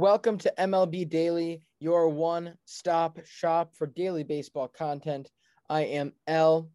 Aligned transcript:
Welcome 0.00 0.38
to 0.38 0.54
MLB 0.56 1.10
Daily, 1.10 1.60
your 1.78 2.08
one 2.08 2.54
stop 2.64 3.18
shop 3.26 3.76
for 3.76 3.86
daily 3.86 4.24
baseball 4.24 4.66
content. 4.66 5.30
I 5.68 5.82
am 5.82 6.14
L. 6.26 6.70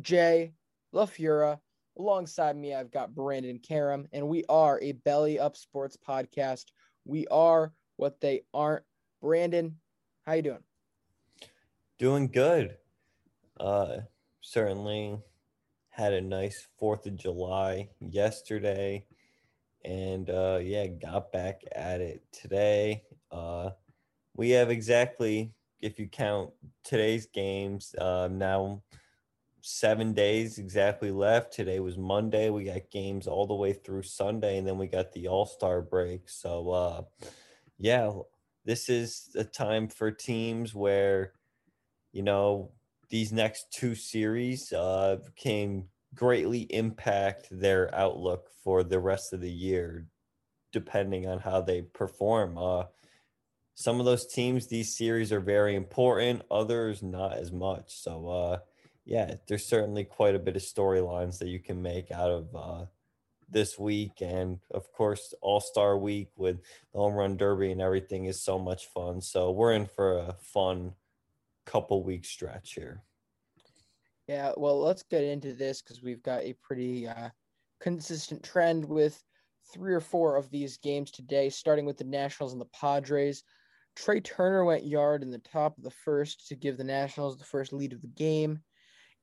J. 0.00 0.52
LaFura. 0.92 1.60
Alongside 1.96 2.56
me, 2.56 2.74
I've 2.74 2.90
got 2.90 3.14
Brandon 3.14 3.60
Karam, 3.60 4.08
and 4.12 4.26
we 4.26 4.44
are 4.48 4.80
a 4.82 4.90
Belly 4.90 5.38
Up 5.38 5.56
Sports 5.56 5.96
podcast. 5.96 6.64
We 7.04 7.28
are 7.28 7.72
what 7.98 8.20
they 8.20 8.42
aren't. 8.52 8.82
Brandon, 9.20 9.76
how 10.26 10.32
you 10.32 10.42
doing? 10.42 10.64
Doing 12.00 12.26
good. 12.26 12.78
Uh, 13.60 13.98
certainly 14.40 15.20
had 15.90 16.12
a 16.12 16.20
nice 16.20 16.66
Fourth 16.80 17.06
of 17.06 17.14
July 17.14 17.90
yesterday 18.00 19.06
and 19.84 20.30
uh, 20.30 20.58
yeah, 20.62 20.86
got 20.86 21.32
back 21.32 21.62
at 21.74 22.00
it 22.00 22.22
today. 22.32 23.04
Uh, 23.30 23.70
we 24.36 24.50
have 24.50 24.70
exactly, 24.70 25.52
if 25.80 25.98
you 25.98 26.08
count 26.08 26.50
today's 26.84 27.26
games, 27.26 27.94
uh, 28.00 28.28
now 28.30 28.82
seven 29.60 30.12
days 30.12 30.58
exactly 30.58 31.10
left. 31.10 31.52
Today 31.52 31.80
was 31.80 31.96
Monday. 31.96 32.50
We 32.50 32.64
got 32.64 32.90
games 32.90 33.26
all 33.26 33.46
the 33.46 33.54
way 33.54 33.72
through 33.72 34.02
Sunday, 34.02 34.58
and 34.58 34.66
then 34.66 34.78
we 34.78 34.86
got 34.86 35.12
the 35.12 35.28
All 35.28 35.46
Star 35.46 35.82
break. 35.82 36.28
So, 36.28 36.70
uh, 36.70 37.02
yeah, 37.78 38.12
this 38.64 38.88
is 38.88 39.34
a 39.36 39.44
time 39.44 39.88
for 39.88 40.10
teams 40.10 40.74
where, 40.74 41.32
you 42.12 42.22
know, 42.22 42.70
these 43.08 43.32
next 43.32 43.72
two 43.72 43.94
series 43.94 44.72
uh, 44.72 45.18
can 45.36 45.84
greatly 46.14 46.62
impact 46.70 47.48
their 47.50 47.94
outlook 47.94 48.48
for 48.62 48.82
the 48.82 48.98
rest 48.98 49.32
of 49.32 49.40
the 49.40 49.50
year, 49.50 50.06
depending 50.72 51.26
on 51.26 51.38
how 51.38 51.60
they 51.60 51.82
perform. 51.82 52.58
Uh, 52.58 52.84
some 53.74 53.98
of 53.98 54.06
those 54.06 54.26
teams, 54.26 54.66
these 54.66 54.96
series 54.96 55.32
are 55.32 55.40
very 55.40 55.74
important, 55.74 56.42
others 56.50 57.02
not 57.02 57.38
as 57.38 57.50
much. 57.50 57.94
So, 58.00 58.28
uh, 58.28 58.58
yeah, 59.04 59.34
there's 59.48 59.66
certainly 59.66 60.04
quite 60.04 60.34
a 60.34 60.38
bit 60.38 60.56
of 60.56 60.62
storylines 60.62 61.38
that 61.38 61.48
you 61.48 61.58
can 61.58 61.80
make 61.80 62.10
out 62.10 62.30
of 62.30 62.54
uh, 62.54 62.84
this 63.48 63.78
week. 63.78 64.20
And 64.20 64.60
of 64.70 64.92
course, 64.92 65.34
All 65.40 65.60
Star 65.60 65.96
Week 65.96 66.28
with 66.36 66.60
the 66.92 66.98
Home 66.98 67.14
Run 67.14 67.36
Derby 67.36 67.72
and 67.72 67.80
everything 67.80 68.26
is 68.26 68.42
so 68.42 68.58
much 68.58 68.86
fun. 68.86 69.20
So, 69.20 69.50
we're 69.50 69.72
in 69.72 69.86
for 69.86 70.18
a 70.18 70.36
fun 70.52 70.92
couple 71.64 72.04
week 72.04 72.24
stretch 72.24 72.74
here. 72.74 73.02
Yeah, 74.28 74.52
well, 74.56 74.80
let's 74.80 75.02
get 75.02 75.24
into 75.24 75.52
this 75.52 75.82
because 75.82 76.02
we've 76.02 76.22
got 76.22 76.42
a 76.42 76.54
pretty 76.62 77.08
uh, 77.08 77.30
consistent 77.80 78.42
trend 78.42 78.84
with 78.84 79.22
three 79.72 79.94
or 79.94 80.00
four 80.00 80.36
of 80.36 80.50
these 80.50 80.76
games 80.78 81.10
today, 81.10 81.50
starting 81.50 81.84
with 81.84 81.98
the 81.98 82.04
Nationals 82.04 82.52
and 82.52 82.60
the 82.60 82.66
Padres. 82.66 83.42
Trea 83.96 84.20
Turner 84.20 84.64
went 84.64 84.86
yard 84.86 85.22
in 85.22 85.30
the 85.30 85.38
top 85.38 85.76
of 85.76 85.84
the 85.84 85.90
first 85.90 86.48
to 86.48 86.54
give 86.54 86.76
the 86.76 86.84
Nationals 86.84 87.36
the 87.36 87.44
first 87.44 87.72
lead 87.72 87.92
of 87.92 88.00
the 88.00 88.08
game. 88.08 88.60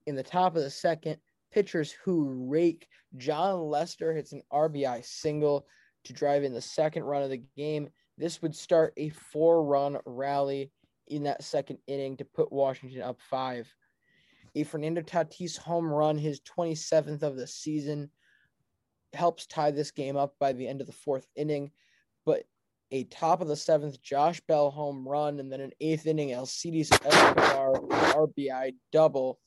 In 0.06 0.16
the 0.16 0.24
top 0.24 0.56
of 0.56 0.64
the 0.64 0.70
second, 0.70 1.18
pitchers 1.52 1.92
who 1.92 2.48
rake. 2.50 2.88
Jon 3.18 3.60
Lester 3.62 4.14
hits 4.14 4.34
an 4.34 4.42
RBI 4.52 5.04
single 5.04 5.66
to 6.04 6.14
drive 6.14 6.44
in 6.44 6.54
the 6.54 6.62
second 6.62 7.04
run 7.04 7.24
of 7.24 7.30
the 7.30 7.44
game. 7.58 7.90
This 8.18 8.42
would 8.42 8.56
start 8.56 8.94
a 8.98 9.10
four 9.10 9.64
run 9.64 9.98
rally 10.06 10.72
in 11.08 11.24
that 11.24 11.44
second 11.44 11.80
inning 11.88 12.18
to 12.18 12.26
put 12.26 12.52
Washington 12.52 13.02
up 13.02 13.20
five. 13.30 13.74
A 14.56 14.64
Fernando 14.64 15.02
Tatis 15.02 15.58
home 15.58 15.88
run, 15.88 16.18
his 16.18 16.42
27th 16.42 17.24
of 17.24 17.36
the 17.36 17.48
season, 17.48 18.10
helps 19.14 19.48
tie 19.48 19.72
this 19.72 19.92
game 19.92 20.18
up 20.18 20.36
by 20.40 20.54
the 20.54 20.68
end 20.68 20.82
of 20.82 20.88
the 20.88 20.94
fourth 20.94 21.28
inning. 21.36 21.72
But 22.26 22.44
a 22.92 23.04
top 23.06 23.42
of 23.42 23.48
the 23.48 23.56
seventh 23.56 24.02
Josh 24.02 24.42
Bell 24.48 24.72
home 24.72 25.08
run 25.08 25.40
and 25.40 25.52
then 25.52 25.62
an 25.62 25.72
eighth 25.80 26.08
inning 26.08 26.30
Alcides 26.34 26.92
Escobar 27.06 27.74
RBI 27.74 28.74
double 28.92 29.40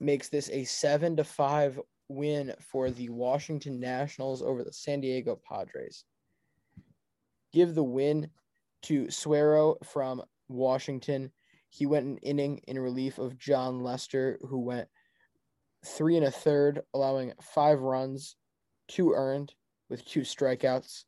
makes 0.00 0.28
this 0.28 0.50
a 0.50 0.64
seven 0.64 1.16
to 1.16 1.24
five 1.24 1.80
win 2.08 2.52
for 2.60 2.90
the 2.90 3.08
Washington 3.08 3.80
Nationals 3.80 4.42
over 4.42 4.62
the 4.62 4.72
San 4.72 5.00
Diego 5.00 5.40
Padres. 5.48 6.04
Give 7.52 7.74
the 7.74 7.84
win 7.84 8.28
to 8.82 9.10
Suero 9.10 9.76
from 9.82 10.22
Washington. 10.48 11.32
He 11.74 11.86
went 11.86 12.06
an 12.06 12.18
inning 12.18 12.58
in 12.68 12.78
relief 12.78 13.18
of 13.18 13.36
Jon 13.36 13.82
Lester, 13.82 14.38
who 14.42 14.60
went 14.60 14.86
three 15.84 16.16
and 16.16 16.24
a 16.24 16.30
third, 16.30 16.82
allowing 16.94 17.32
five 17.42 17.80
runs, 17.80 18.36
two 18.86 19.12
earned 19.12 19.52
with 19.90 20.04
two 20.04 20.20
strikeouts. 20.20 21.02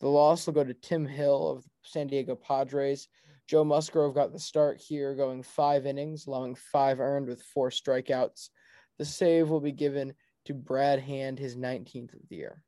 The 0.00 0.08
loss 0.08 0.44
will 0.44 0.52
go 0.52 0.62
to 0.62 0.74
Tim 0.74 1.06
Hill 1.06 1.48
of 1.48 1.64
San 1.84 2.06
Diego 2.06 2.34
Padres. 2.34 3.08
Joe 3.46 3.64
Musgrove 3.64 4.14
got 4.14 4.34
the 4.34 4.38
start 4.38 4.78
here, 4.78 5.14
going 5.14 5.42
five 5.42 5.86
innings, 5.86 6.26
allowing 6.26 6.54
five 6.54 7.00
earned 7.00 7.26
with 7.26 7.40
four 7.42 7.70
strikeouts. 7.70 8.50
The 8.98 9.06
save 9.06 9.48
will 9.48 9.60
be 9.60 9.72
given 9.72 10.12
to 10.44 10.52
Brad 10.52 11.00
Hand, 11.00 11.38
his 11.38 11.56
19th 11.56 12.12
of 12.12 12.28
the 12.28 12.36
year. 12.36 12.62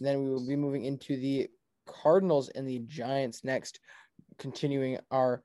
then 0.00 0.24
we 0.24 0.30
will 0.30 0.46
be 0.46 0.56
moving 0.56 0.84
into 0.84 1.16
the 1.16 1.48
Cardinals 1.86 2.48
and 2.50 2.66
the 2.66 2.80
Giants 2.80 3.44
next, 3.44 3.80
continuing 4.38 4.98
our 5.10 5.42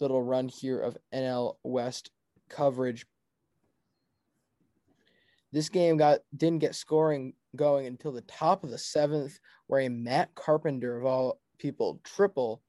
little 0.00 0.22
run 0.22 0.48
here 0.48 0.80
of 0.80 0.96
NL 1.14 1.56
West 1.62 2.10
coverage. 2.48 3.06
This 5.52 5.68
game 5.68 5.96
got 5.96 6.20
didn't 6.36 6.60
get 6.60 6.74
scoring 6.74 7.32
going 7.54 7.86
until 7.86 8.12
the 8.12 8.20
top 8.22 8.62
of 8.62 8.70
the 8.70 8.78
seventh, 8.78 9.38
where 9.66 9.82
a 9.82 9.88
Matt 9.88 10.34
Carpenter 10.34 10.98
of 10.98 11.06
all 11.06 11.40
people 11.58 12.00
triple 12.04 12.62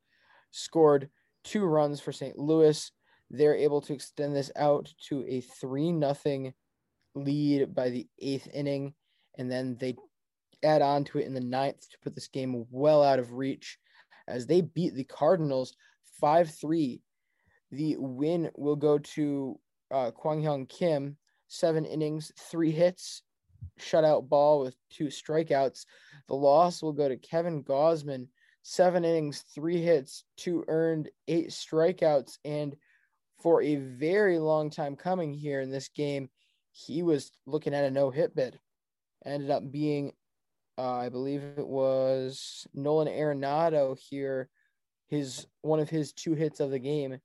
scored 0.51 1.09
two 1.43 1.65
runs 1.65 1.99
for 1.99 2.11
St. 2.11 2.37
Louis. 2.37 2.91
They're 3.29 3.55
able 3.55 3.81
to 3.81 3.93
extend 3.93 4.35
this 4.35 4.51
out 4.55 4.93
to 5.09 5.25
a 5.27 5.41
three 5.41 5.91
nothing 5.91 6.53
lead 7.13 7.73
by 7.75 7.89
the 7.89 8.07
eighth 8.19 8.47
inning, 8.53 8.93
and 9.37 9.51
then 9.51 9.75
they 9.79 9.95
add 10.63 10.81
on 10.81 11.03
to 11.05 11.19
it 11.19 11.27
in 11.27 11.33
the 11.33 11.41
ninth 11.41 11.89
to 11.89 11.97
put 12.03 12.15
this 12.15 12.27
game 12.27 12.65
well 12.71 13.03
out 13.03 13.19
of 13.19 13.33
reach 13.33 13.77
as 14.27 14.45
they 14.45 14.61
beat 14.61 14.93
the 14.95 15.03
Cardinals 15.03 15.75
5 16.19 16.49
3. 16.49 17.01
The 17.71 17.95
win 17.97 18.49
will 18.55 18.75
go 18.75 18.97
to 18.97 19.59
uh, 19.91 20.11
Kwang 20.11 20.41
Hyun 20.41 20.67
Kim, 20.67 21.17
seven 21.47 21.85
innings, 21.85 22.31
three 22.37 22.71
hits, 22.71 23.23
shutout 23.79 24.27
ball 24.29 24.61
with 24.61 24.75
two 24.89 25.07
strikeouts. 25.07 25.85
The 26.27 26.35
loss 26.35 26.81
will 26.81 26.93
go 26.93 27.07
to 27.07 27.17
Kevin 27.17 27.63
Gausman, 27.63 28.27
seven 28.63 29.05
innings, 29.05 29.43
three 29.53 29.81
hits, 29.81 30.23
two 30.37 30.63
earned, 30.67 31.09
eight 31.27 31.49
strikeouts. 31.49 32.37
And 32.43 32.75
for 33.41 33.61
a 33.61 33.75
very 33.75 34.39
long 34.39 34.69
time 34.69 34.95
coming 34.95 35.33
here 35.33 35.61
in 35.61 35.71
this 35.71 35.89
game, 35.89 36.29
he 36.71 37.03
was 37.03 37.31
looking 37.45 37.73
at 37.73 37.85
a 37.85 37.91
no 37.91 38.11
hit 38.11 38.35
bid. 38.35 38.59
Ended 39.25 39.49
up 39.49 39.71
being, 39.71 40.13
uh, 40.77 40.93
I 40.93 41.09
believe 41.09 41.43
it 41.57 41.67
was 41.67 42.67
Nolan 42.73 43.07
Arenado 43.07 43.97
here. 43.97 44.49
His 45.07 45.47
one 45.61 45.79
of 45.79 45.89
his 45.89 46.13
two 46.13 46.33
hits 46.33 46.59
of 46.59 46.69
the 46.69 46.79
game 46.79 47.19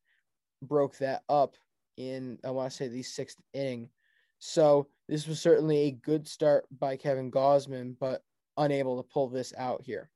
broke 0.62 0.96
that 0.98 1.22
up 1.28 1.56
in 1.96 2.38
I 2.44 2.50
want 2.50 2.70
to 2.70 2.76
say 2.76 2.88
the 2.88 3.02
sixth 3.02 3.38
inning. 3.52 3.90
So 4.38 4.88
this 5.08 5.26
was 5.26 5.40
certainly 5.40 5.78
a 5.78 5.90
good 5.90 6.26
start 6.26 6.64
by 6.78 6.96
Kevin 6.96 7.30
Gausman, 7.30 7.96
but 8.00 8.22
unable 8.56 9.02
to 9.02 9.08
pull 9.08 9.28
this 9.28 9.52
out 9.56 9.82
here. 9.82 10.10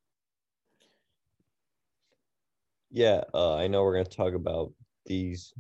Yeah, 2.91 3.23
uh, 3.35 3.57
I 3.57 3.67
know 3.67 3.83
we're 3.83 3.95
going 3.95 4.07
to 4.07 4.17
talk 4.17 4.35
about 4.35 4.73
these 5.05 5.53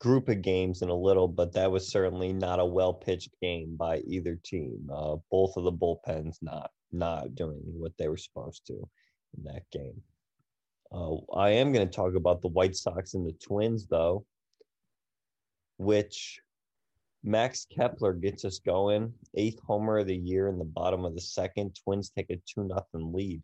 group 0.00 0.28
of 0.28 0.42
games 0.42 0.82
in 0.82 0.88
a 0.88 0.94
little, 0.94 1.28
but 1.28 1.52
that 1.52 1.70
was 1.70 1.90
certainly 1.90 2.32
not 2.32 2.58
a 2.58 2.64
well 2.64 2.94
pitched 2.94 3.34
game 3.42 3.76
by 3.76 3.98
either 4.06 4.38
team. 4.42 4.88
Uh, 4.92 5.16
both 5.30 5.56
of 5.56 5.64
the 5.64 5.72
bullpens 5.72 6.36
not 6.40 6.70
not 6.92 7.34
doing 7.34 7.60
what 7.64 7.92
they 7.98 8.08
were 8.08 8.16
supposed 8.16 8.66
to 8.66 8.74
in 9.36 9.44
that 9.44 9.62
game. 9.70 10.02
Uh, 10.92 11.16
I 11.34 11.50
am 11.50 11.72
going 11.72 11.88
to 11.88 11.94
talk 11.94 12.14
about 12.14 12.40
the 12.40 12.48
White 12.48 12.76
Sox 12.76 13.14
and 13.14 13.26
the 13.26 13.32
Twins, 13.32 13.86
though, 13.86 14.24
which 15.78 16.40
Max 17.22 17.66
Kepler 17.66 18.12
gets 18.12 18.44
us 18.44 18.58
going. 18.58 19.12
Eighth 19.34 19.60
homer 19.66 19.98
of 19.98 20.06
the 20.06 20.16
year 20.16 20.48
in 20.48 20.58
the 20.58 20.64
bottom 20.64 21.04
of 21.04 21.14
the 21.14 21.20
second. 21.20 21.78
Twins 21.84 22.10
take 22.10 22.30
a 22.30 22.36
2 22.36 22.68
0 22.68 22.84
lead. 22.92 23.42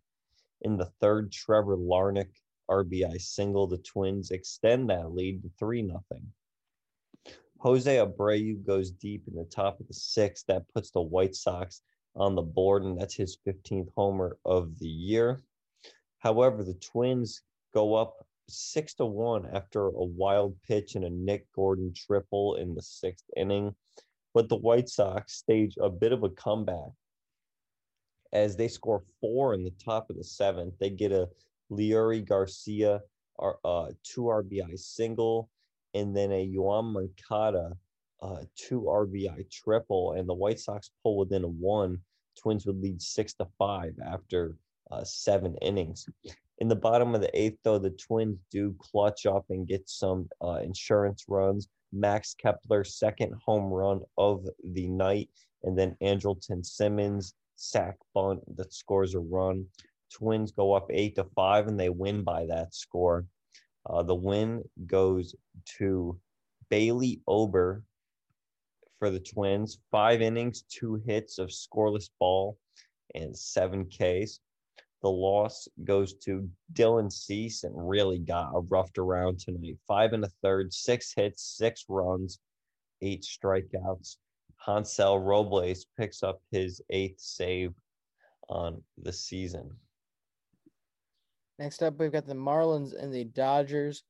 In 0.62 0.76
the 0.76 0.90
third, 1.00 1.30
Trevor 1.30 1.76
Larnach 1.76 2.30
RBI 2.68 3.20
single. 3.20 3.66
The 3.66 3.78
Twins 3.78 4.30
extend 4.30 4.90
that 4.90 5.12
lead 5.12 5.42
to 5.42 5.50
3 5.58 5.86
0. 5.86 6.04
Jose 7.58 7.96
Abreu 7.96 8.64
goes 8.64 8.90
deep 8.90 9.24
in 9.28 9.34
the 9.34 9.44
top 9.44 9.80
of 9.80 9.86
the 9.88 9.94
sixth. 9.94 10.46
That 10.46 10.68
puts 10.74 10.90
the 10.90 11.00
White 11.00 11.34
Sox 11.34 11.82
on 12.16 12.34
the 12.34 12.42
board, 12.42 12.82
and 12.82 12.98
that's 12.98 13.14
his 13.14 13.38
15th 13.46 13.88
homer 13.96 14.38
of 14.44 14.78
the 14.78 14.88
year. 14.88 15.40
However, 16.18 16.64
the 16.64 16.74
Twins 16.74 17.42
go 17.74 17.94
up 17.94 18.26
six 18.48 18.94
to 18.94 19.06
one 19.06 19.46
after 19.52 19.86
a 19.86 20.04
wild 20.04 20.56
pitch 20.66 20.94
and 20.94 21.04
a 21.04 21.10
Nick 21.10 21.46
Gordon 21.52 21.92
triple 21.94 22.56
in 22.56 22.74
the 22.74 22.82
sixth 22.82 23.26
inning. 23.36 23.74
But 24.34 24.48
the 24.48 24.56
White 24.56 24.88
Sox 24.88 25.34
stage 25.34 25.76
a 25.80 25.90
bit 25.90 26.12
of 26.12 26.22
a 26.22 26.30
comeback 26.30 26.90
as 28.32 28.56
they 28.56 28.68
score 28.68 29.02
four 29.20 29.54
in 29.54 29.64
the 29.64 29.74
top 29.82 30.10
of 30.10 30.16
the 30.16 30.24
seventh. 30.24 30.74
They 30.78 30.90
get 30.90 31.12
a 31.12 31.28
Leury 31.70 32.24
Garcia 32.24 33.00
uh, 33.38 33.88
two 34.02 34.22
RBI 34.22 34.78
single 34.78 35.50
and 35.94 36.16
then 36.16 36.32
a 36.32 36.46
Yoan 36.46 36.92
Moncada 36.92 37.76
uh, 38.22 38.38
two 38.56 38.82
RBI 38.82 39.50
triple, 39.50 40.12
and 40.12 40.28
the 40.28 40.34
White 40.34 40.60
Sox 40.60 40.90
pull 41.02 41.16
within 41.16 41.44
a 41.44 41.48
one. 41.48 41.98
Twins 42.40 42.66
would 42.66 42.80
lead 42.80 43.00
six 43.00 43.34
to 43.34 43.46
five 43.58 43.94
after 44.04 44.56
uh, 44.90 45.04
seven 45.04 45.56
innings. 45.62 46.06
In 46.58 46.68
the 46.68 46.76
bottom 46.76 47.14
of 47.14 47.20
the 47.20 47.38
eighth, 47.38 47.58
though, 47.62 47.78
the 47.78 47.90
Twins 47.90 48.38
do 48.50 48.74
clutch 48.78 49.26
up 49.26 49.44
and 49.50 49.68
get 49.68 49.88
some 49.88 50.28
uh, 50.42 50.60
insurance 50.62 51.24
runs. 51.28 51.68
Max 51.92 52.34
Kepler, 52.34 52.84
second 52.84 53.34
home 53.44 53.72
run 53.72 54.00
of 54.18 54.46
the 54.64 54.88
night, 54.88 55.30
and 55.62 55.78
then 55.78 55.96
Andrelton 56.02 56.64
Simmons 56.64 57.34
sac 57.56 57.96
bunt 58.14 58.40
that 58.56 58.72
scores 58.72 59.14
a 59.14 59.20
run. 59.20 59.66
Twins 60.12 60.52
go 60.52 60.72
up 60.72 60.86
eight 60.90 61.14
to 61.16 61.24
five, 61.34 61.68
and 61.68 61.78
they 61.78 61.90
win 61.90 62.22
by 62.22 62.46
that 62.46 62.74
score. 62.74 63.26
Uh, 63.88 64.02
the 64.02 64.14
win 64.14 64.62
goes 64.86 65.34
to 65.78 66.18
Bailey 66.70 67.20
Ober 67.26 67.82
for 68.98 69.10
the 69.10 69.20
Twins. 69.20 69.78
Five 69.90 70.22
innings, 70.22 70.62
two 70.62 71.00
hits 71.06 71.38
of 71.38 71.50
scoreless 71.50 72.10
ball, 72.18 72.58
and 73.14 73.36
seven 73.36 73.86
Ks. 73.86 74.40
The 75.02 75.10
loss 75.10 75.68
goes 75.84 76.14
to 76.24 76.48
Dylan 76.72 77.12
Cease 77.12 77.64
and 77.64 77.88
really 77.88 78.18
got 78.18 78.50
roughed 78.70 78.98
around 78.98 79.38
tonight. 79.38 79.78
Five 79.86 80.12
and 80.12 80.24
a 80.24 80.30
third, 80.42 80.72
six 80.72 81.12
hits, 81.14 81.42
six 81.42 81.84
runs, 81.88 82.40
eight 83.02 83.22
strikeouts. 83.22 84.16
Hansel 84.56 85.18
Robles 85.18 85.86
picks 85.98 86.22
up 86.22 86.40
his 86.50 86.80
eighth 86.90 87.20
save 87.20 87.72
on 88.48 88.82
the 88.98 89.12
season. 89.12 89.70
Next 91.58 91.82
up, 91.82 91.98
we've 91.98 92.12
got 92.12 92.26
the 92.26 92.34
Marlins 92.34 92.92
and 92.92 93.12
the 93.12 93.24
Dodgers. 93.24 94.02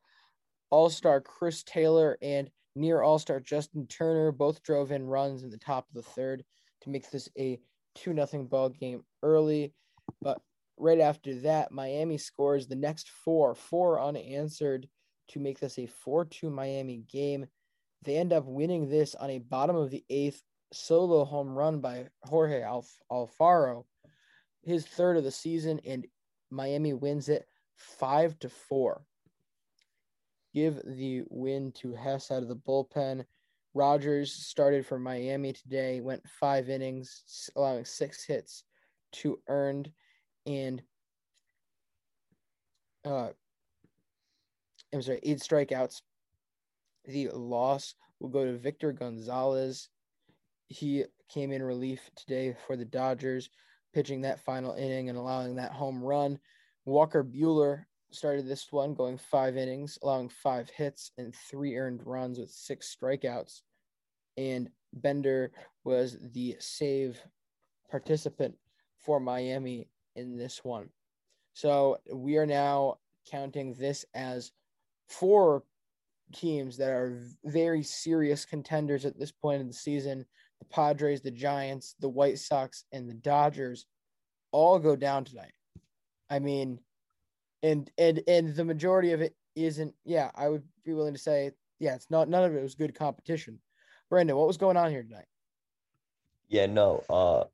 All 0.71 0.91
star 0.91 1.21
Chris 1.21 1.63
Taylor 1.63 2.19
and 2.23 2.51
near 2.77 3.03
all 3.03 3.19
star 3.19 3.41
Justin 3.41 3.87
Turner 3.87 4.31
both 4.31 4.63
drove 4.63 4.93
in 4.93 5.07
runs 5.07 5.43
in 5.43 5.51
the 5.51 5.59
top 5.59 5.89
of 5.89 5.95
the 5.95 6.09
third 6.11 6.45
to 6.83 6.91
make 6.91 7.11
this 7.11 7.29
a 7.39 7.59
2 7.97 8.15
0 8.15 8.45
ball 8.45 8.69
game 8.69 9.03
early. 9.23 9.73
But 10.21 10.41
right 10.77 11.01
after 11.01 11.35
that, 11.41 11.73
Miami 11.73 12.19
scores 12.19 12.67
the 12.67 12.77
next 12.77 13.11
four, 13.11 13.55
four 13.55 14.01
unanswered 14.01 14.89
to 15.29 15.41
make 15.41 15.59
this 15.59 15.79
a 15.79 15.87
4 15.87 16.27
2 16.27 16.51
Miami 16.51 16.99
game. 17.11 17.47
They 18.05 18.17
end 18.17 18.33
up 18.33 18.45
winning 18.45 18.89
this 18.89 19.15
on 19.15 19.31
a 19.31 19.39
bottom 19.39 19.75
of 19.75 19.91
the 19.91 20.05
eighth 20.11 20.43
solo 20.73 21.25
home 21.25 21.55
run 21.55 21.81
by 21.81 22.09
Jorge 22.25 22.63
Alf- 22.63 23.01
Alfaro, 23.11 23.85
his 24.63 24.87
third 24.87 25.17
of 25.17 25.25
the 25.25 25.31
season, 25.31 25.81
and 25.85 26.07
Miami 26.51 26.93
wins 26.93 27.29
it 27.29 27.47
five 27.77 28.39
to 28.41 28.49
four. 28.49 29.03
Give 30.57 30.81
the 30.87 31.23
win 31.29 31.71
to 31.83 31.93
Hess 31.93 32.31
out 32.31 32.41
of 32.41 32.49
the 32.49 32.57
bullpen. 32.57 33.27
Rogers 33.75 34.33
started 34.33 34.87
for 34.87 34.99
Miami 34.99 35.53
today, 35.53 36.01
went 36.01 36.27
five 36.41 36.71
innings, 36.71 37.51
allowing 37.55 37.85
six 37.85 38.25
hits, 38.25 38.65
two 39.13 39.39
earned, 39.49 39.93
and 40.47 40.81
uh, 43.05 43.29
I'm 44.95 45.03
sorry, 45.03 45.21
eight 45.25 45.41
strikeouts. 45.41 46.01
The 47.05 47.29
loss 47.35 47.95
will 48.19 48.31
go 48.31 48.47
to 48.47 48.57
Victor 48.57 48.93
Gonzalez. 48.93 49.91
He 50.69 51.05
came 51.29 51.53
in 51.53 51.63
relief 51.63 52.01
today 52.17 52.57
for 52.67 52.79
the 52.79 52.87
Dodgers 52.87 53.51
pitching 53.93 54.23
that 54.23 54.41
final 54.41 54.73
inning 54.73 55.11
and 55.11 55.19
allowing 55.19 55.57
that 55.57 55.73
home 55.73 56.03
run. 56.03 56.39
Walker 56.87 57.23
Buehler 57.23 57.85
started 58.11 58.47
this 58.47 58.67
one 58.71 58.95
going 58.95 59.19
five 59.19 59.57
innings, 59.57 59.99
allowing 60.03 60.29
five 60.29 60.71
hits 60.71 61.13
and 61.19 61.35
three 61.35 61.77
earned 61.77 62.03
runs 62.05 62.39
with 62.39 62.51
six 62.51 62.95
strikeouts. 62.97 63.63
And 64.37 64.71
Bender 64.93 65.53
was 65.85 66.17
the 66.33 66.57
save 66.59 67.21
participant 67.91 68.55
for 68.99 69.21
Miami 69.21 69.89
in 70.15 70.37
this 70.37 70.65
one. 70.65 70.89
So 71.55 71.99
we 72.13 72.37
are 72.37 72.47
now 72.47 72.99
counting 73.31 73.75
this 73.75 74.05
as 74.15 74.53
four 75.09 75.65
teams 76.35 76.77
that 76.77 76.91
are 76.91 77.23
very 77.45 77.83
serious 77.83 78.45
contenders 78.45 79.05
at 79.05 79.19
this 79.19 79.33
point 79.33 79.61
in 79.61 79.69
the 79.69 79.75
season 79.75 80.27
the 80.59 80.65
Padres, 80.67 81.21
the 81.21 81.31
Giants, 81.31 81.95
the 82.01 82.09
White 82.09 82.39
Sox, 82.39 82.85
and 82.91 83.09
the 83.09 83.15
Dodgers 83.15 83.85
all 84.53 84.79
go 84.79 84.97
down 84.97 85.25
tonight. 85.25 85.53
I 86.31 86.39
mean, 86.39 86.79
and 87.67 87.91
and 87.99 88.23
and 88.29 88.55
the 88.55 88.65
majority 88.65 89.13
of 89.13 89.21
it 89.21 89.35
isn't. 89.55 89.95
Yeah, 90.05 90.31
I 90.35 90.49
would 90.49 90.63
be 90.85 90.95
willing 90.95 91.15
to 91.15 91.21
say, 91.21 91.51
yeah, 91.79 91.95
it's 91.95 92.11
not. 92.11 92.29
None 92.29 92.45
of 92.45 92.55
it 92.55 92.63
was 92.63 92.75
good 92.75 92.95
competition. 92.95 93.59
Brandon, 94.09 94.37
what 94.37 94.47
was 94.47 94.57
going 94.57 94.77
on 94.77 94.91
here 94.91 95.03
tonight? 95.03 95.27
Yeah, 96.49 96.67
no. 96.67 97.03
Uh, 97.11 97.45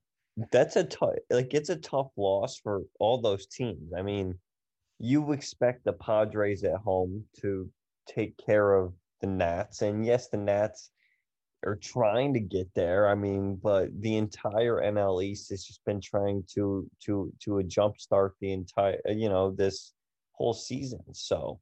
that's 0.51 0.77
a 0.77 0.85
tough 0.85 1.15
like 1.31 1.55
it's 1.55 1.71
a 1.71 1.77
tough 1.77 2.11
loss 2.17 2.59
for 2.59 2.83
all 2.99 3.21
those 3.21 3.47
teams. 3.47 3.93
I 3.97 4.03
mean, 4.03 4.39
you 4.99 5.33
expect 5.33 5.85
the 5.85 5.95
Padres 5.95 6.65
at 6.65 6.77
home 6.77 7.25
to 7.41 7.71
take 8.07 8.37
care 8.37 8.75
of 8.75 8.93
the 9.21 9.27
Nats, 9.27 9.83
and 9.83 10.05
yes, 10.05 10.29
the 10.29 10.37
Nats 10.37 10.91
are 11.65 11.77
trying 11.77 12.35
to 12.35 12.41
get 12.41 12.69
there. 12.75 13.09
I 13.09 13.15
mean, 13.15 13.57
but 13.63 13.89
the 14.01 14.17
entire 14.17 14.83
NL 14.83 15.23
East 15.25 15.51
has 15.51 15.65
just 15.65 15.85
been 15.85 16.01
trying 16.01 16.45
to 16.55 16.89
to 17.05 17.33
to 17.45 17.59
a 17.59 17.63
jump 17.63 17.99
start 17.99 18.35
the 18.41 18.53
entire 18.53 19.01
you 19.07 19.29
know 19.29 19.51
this 19.51 19.95
whole 20.43 20.55
season. 20.55 21.03
So, 21.13 21.61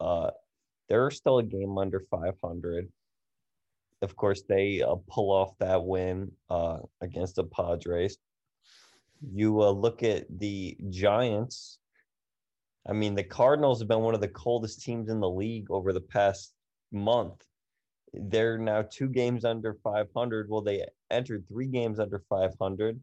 uh, 0.00 0.30
they're 0.88 1.10
still 1.10 1.38
a 1.38 1.42
game 1.42 1.78
under 1.78 2.00
500 2.10 2.88
of 4.04 4.14
course, 4.14 4.42
they 4.42 4.82
uh, 4.82 4.96
pull 5.08 5.32
off 5.32 5.58
that 5.58 5.82
win 5.82 6.30
uh, 6.50 6.78
against 7.00 7.36
the 7.36 7.44
Padres. 7.44 8.18
You 9.32 9.62
uh, 9.62 9.70
look 9.70 10.02
at 10.02 10.26
the 10.38 10.76
Giants. 10.90 11.78
I 12.86 12.92
mean, 12.92 13.14
the 13.14 13.24
Cardinals 13.24 13.80
have 13.80 13.88
been 13.88 14.00
one 14.00 14.14
of 14.14 14.20
the 14.20 14.28
coldest 14.28 14.82
teams 14.82 15.08
in 15.08 15.20
the 15.20 15.28
league 15.28 15.70
over 15.70 15.92
the 15.92 16.02
past 16.02 16.52
month. 16.92 17.42
They're 18.12 18.58
now 18.58 18.82
two 18.82 19.08
games 19.08 19.44
under 19.44 19.78
500. 19.82 20.48
Well, 20.48 20.60
they 20.60 20.84
entered 21.10 21.48
three 21.48 21.66
games 21.66 21.98
under 21.98 22.22
500. 22.28 23.00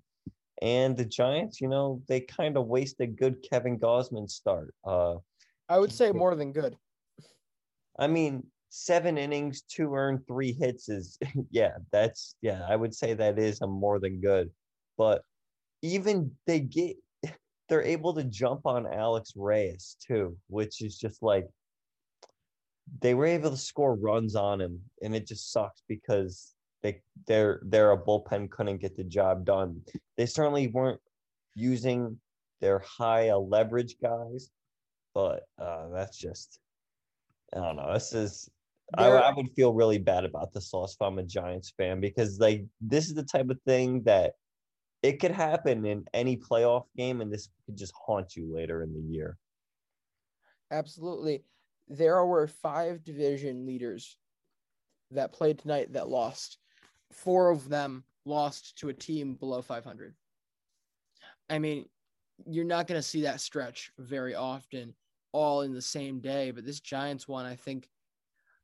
And 0.62 0.96
the 0.96 1.06
Giants, 1.06 1.60
you 1.60 1.68
know, 1.68 2.01
they 2.08 2.22
kind 2.22 2.56
of 2.56 2.68
wasted 2.68 3.18
good 3.18 3.44
Kevin 3.50 3.80
Gausman 3.80 4.30
start. 4.30 4.74
Uh, 4.86 5.15
I 5.68 5.80
would 5.80 5.91
say 5.91 6.12
more 6.12 6.36
than 6.36 6.51
good. 6.51 6.75
I 7.98 8.08
mean, 8.08 8.44
seven 8.70 9.18
innings, 9.18 9.63
two 9.63 9.94
earned, 9.94 10.25
three 10.27 10.53
hits 10.53 10.89
is 10.89 11.18
yeah, 11.51 11.77
that's 11.91 12.36
yeah, 12.41 12.65
I 12.68 12.75
would 12.75 12.94
say 12.96 13.13
that 13.13 13.39
is 13.39 13.62
a 13.62 13.68
more 13.68 14.00
than 14.00 14.22
good. 14.22 14.50
But 14.98 15.24
even 15.82 16.32
they 16.46 16.60
get 16.60 16.98
they're 17.70 17.84
able 17.84 18.13
to 18.15 18.24
jump 18.24 18.65
on 18.65 18.91
Alex 18.91 19.34
Reyes 19.36 19.98
too, 20.06 20.38
which 20.48 20.82
is 20.82 20.98
just 20.98 21.22
like 21.24 21.48
they 23.01 23.13
were 23.13 23.25
able 23.25 23.51
to 23.51 23.58
score 23.58 23.96
runs 23.96 24.36
on 24.36 24.60
him, 24.60 24.82
and 25.01 25.15
it 25.15 25.27
just 25.27 25.51
sucks 25.51 25.84
because 25.88 26.53
they 26.84 27.02
their 27.28 27.62
their 27.64 27.96
bullpen 27.98 28.50
couldn't 28.50 28.78
get 28.80 28.96
the 28.96 29.04
job 29.04 29.46
done. 29.46 29.82
They 30.18 30.26
certainly 30.26 30.68
weren't 30.68 31.02
using 31.56 32.20
their 32.60 32.80
high 32.80 33.34
leverage 33.34 33.96
guys, 34.02 34.50
but 35.14 35.44
uh, 35.60 35.90
that's 35.90 36.18
just 36.18 36.60
I 37.56 37.60
don't 37.60 37.76
know. 37.76 37.94
This 37.94 38.14
is 38.14 38.50
I, 38.98 39.08
I, 39.08 39.34
would 39.34 39.50
feel 39.56 39.74
really 39.74 40.00
bad 40.00 40.26
about 40.26 40.52
this 40.52 40.74
loss 40.74 40.96
if 40.96 41.02
I'm 41.02 41.18
a 41.18 41.24
Giants 41.24 41.74
fan 41.78 42.02
because 42.02 42.40
like 42.40 42.66
this 42.82 43.08
is 43.08 43.14
the 43.14 43.24
type 43.24 43.50
of 43.50 43.60
thing 43.66 44.02
that 44.04 44.34
it 45.02 45.20
could 45.20 45.32
happen 45.32 45.86
in 45.86 46.06
any 46.14 46.38
playoff 46.38 46.86
game 46.98 47.22
and 47.22 47.32
this 47.32 47.50
could 47.66 47.78
just 47.78 47.94
haunt 47.96 48.36
you 48.36 48.54
later 48.54 48.84
in 48.84 48.94
the 48.94 49.00
year. 49.00 49.38
Absolutely. 50.72 51.44
There 51.88 52.26
were 52.26 52.48
five 52.48 53.04
division 53.04 53.66
leaders 53.66 54.18
that 55.12 55.34
played 55.34 55.60
tonight 55.60 55.94
that 55.94 56.10
lost. 56.10 56.58
Four 57.12 57.50
of 57.50 57.70
them 57.70 58.03
lost 58.25 58.77
to 58.80 58.89
a 58.89 58.94
team 58.94 59.36
below 59.36 59.62
500. 59.62 60.13
I 61.50 61.60
mean, 61.60 61.86
you're 62.46 62.65
not 62.65 62.88
going 62.88 63.00
to 63.00 63.08
see 63.08 63.22
that 63.22 63.41
stretch 63.41 63.91
very 63.98 64.36
often 64.36 64.94
all 65.32 65.62
in 65.62 65.74
the 65.74 65.82
same 65.82 66.20
day, 66.20 66.51
but 66.51 66.65
this 66.65 66.80
Giants 66.80 67.27
one, 67.27 67.46
I 67.46 67.56
think– 67.56 67.89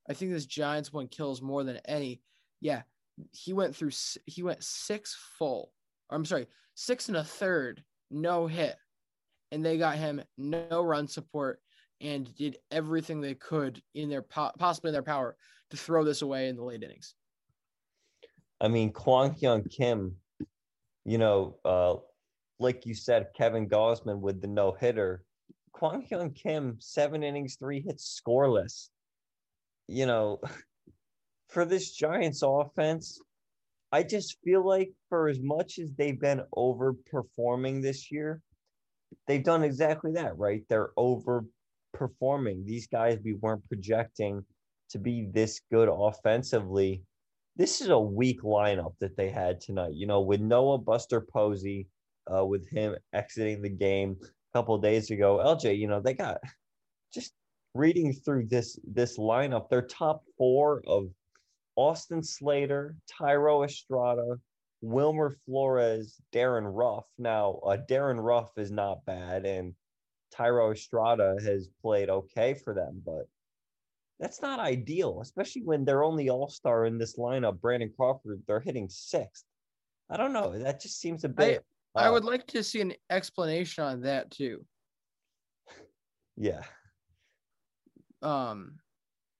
I 0.09 0.13
think 0.13 0.31
this 0.31 0.45
Giants 0.45 0.93
one 0.93 1.07
kills 1.07 1.41
more 1.41 1.63
than 1.63 1.79
any. 1.85 2.21
Yeah, 2.61 2.83
he 3.31 3.53
went 3.53 3.75
through. 3.75 3.91
He 4.25 4.43
went 4.43 4.63
six 4.63 5.17
full. 5.37 5.73
I'm 6.09 6.25
sorry, 6.25 6.47
six 6.75 7.09
and 7.09 7.17
a 7.17 7.23
third, 7.23 7.83
no 8.09 8.47
hit, 8.47 8.77
and 9.51 9.65
they 9.65 9.77
got 9.77 9.97
him 9.97 10.21
no 10.37 10.81
run 10.81 11.07
support 11.07 11.59
and 11.99 12.33
did 12.35 12.57
everything 12.71 13.19
they 13.19 13.33
could 13.33 13.81
in 13.95 14.09
their 14.09 14.21
possibly 14.21 14.89
in 14.89 14.93
their 14.93 15.01
power 15.01 15.35
to 15.71 15.77
throw 15.77 16.03
this 16.03 16.21
away 16.21 16.47
in 16.47 16.55
the 16.55 16.63
late 16.63 16.83
innings. 16.83 17.15
I 18.59 18.67
mean, 18.67 18.91
Kwang 18.91 19.35
Hyun 19.35 19.69
Kim, 19.69 20.15
you 21.05 21.17
know, 21.17 21.57
uh, 21.63 21.95
like 22.59 22.85
you 22.85 22.95
said, 22.95 23.27
Kevin 23.35 23.69
Gausman 23.69 24.19
with 24.19 24.41
the 24.41 24.47
no 24.47 24.71
hitter. 24.71 25.23
Kwang 25.73 26.07
Hyun 26.09 26.35
Kim, 26.35 26.77
seven 26.79 27.23
innings, 27.23 27.55
three 27.55 27.81
hits, 27.81 28.19
scoreless 28.21 28.89
you 29.87 30.05
know, 30.05 30.39
for 31.49 31.65
this 31.65 31.91
Giants 31.91 32.43
offense, 32.43 33.19
I 33.91 34.03
just 34.03 34.37
feel 34.43 34.65
like 34.65 34.91
for 35.09 35.29
as 35.29 35.39
much 35.39 35.79
as 35.79 35.89
they've 35.97 36.19
been 36.19 36.41
overperforming 36.55 37.81
this 37.81 38.11
year, 38.11 38.41
they've 39.27 39.43
done 39.43 39.63
exactly 39.63 40.11
that, 40.13 40.37
right? 40.37 40.63
They're 40.69 40.91
overperforming. 40.97 42.65
These 42.65 42.87
guys 42.87 43.19
we 43.23 43.33
weren't 43.33 43.67
projecting 43.69 44.43
to 44.89 44.99
be 44.99 45.29
this 45.31 45.61
good 45.71 45.89
offensively. 45.89 47.01
This 47.57 47.81
is 47.81 47.89
a 47.89 47.99
weak 47.99 48.43
lineup 48.43 48.93
that 48.99 49.17
they 49.17 49.31
had 49.31 49.59
tonight. 49.59 49.93
You 49.95 50.05
know, 50.05 50.21
with 50.21 50.41
Noah 50.41 50.77
Buster 50.77 51.21
Posey, 51.21 51.87
uh, 52.31 52.45
with 52.45 52.69
him 52.69 52.95
exiting 53.13 53.63
the 53.63 53.69
game 53.69 54.15
a 54.21 54.57
couple 54.57 54.77
days 54.77 55.09
ago, 55.09 55.37
LJ, 55.43 55.75
you 55.75 55.87
know, 55.87 55.99
they 55.99 56.13
got 56.13 56.37
just 57.11 57.33
reading 57.73 58.13
through 58.13 58.45
this 58.45 58.79
this 58.85 59.17
lineup, 59.17 59.69
their 59.69 59.81
top 59.81 60.21
four 60.37 60.83
of 60.85 61.09
Austin 61.75 62.21
Slater, 62.21 62.95
Thairo 63.19 63.65
Estrada, 63.65 64.35
Wilmer 64.81 65.35
Flores, 65.45 66.21
Darin 66.31 66.65
Ruf. 66.65 67.05
Now, 67.17 67.59
uh, 67.65 67.77
Darin 67.87 68.19
Ruf 68.19 68.51
is 68.57 68.69
not 68.69 69.03
bad, 69.05 69.47
and 69.47 69.73
Thairo 70.31 70.73
Estrada 70.73 71.35
has 71.43 71.69
played 71.81 72.09
okay 72.09 72.53
for 72.53 72.75
them, 72.75 73.01
but 73.03 73.27
that's 74.19 74.41
not 74.41 74.59
ideal, 74.59 75.19
especially 75.21 75.63
when 75.63 75.85
they're 75.85 76.03
only 76.03 76.29
all 76.29 76.49
star 76.49 76.85
in 76.85 76.97
this 76.97 77.17
lineup. 77.17 77.61
Brandon 77.61 77.91
Crawford, 77.95 78.41
they're 78.47 78.59
hitting 78.59 78.87
sixth. 78.89 79.45
I 80.09 80.17
don't 80.17 80.33
know. 80.33 80.57
That 80.57 80.81
just 80.81 80.99
seems 80.99 81.23
a 81.23 81.29
bit. 81.29 81.63
I, 81.95 82.05
I 82.05 82.09
would 82.09 82.25
like 82.25 82.47
to 82.47 82.63
see 82.63 82.81
an 82.81 82.93
explanation 83.09 83.83
on 83.83 84.01
that 84.01 84.31
too. 84.31 84.65
Yeah, 86.39 86.61
um, 88.21 88.73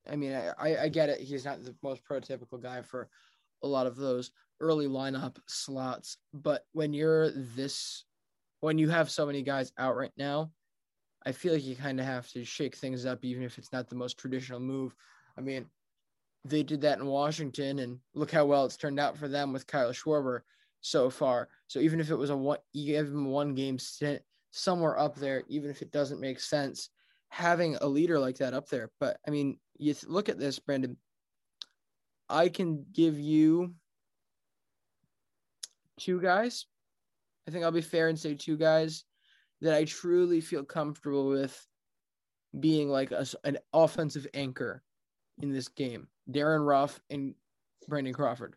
I 0.10 0.16
mean, 0.16 0.34
I, 0.34 0.78
I 0.78 0.90
get 0.90 1.10
it. 1.10 1.20
He's 1.20 1.46
not 1.46 1.64
the 1.64 1.76
most 1.84 2.02
prototypical 2.10 2.62
guy 2.62 2.82
for 2.82 3.10
a 3.64 3.68
lot 3.68 3.88
of 3.88 3.96
those 3.96 4.32
early 4.60 4.88
lineup 4.88 5.38
slots. 5.48 6.18
But 6.34 6.64
when 6.72 6.94
you're 6.94 7.32
this, 7.32 8.06
when 8.62 8.78
you 8.78 8.90
have 8.90 9.10
so 9.10 9.26
many 9.26 9.42
guys 9.42 9.72
out 9.78 9.96
right 9.96 10.12
now, 10.18 10.52
I 11.28 11.34
feel 11.34 11.52
like 11.52 11.66
you 11.66 11.76
kind 11.76 12.00
of 12.00 12.06
have 12.06 12.30
to 12.30 12.46
shake 12.46 12.78
things 12.78 13.06
up, 13.06 13.26
even 13.26 13.44
if 13.44 13.58
it's 13.58 13.74
not 13.74 13.90
the 13.90 13.98
most 13.98 14.18
traditional 14.18 14.62
move. 14.62 14.96
I 15.38 15.42
mean, 15.42 15.66
they 16.46 16.64
did 16.64 16.80
that 16.82 17.00
in 17.00 17.06
Washington, 17.06 17.80
and 17.80 18.00
look 18.16 18.32
how 18.32 18.46
well 18.46 18.64
it's 18.64 18.78
turned 18.78 18.98
out 18.98 19.18
for 19.18 19.28
them 19.28 19.52
with 19.52 19.68
Kyle 19.68 19.92
Schwarber 19.92 20.40
so 20.80 21.10
far. 21.10 21.50
So 21.68 21.80
even 21.80 22.00
if 22.00 22.12
it 22.12 22.16
was 22.16 22.30
a 22.30 22.38
one, 22.38 22.60
him 22.74 23.26
one 23.26 23.56
game 23.56 23.78
stint 23.78 24.22
somewhere 24.52 24.98
up 24.98 25.18
there, 25.18 25.44
even 25.50 25.70
if 25.70 25.82
it 25.82 25.92
doesn't 25.92 26.22
make 26.22 26.40
sense, 26.40 26.92
having 27.28 27.76
a 27.76 27.88
leader 27.88 28.18
like 28.20 28.38
that 28.38 28.54
up 28.54 28.70
there. 28.70 28.90
But 28.98 29.18
I 29.28 29.32
mean, 29.32 29.60
you 29.78 29.94
look 30.06 30.30
at 30.30 30.40
this, 30.40 30.60
Brandon. 30.60 30.96
I 32.30 32.48
can 32.48 32.86
give 32.94 33.20
you 33.20 33.74
two 36.00 36.22
guys. 36.22 36.68
I 37.46 37.52
think 37.52 37.66
I'll 37.66 37.72
be 37.72 37.82
fair 37.82 38.08
and 38.08 38.18
say 38.18 38.34
two 38.34 38.56
guys 38.56 39.04
that 39.62 39.76
I 39.76 39.86
truly 39.86 40.42
feel 40.42 40.64
comfortable 40.64 41.28
with 41.28 41.66
being 42.60 42.90
like 42.90 43.12
a, 43.12 43.26
an 43.44 43.58
offensive 43.74 44.28
anchor 44.34 44.84
in 45.40 45.52
this 45.52 45.68
game 45.68 46.08
Darin 46.30 46.62
Ruf 46.62 47.00
and 47.10 47.36
Brandon 47.88 48.14
Crawford. 48.14 48.56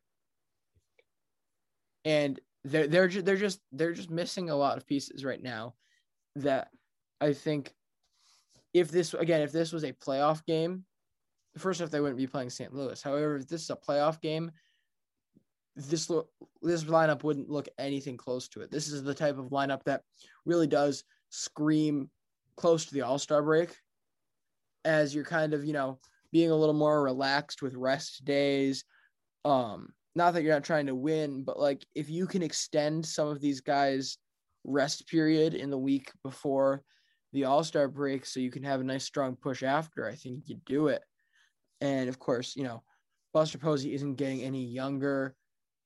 And 2.05 2.41
they're 2.65 2.87
they're 2.87 3.09
just, 3.09 3.25
they're 3.25 3.37
just 3.37 3.61
they're 3.73 3.93
just 3.93 4.11
missing 4.11 4.51
a 4.51 4.57
lot 4.57 4.77
of 4.77 4.87
pieces 4.87 5.25
right 5.25 5.43
now 5.43 5.75
that 6.37 6.69
I 7.21 7.33
think 7.33 7.75
if 8.73 8.91
this 8.91 9.15
again, 9.15 9.43
if 9.43 9.53
this 9.53 9.73
was 9.73 9.85
a 9.85 9.93
playoff 9.93 10.45
game, 10.47 10.85
first 11.59 11.83
off, 11.83 11.91
they 11.91 12.01
wouldn't 12.01 12.19
be 12.19 12.27
playing 12.27 12.51
St. 12.51 12.75
Louis. 12.75 13.03
However, 13.03 13.37
if 13.37 13.49
this 13.49 13.63
is 13.63 13.71
a 13.71 13.77
playoff 13.77 14.21
game, 14.21 14.51
this 15.89 16.11
this 16.63 16.85
lineup 16.85 17.23
wouldn't 17.23 17.51
look 17.51 17.69
anything 17.79 18.17
close 18.17 18.49
to 18.49 18.61
it. 18.61 18.71
This 18.71 18.89
is 18.89 19.03
the 19.03 19.15
type 19.15 19.39
of 19.39 19.47
lineup 19.47 19.85
that 19.85 20.03
really 20.45 20.67
does 20.67 21.05
scream 21.31 22.11
close 22.57 22.87
to 22.87 22.95
the 22.95 23.03
All 23.03 23.19
Star 23.19 23.43
break, 23.43 23.75
as 24.85 25.15
you're 25.15 25.25
kind 25.25 25.55
of 25.55 25.65
you 25.65 25.73
know 25.73 25.99
being 26.33 26.51
a 26.51 26.57
little 26.57 26.75
more 26.75 27.03
relaxed 27.03 27.63
with 27.63 27.75
rest 27.75 28.25
days. 28.25 28.85
Um, 29.45 29.93
not 30.15 30.35
that 30.35 30.43
you're 30.43 30.55
not 30.55 30.65
trying 30.65 30.87
to 30.87 30.95
win, 30.95 31.45
but 31.45 31.59
like 31.59 31.85
if 31.95 32.11
you 32.11 32.27
can 32.27 32.43
extend 32.43 33.07
some 33.07 33.29
of 33.29 33.41
these 33.41 33.61
guys' 33.61 34.19
rest 34.65 35.09
period 35.09 35.55
in 35.55 35.71
the 35.71 35.79
week 35.79 36.11
before 36.23 36.83
the 37.33 37.45
All 37.45 37.65
Star 37.65 37.89
break 37.89 38.27
so 38.27 38.41
you 38.41 38.51
can 38.51 38.63
have 38.65 38.81
a 38.81 38.85
nice 38.85 39.05
strong 39.05 39.37
push 39.37 39.63
after, 39.63 40.07
I 40.07 40.15
think 40.15 40.45
you 40.47 40.57
do 40.67 40.89
it. 40.89 41.03
And 41.81 42.09
of 42.09 42.19
course, 42.19 42.57
you 42.57 42.65
know, 42.65 42.83
Buster 43.33 43.59
Posey 43.59 43.95
isn't 43.95 44.17
getting 44.17 44.43
any 44.43 44.65
younger. 44.65 45.35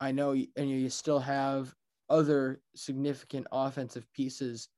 I 0.01 0.13
know, 0.13 0.33
and 0.33 0.71
you 0.71 0.91
still 0.91 1.21
have 1.21 1.75
other 2.11 2.61
significant 2.75 3.47
offensive 3.53 4.11
pieces 4.13 4.69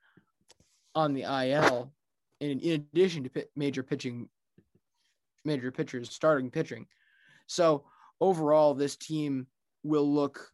on 0.94 1.12
the 1.12 1.22
IL, 1.22 1.92
in, 2.40 2.60
in 2.60 2.86
addition 2.92 3.24
to 3.24 3.46
major 3.56 3.82
pitching, 3.82 4.28
major 5.44 5.70
pitchers 5.70 6.10
starting 6.10 6.50
pitching. 6.50 6.86
So 7.46 7.84
overall, 8.20 8.74
this 8.74 8.96
team 8.96 9.46
will 9.82 10.12
look 10.12 10.52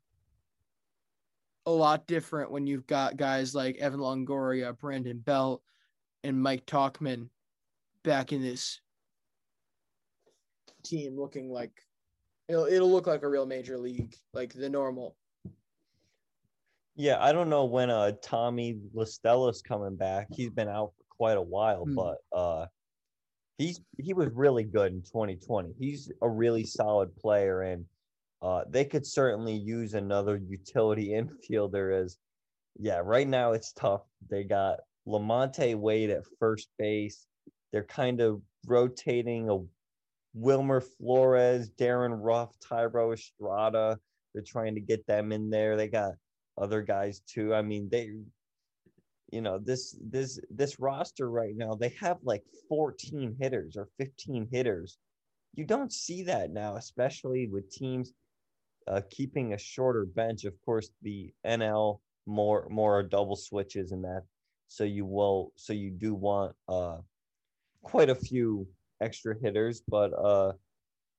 a 1.66 1.70
lot 1.70 2.06
different 2.06 2.50
when 2.50 2.66
you've 2.66 2.86
got 2.86 3.16
guys 3.16 3.54
like 3.54 3.76
Evan 3.76 4.00
Longoria, 4.00 4.76
Brandon 4.76 5.18
Belt, 5.18 5.62
and 6.24 6.40
Mike 6.40 6.66
Tauchman 6.66 7.28
back 8.02 8.32
in 8.32 8.42
this 8.42 8.80
team 10.82 11.16
looking 11.18 11.48
like 11.48 11.72
it'll 12.48 12.66
it'll 12.66 12.90
look 12.90 13.06
like 13.06 13.22
a 13.22 13.28
real 13.28 13.46
major 13.46 13.78
league, 13.78 14.14
like 14.32 14.52
the 14.52 14.68
normal. 14.68 15.16
Yeah, 16.94 17.22
I 17.22 17.32
don't 17.32 17.48
know 17.48 17.64
when 17.64 17.90
uh 17.90 18.12
Tommy 18.22 18.78
is 18.96 19.62
coming 19.62 19.96
back. 19.96 20.28
He's 20.30 20.50
been 20.50 20.68
out 20.68 20.92
for 20.96 21.04
quite 21.16 21.36
a 21.36 21.42
while, 21.42 21.84
hmm. 21.84 21.94
but 21.94 22.18
uh 22.32 22.66
he's 23.58 23.80
he 23.98 24.12
was 24.12 24.28
really 24.34 24.64
good 24.64 24.92
in 24.92 25.02
2020. 25.02 25.74
He's 25.78 26.10
a 26.20 26.28
really 26.28 26.64
solid 26.64 27.14
player 27.16 27.62
and 27.62 27.84
uh 28.42 28.64
they 28.68 28.84
could 28.84 29.06
certainly 29.06 29.54
use 29.54 29.94
another 29.94 30.36
utility 30.36 31.08
infielder 31.50 32.04
as 32.04 32.18
yeah, 32.78 33.00
right 33.02 33.28
now 33.28 33.52
it's 33.52 33.72
tough. 33.72 34.02
They 34.30 34.44
got 34.44 34.80
Lamonte 35.06 35.74
Wade 35.76 36.10
at 36.10 36.24
first 36.38 36.68
base. 36.78 37.26
They're 37.70 37.84
kind 37.84 38.20
of 38.20 38.40
rotating 38.66 39.48
a 39.48 39.58
Wilmer 40.34 40.80
Flores, 40.80 41.68
Darin 41.70 42.12
Ruf, 42.12 42.50
Thairo 42.60 43.12
Estrada. 43.12 43.98
They're 44.32 44.42
trying 44.46 44.74
to 44.74 44.80
get 44.80 45.06
them 45.06 45.32
in 45.32 45.50
there. 45.50 45.76
They 45.76 45.88
got 45.88 46.12
other 46.58 46.82
guys 46.82 47.20
too. 47.20 47.54
I 47.54 47.62
mean, 47.62 47.88
they 47.90 48.10
you 49.32 49.40
know, 49.40 49.58
this 49.58 49.98
this 50.00 50.38
this 50.50 50.78
roster 50.78 51.30
right 51.30 51.56
now, 51.56 51.74
they 51.74 51.94
have 52.00 52.18
like 52.22 52.44
14 52.68 53.34
hitters 53.40 53.76
or 53.76 53.88
15 53.98 54.46
hitters. 54.52 54.98
You 55.54 55.64
don't 55.64 55.92
see 55.92 56.22
that 56.24 56.50
now, 56.50 56.76
especially 56.76 57.48
with 57.48 57.70
teams 57.70 58.12
uh, 58.86 59.00
keeping 59.10 59.54
a 59.54 59.58
shorter 59.58 60.04
bench. 60.04 60.44
Of 60.44 60.54
course, 60.64 60.90
the 61.00 61.32
NL 61.46 62.00
more 62.26 62.68
more 62.70 63.02
double 63.02 63.36
switches 63.36 63.90
and 63.92 64.04
that. 64.04 64.22
So 64.68 64.84
you 64.84 65.06
will 65.06 65.52
so 65.56 65.72
you 65.72 65.90
do 65.90 66.14
want 66.14 66.54
uh 66.68 66.98
quite 67.82 68.10
a 68.10 68.14
few 68.14 68.68
extra 69.02 69.34
hitters, 69.40 69.82
but 69.88 70.12
uh, 70.12 70.52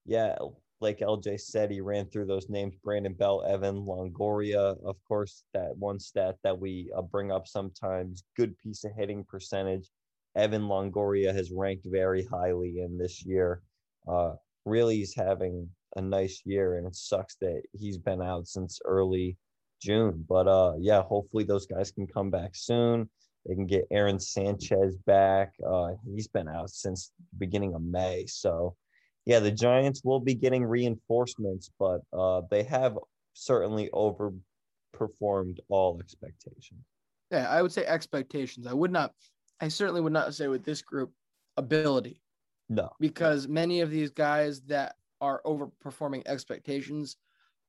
yeah, 0.06 0.36
like 0.82 1.00
LJ 1.00 1.40
said, 1.40 1.72
he 1.72 1.82
ran 1.82 2.08
through 2.08 2.26
those 2.26 2.50
names: 2.50 2.76
Brandon 2.84 3.14
Belt, 3.14 3.46
Evan 3.46 3.86
Longoria, 3.86 4.78
of 4.86 4.96
course. 5.08 5.44
That 5.54 5.78
one 5.78 6.00
stat 6.00 6.38
that 6.44 6.58
we 6.60 6.92
uh, 6.96 7.02
bring 7.02 7.32
up 7.32 7.48
sometimes: 7.48 8.24
good 8.36 8.58
piece 8.58 8.84
of 8.84 8.92
hitting 8.98 9.24
percentage. 9.24 9.90
Evan 10.36 10.64
Longoria 10.64 11.34
has 11.34 11.52
ranked 11.52 11.86
very 11.86 12.26
highly 12.26 12.82
in 12.82 12.98
this 12.98 13.24
year. 13.26 13.62
Uh, 14.08 14.34
really, 14.66 14.98
he's 14.98 15.16
having 15.16 15.70
a 15.96 16.02
nice 16.02 16.42
year, 16.46 16.78
and 16.78 16.88
it 16.88 16.96
sucks 16.96 17.36
that 17.36 17.62
he's 17.74 17.98
been 17.98 18.22
out 18.22 18.48
since 18.48 18.80
early 18.86 19.38
June. 19.82 20.26
But 20.28 20.48
uh, 20.48 20.74
yeah, 20.80 21.02
hopefully 21.02 21.44
those 21.44 21.66
guys 21.66 21.92
can 21.92 22.08
come 22.08 22.30
back 22.30 22.52
soon. 22.56 23.10
They 23.46 23.56
can 23.56 23.66
get 23.66 23.88
Aaron 23.92 24.20
Sanchez 24.20 24.96
back. 25.06 25.54
Uh, 25.66 25.92
he's 26.06 26.28
been 26.28 26.48
out 26.48 26.70
since 26.70 27.12
the 27.32 27.38
beginning 27.38 27.76
of 27.76 27.82
May. 27.82 28.26
So, 28.26 28.76
yeah, 29.26 29.40
the 29.40 29.52
Giants 29.52 30.02
will 30.04 30.20
be 30.20 30.34
getting 30.34 30.64
reinforcements, 30.64 31.70
but 31.78 32.02
uh, 32.14 32.42
they 32.50 32.64
have 32.64 32.98
certainly 33.34 33.90
overperformed 33.94 35.58
all 35.70 36.00
expectations. 36.00 36.86
Yeah, 37.32 37.50
I 37.50 37.62
would 37.62 37.72
say 37.72 37.86
expectations. 37.86 38.68
I 38.68 38.74
would 38.74 38.92
not, 38.92 39.14
I 39.60 39.68
certainly 39.68 40.02
would 40.02 40.14
not 40.14 40.34
say 40.34 40.48
with 40.48 40.64
this 40.64 40.82
group 40.82 41.12
ability. 41.58 42.22
No. 42.70 42.90
Because 43.00 43.48
many 43.48 43.82
of 43.82 43.92
these 43.92 44.10
guys 44.10 44.62
that 44.64 44.96
are 45.20 45.42
overperforming 45.46 46.24
expectations 46.26 47.18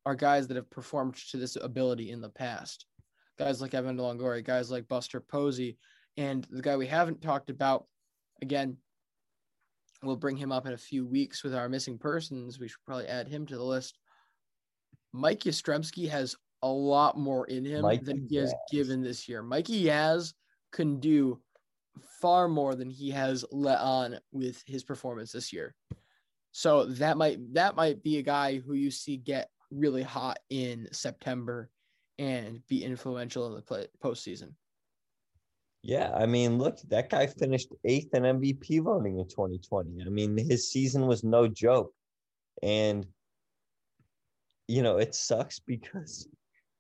are 0.07 0.15
guys 0.15 0.47
that 0.49 0.57
have 0.57 0.71
performed 0.71 1.17
to 1.31 1.37
this 1.37 1.57
ability 1.57 2.11
in 2.11 2.21
the 2.21 2.29
past 2.29 2.87
guys 3.39 3.61
like 3.61 3.75
Evan 3.75 3.97
Longoria, 3.97 4.45
guys 4.45 4.71
like 4.71 4.89
Buster 4.89 5.21
Posey, 5.21 5.77
and 6.17 6.47
the 6.51 6.63
guy 6.63 6.77
we 6.77 6.87
haven't 6.87 7.23
talked 7.23 7.51
about, 7.51 7.87
again, 8.43 8.77
we'll 10.03 10.17
bring 10.17 10.37
him 10.37 10.53
up 10.53 10.67
in 10.67 10.73
a 10.73 10.79
few 10.79 11.07
weeks 11.07 11.43
with 11.43 11.55
our 11.55 11.69
missing 11.69 11.99
persons. 11.99 12.59
We 12.59 12.69
should 12.69 12.85
probably 12.87 13.07
add 13.07 13.29
him 13.29 13.47
to 13.47 13.57
the 13.57 13.63
list. 13.65 13.99
Mike 15.13 15.41
Yastrzemski 15.41 16.09
has 16.09 16.37
a 16.63 16.69
lot 16.69 17.19
more 17.19 17.47
in 17.47 17.65
him 17.65 17.83
Mikey 17.83 18.05
than 18.05 18.27
he 18.29 18.37
Yaz. 18.37 18.43
has 18.43 18.55
given 18.71 19.03
this 19.03 19.29
year. 19.29 19.43
Mikey 19.43 19.85
Yaz 19.85 20.33
can 20.73 20.99
do 20.99 21.41
far 22.21 22.49
more 22.49 22.75
than 22.75 22.91
he 22.91 23.11
has 23.11 23.45
let 23.53 23.79
on 23.79 24.19
with 24.33 24.63
his 24.67 24.83
performance 24.83 25.33
this 25.33 25.53
year. 25.53 25.75
So 26.53 26.87
that 26.87 27.17
might 27.17 27.39
that 27.55 27.77
might 27.77 28.03
be 28.03 28.19
a 28.19 28.23
guy 28.23 28.59
who 28.59 28.75
you 28.75 28.91
see 28.91 29.17
get 29.17 29.51
really 29.71 30.03
hot 30.03 30.39
in 30.51 30.89
September 30.93 31.69
and 32.19 32.67
be 32.69 32.85
influential 32.85 33.47
in 33.47 33.55
the 33.55 33.63
play, 33.63 33.87
postseason. 34.03 34.53
Yeah, 35.83 36.13
I 36.15 36.25
mean, 36.25 36.57
look, 36.57 36.79
that 36.89 37.11
guy 37.11 37.27
finished 37.27 37.69
eighth 37.85 38.15
in 38.15 38.23
MVP 38.23 38.83
voting 38.83 39.19
in 39.19 39.29
2020. 39.29 40.03
I 40.07 40.09
mean, 40.09 40.37
his 40.39 40.71
season 40.71 41.07
was 41.07 41.23
no 41.23 41.47
joke. 41.47 41.93
And, 42.63 43.07
you 44.67 44.83
know, 44.83 44.97
it 44.97 45.15
sucks 45.15 45.59
because 45.59 46.27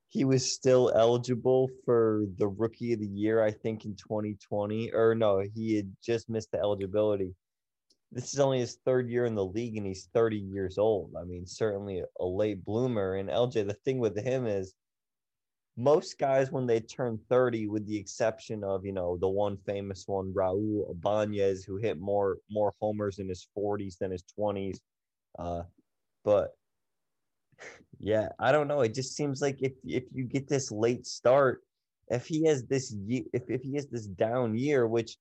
he 0.08 0.24
was 0.24 0.54
still 0.54 0.90
eligible 0.94 1.68
for 1.84 2.24
the 2.38 2.48
rookie 2.48 2.94
of 2.94 3.00
the 3.00 3.06
year, 3.06 3.42
I 3.42 3.50
think, 3.50 3.84
in 3.84 3.94
2020. 3.96 4.92
Or 4.94 5.14
no, 5.14 5.42
he 5.54 5.76
had 5.76 5.94
just 6.02 6.30
missed 6.30 6.52
the 6.52 6.60
eligibility. 6.60 7.34
This 8.10 8.32
is 8.32 8.40
only 8.40 8.60
his 8.60 8.78
third 8.86 9.10
year 9.10 9.26
in 9.26 9.34
the 9.34 9.44
league 9.44 9.76
and 9.76 9.84
he's 9.84 10.08
30 10.14 10.38
years 10.38 10.78
old. 10.78 11.12
I 11.20 11.24
mean, 11.24 11.44
certainly 11.44 12.02
a 12.20 12.24
late 12.24 12.64
bloomer. 12.64 13.16
And 13.16 13.28
LJ, 13.28 13.66
the 13.66 13.76
thing 13.84 13.98
with 13.98 14.16
him 14.16 14.46
is 14.46 14.72
most 15.76 16.18
guys 16.18 16.52
when 16.52 16.66
they 16.66 16.80
turn 16.80 17.18
30 17.28 17.66
with 17.66 17.86
the 17.86 17.96
exception 17.96 18.62
of 18.62 18.84
you 18.84 18.92
know 18.92 19.16
the 19.16 19.28
one 19.28 19.56
famous 19.66 20.04
one 20.06 20.32
raul 20.32 20.88
ibanez 20.90 21.64
who 21.64 21.76
hit 21.76 21.98
more 21.98 22.38
more 22.50 22.72
homers 22.80 23.18
in 23.18 23.28
his 23.28 23.48
40s 23.58 23.98
than 23.98 24.12
his 24.12 24.24
20s 24.38 24.78
uh, 25.38 25.62
but 26.24 26.50
yeah 27.98 28.28
i 28.38 28.52
don't 28.52 28.68
know 28.68 28.82
it 28.82 28.94
just 28.94 29.16
seems 29.16 29.40
like 29.40 29.60
if 29.60 29.72
if 29.84 30.04
you 30.12 30.24
get 30.24 30.48
this 30.48 30.70
late 30.70 31.06
start 31.06 31.62
if 32.08 32.26
he 32.26 32.44
has 32.46 32.64
this 32.64 32.94
if, 33.08 33.42
if 33.48 33.62
he 33.62 33.74
has 33.74 33.86
this 33.86 34.06
down 34.06 34.56
year 34.56 34.86
which 34.86 35.16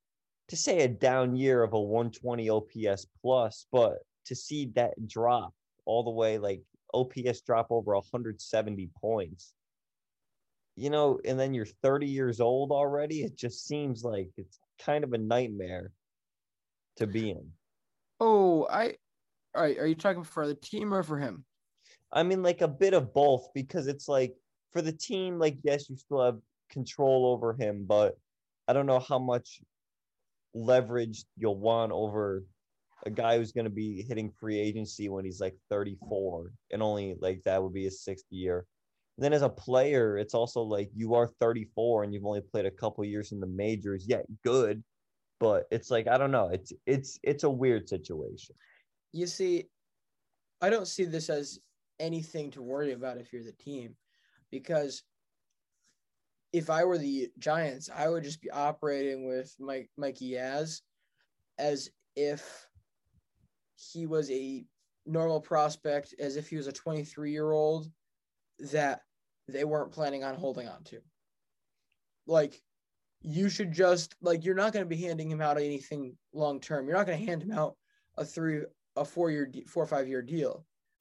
to 0.49 0.55
say 0.55 0.81
a 0.81 0.87
down 0.87 1.35
year 1.35 1.63
of 1.63 1.73
a 1.73 1.79
120 1.79 2.49
ops 2.49 3.07
plus 3.21 3.65
but 3.71 3.99
to 4.25 4.35
see 4.35 4.71
that 4.75 4.91
drop 5.07 5.53
all 5.85 6.03
the 6.03 6.11
way 6.11 6.37
like 6.37 6.61
ops 6.93 7.41
drop 7.41 7.67
over 7.71 7.95
170 7.95 8.89
points 9.01 9.53
you 10.75 10.89
know, 10.89 11.19
and 11.25 11.39
then 11.39 11.53
you're 11.53 11.65
30 11.65 12.07
years 12.07 12.39
old 12.39 12.71
already, 12.71 13.23
it 13.23 13.35
just 13.35 13.67
seems 13.67 14.03
like 14.03 14.29
it's 14.37 14.59
kind 14.83 15.03
of 15.03 15.13
a 15.13 15.17
nightmare 15.17 15.91
to 16.97 17.07
be 17.07 17.31
in. 17.31 17.51
Oh, 18.19 18.67
I 18.69 18.95
all 19.55 19.61
right, 19.61 19.77
are 19.77 19.85
you 19.85 19.95
talking 19.95 20.23
for 20.23 20.47
the 20.47 20.55
team 20.55 20.93
or 20.93 21.03
for 21.03 21.17
him? 21.17 21.45
I 22.11 22.23
mean 22.23 22.43
like 22.43 22.61
a 22.61 22.67
bit 22.67 22.93
of 22.93 23.13
both 23.13 23.47
because 23.53 23.87
it's 23.87 24.07
like 24.07 24.33
for 24.71 24.81
the 24.81 24.91
team 24.91 25.39
like 25.39 25.57
yes, 25.63 25.89
you 25.89 25.97
still 25.97 26.23
have 26.23 26.39
control 26.69 27.27
over 27.27 27.53
him, 27.53 27.85
but 27.87 28.17
I 28.67 28.73
don't 28.73 28.85
know 28.85 28.99
how 28.99 29.19
much 29.19 29.61
leverage 30.55 31.25
you'll 31.37 31.59
want 31.59 31.91
over 31.91 32.43
a 33.05 33.09
guy 33.09 33.37
who's 33.37 33.51
going 33.51 33.65
to 33.65 33.71
be 33.71 34.01
hitting 34.07 34.31
free 34.39 34.59
agency 34.59 35.09
when 35.09 35.25
he's 35.25 35.41
like 35.41 35.55
34 35.69 36.51
and 36.71 36.81
only 36.81 37.15
like 37.19 37.43
that 37.43 37.61
would 37.61 37.73
be 37.73 37.83
his 37.83 38.01
sixth 38.01 38.25
year 38.29 38.65
then 39.17 39.33
as 39.33 39.43
a 39.43 39.49
player, 39.49 40.17
it's 40.17 40.33
also 40.33 40.61
like 40.61 40.89
you 40.95 41.13
are 41.13 41.27
34 41.39 42.03
and 42.03 42.13
you've 42.13 42.25
only 42.25 42.41
played 42.41 42.65
a 42.65 42.71
couple 42.71 43.05
years 43.05 43.31
in 43.31 43.39
the 43.39 43.47
majors. 43.47 44.05
Yeah, 44.07 44.21
good, 44.43 44.83
but 45.39 45.65
it's 45.71 45.91
like 45.91 46.07
I 46.07 46.17
don't 46.17 46.31
know. 46.31 46.49
It's 46.49 46.73
it's 46.85 47.19
it's 47.21 47.43
a 47.43 47.49
weird 47.49 47.87
situation. 47.87 48.55
You 49.11 49.27
see, 49.27 49.65
I 50.61 50.69
don't 50.69 50.87
see 50.87 51.05
this 51.05 51.29
as 51.29 51.59
anything 51.99 52.49
to 52.51 52.63
worry 52.63 52.93
about 52.93 53.17
if 53.17 53.31
you're 53.31 53.43
the 53.43 53.51
team, 53.51 53.95
because 54.49 55.03
if 56.51 56.69
I 56.69 56.83
were 56.83 56.97
the 56.97 57.29
Giants, 57.37 57.89
I 57.95 58.07
would 58.09 58.23
just 58.23 58.41
be 58.41 58.49
operating 58.49 59.27
with 59.27 59.53
Mike 59.59 59.89
Mikey 59.97 60.31
Yaz 60.31 60.81
as 61.59 61.89
if 62.15 62.67
he 63.75 64.07
was 64.07 64.29
a 64.31 64.65
normal 65.05 65.39
prospect, 65.39 66.15
as 66.19 66.35
if 66.35 66.47
he 66.47 66.55
was 66.55 66.67
a 66.67 66.71
23 66.71 67.31
year 67.31 67.51
old 67.51 67.91
that 68.59 69.01
they 69.47 69.63
weren't 69.63 69.91
planning 69.91 70.23
on 70.23 70.35
holding 70.35 70.67
on 70.67 70.83
to. 70.85 70.99
Like, 72.25 72.61
you 73.21 73.49
should 73.49 73.71
just 73.71 74.15
like 74.21 74.43
you're 74.43 74.55
not 74.55 74.73
going 74.73 74.85
to 74.85 74.89
be 74.89 75.01
handing 75.01 75.31
him 75.31 75.41
out 75.41 75.57
anything 75.57 76.17
long 76.33 76.59
term. 76.59 76.87
You're 76.87 76.97
not 76.97 77.05
going 77.05 77.19
to 77.19 77.25
hand 77.25 77.43
him 77.43 77.51
out 77.51 77.75
a 78.17 78.25
three, 78.25 78.61
a 78.95 79.05
four 79.05 79.31
year, 79.31 79.49
four 79.67 79.83
or 79.83 79.87
five 79.87 80.07
year 80.07 80.21
deal. 80.21 80.65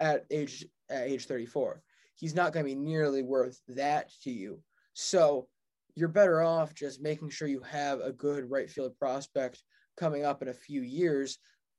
at 0.00 0.24
age 0.30 0.66
at 0.90 1.08
age 1.08 1.26
34. 1.26 1.82
He's 2.14 2.34
not 2.34 2.52
going 2.52 2.64
to 2.66 2.74
be 2.74 2.78
nearly 2.78 3.22
worth 3.22 3.60
that 3.68 4.10
to 4.24 4.30
you. 4.30 4.60
So 4.94 5.46
you're 5.94 6.08
better 6.08 6.42
off 6.42 6.74
just 6.74 7.02
making 7.02 7.30
sure 7.30 7.48
you 7.48 7.62
have 7.62 8.00
a 8.00 8.12
good 8.12 8.50
right 8.50 8.70
field 8.70 8.96
prospect 8.98 9.62
coming 9.96 10.24
up 10.24 10.42
in 10.42 10.48
a 10.48 10.54
few 10.54 10.82
years 10.82 11.38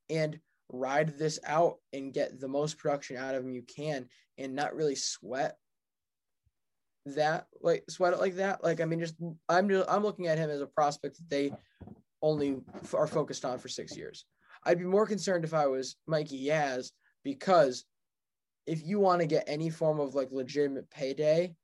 and 0.09 0.39
ride 0.71 1.17
this 1.17 1.39
out 1.45 1.77
and 1.93 2.13
get 2.13 2.39
the 2.39 2.47
most 2.47 2.77
production 2.77 3.17
out 3.17 3.33
of 3.33 3.43
him 3.43 3.53
you 3.53 3.63
can 3.63 4.07
and 4.37 4.53
not 4.53 4.75
really 4.75 4.95
sweat 4.95 5.55
that 7.05 7.47
like 7.61 7.83
sweat 7.89 8.13
it 8.13 8.19
like 8.19 8.35
that 8.35 8.63
like 8.63 8.81
i 8.81 8.85
mean 8.85 8.99
just 8.99 9.15
i'm 9.47 9.67
just 9.69 9.89
i'm 9.89 10.03
looking 10.03 10.27
at 10.27 10.37
him 10.37 10.49
as 10.49 10.61
a 10.61 10.67
prospect 10.67 11.17
that 11.17 11.29
they 11.29 11.51
only 12.21 12.57
are 12.93 13.07
focused 13.07 13.45
on 13.45 13.57
for 13.57 13.67
six 13.67 13.97
years 13.97 14.25
i'd 14.65 14.77
be 14.77 14.85
more 14.85 15.07
concerned 15.07 15.43
if 15.43 15.53
i 15.53 15.65
was 15.65 15.95
mikey 16.07 16.45
yaz 16.45 16.91
because 17.23 17.85
if 18.69 18.85
you 18.85 18.99
want 18.99 19.19
to 19.21 19.27
get 19.27 19.45
any 19.47 19.69
form 19.71 19.99
of 19.99 20.13
like 20.13 20.31
legitimate 20.31 20.89
payday, 20.91 21.55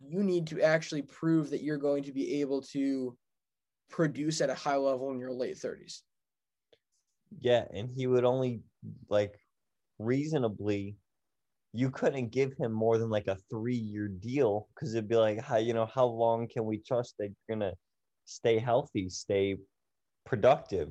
you 0.00 0.22
need 0.22 0.46
to 0.46 0.62
actually 0.62 1.02
prove 1.02 1.50
that 1.50 1.62
you're 1.62 1.76
going 1.76 2.02
to 2.04 2.12
be 2.12 2.40
able 2.40 2.62
to 2.62 3.16
produce 3.90 4.40
at 4.40 4.48
a 4.48 4.54
high 4.54 4.76
level 4.76 5.10
in 5.10 5.18
your 5.18 5.32
late 5.32 5.56
30s. 5.56 6.00
Yeah, 7.38 7.64
and 7.74 7.90
he 7.90 8.06
would 8.06 8.24
only 8.24 8.62
like 9.10 9.38
reasonably 9.98 10.96
you 11.74 11.90
couldn't 11.90 12.30
give 12.30 12.54
him 12.54 12.72
more 12.72 12.96
than 12.96 13.10
like 13.10 13.28
a 13.28 13.36
3-year 13.52 14.08
deal 14.08 14.68
cuz 14.74 14.94
it'd 14.94 15.06
be 15.06 15.16
like 15.16 15.40
how 15.40 15.58
you 15.58 15.74
know 15.74 15.86
how 15.86 16.06
long 16.06 16.48
can 16.48 16.64
we 16.64 16.78
trust 16.78 17.14
that 17.18 17.26
you're 17.26 17.58
going 17.58 17.70
to 17.70 17.76
stay 18.24 18.58
healthy, 18.58 19.10
stay 19.10 19.56
productive. 20.24 20.90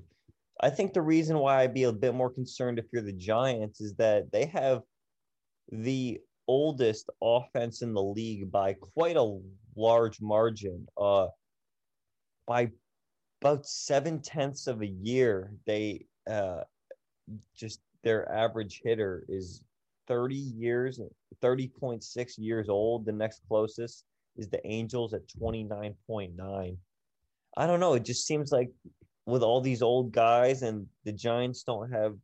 I 0.61 0.69
think 0.69 0.93
the 0.93 1.01
reason 1.01 1.39
why 1.39 1.61
I'd 1.61 1.73
be 1.73 1.83
a 1.83 1.91
bit 1.91 2.13
more 2.13 2.29
concerned 2.29 2.77
if 2.77 2.85
you're 2.93 3.01
the 3.01 3.13
Giants 3.13 3.81
is 3.81 3.95
that 3.95 4.31
they 4.31 4.45
have 4.45 4.83
the 5.71 6.19
oldest 6.47 7.09
offense 7.21 7.81
in 7.81 7.93
the 7.93 8.01
league 8.01 8.51
by 8.51 8.73
quite 8.73 9.15
a 9.15 9.39
large 9.75 10.19
margin. 10.21 10.87
Uh, 10.97 11.27
by 12.47 12.71
about 13.41 13.65
seven 13.65 14.21
tenths 14.21 14.67
of 14.67 14.81
a 14.81 14.87
year, 14.87 15.53
they 15.65 16.05
uh, 16.29 16.61
just 17.55 17.81
their 18.03 18.29
average 18.31 18.81
hitter 18.83 19.23
is 19.29 19.63
30 20.07 20.35
years, 20.35 20.99
30.6 21.41 22.33
years 22.37 22.69
old. 22.69 23.05
The 23.05 23.11
next 23.11 23.41
closest 23.47 24.03
is 24.37 24.49
the 24.49 24.65
Angels 24.65 25.13
at 25.13 25.27
29.9. 25.27 26.77
I 27.57 27.67
don't 27.67 27.79
know. 27.79 27.93
It 27.93 28.05
just 28.05 28.25
seems 28.25 28.51
like 28.51 28.71
with 29.25 29.43
all 29.43 29.61
these 29.61 29.81
old 29.81 30.11
guys 30.11 30.63
and 30.63 30.87
the 31.05 31.11
Giants 31.11 31.63
don't 31.63 31.91
have 31.91 32.15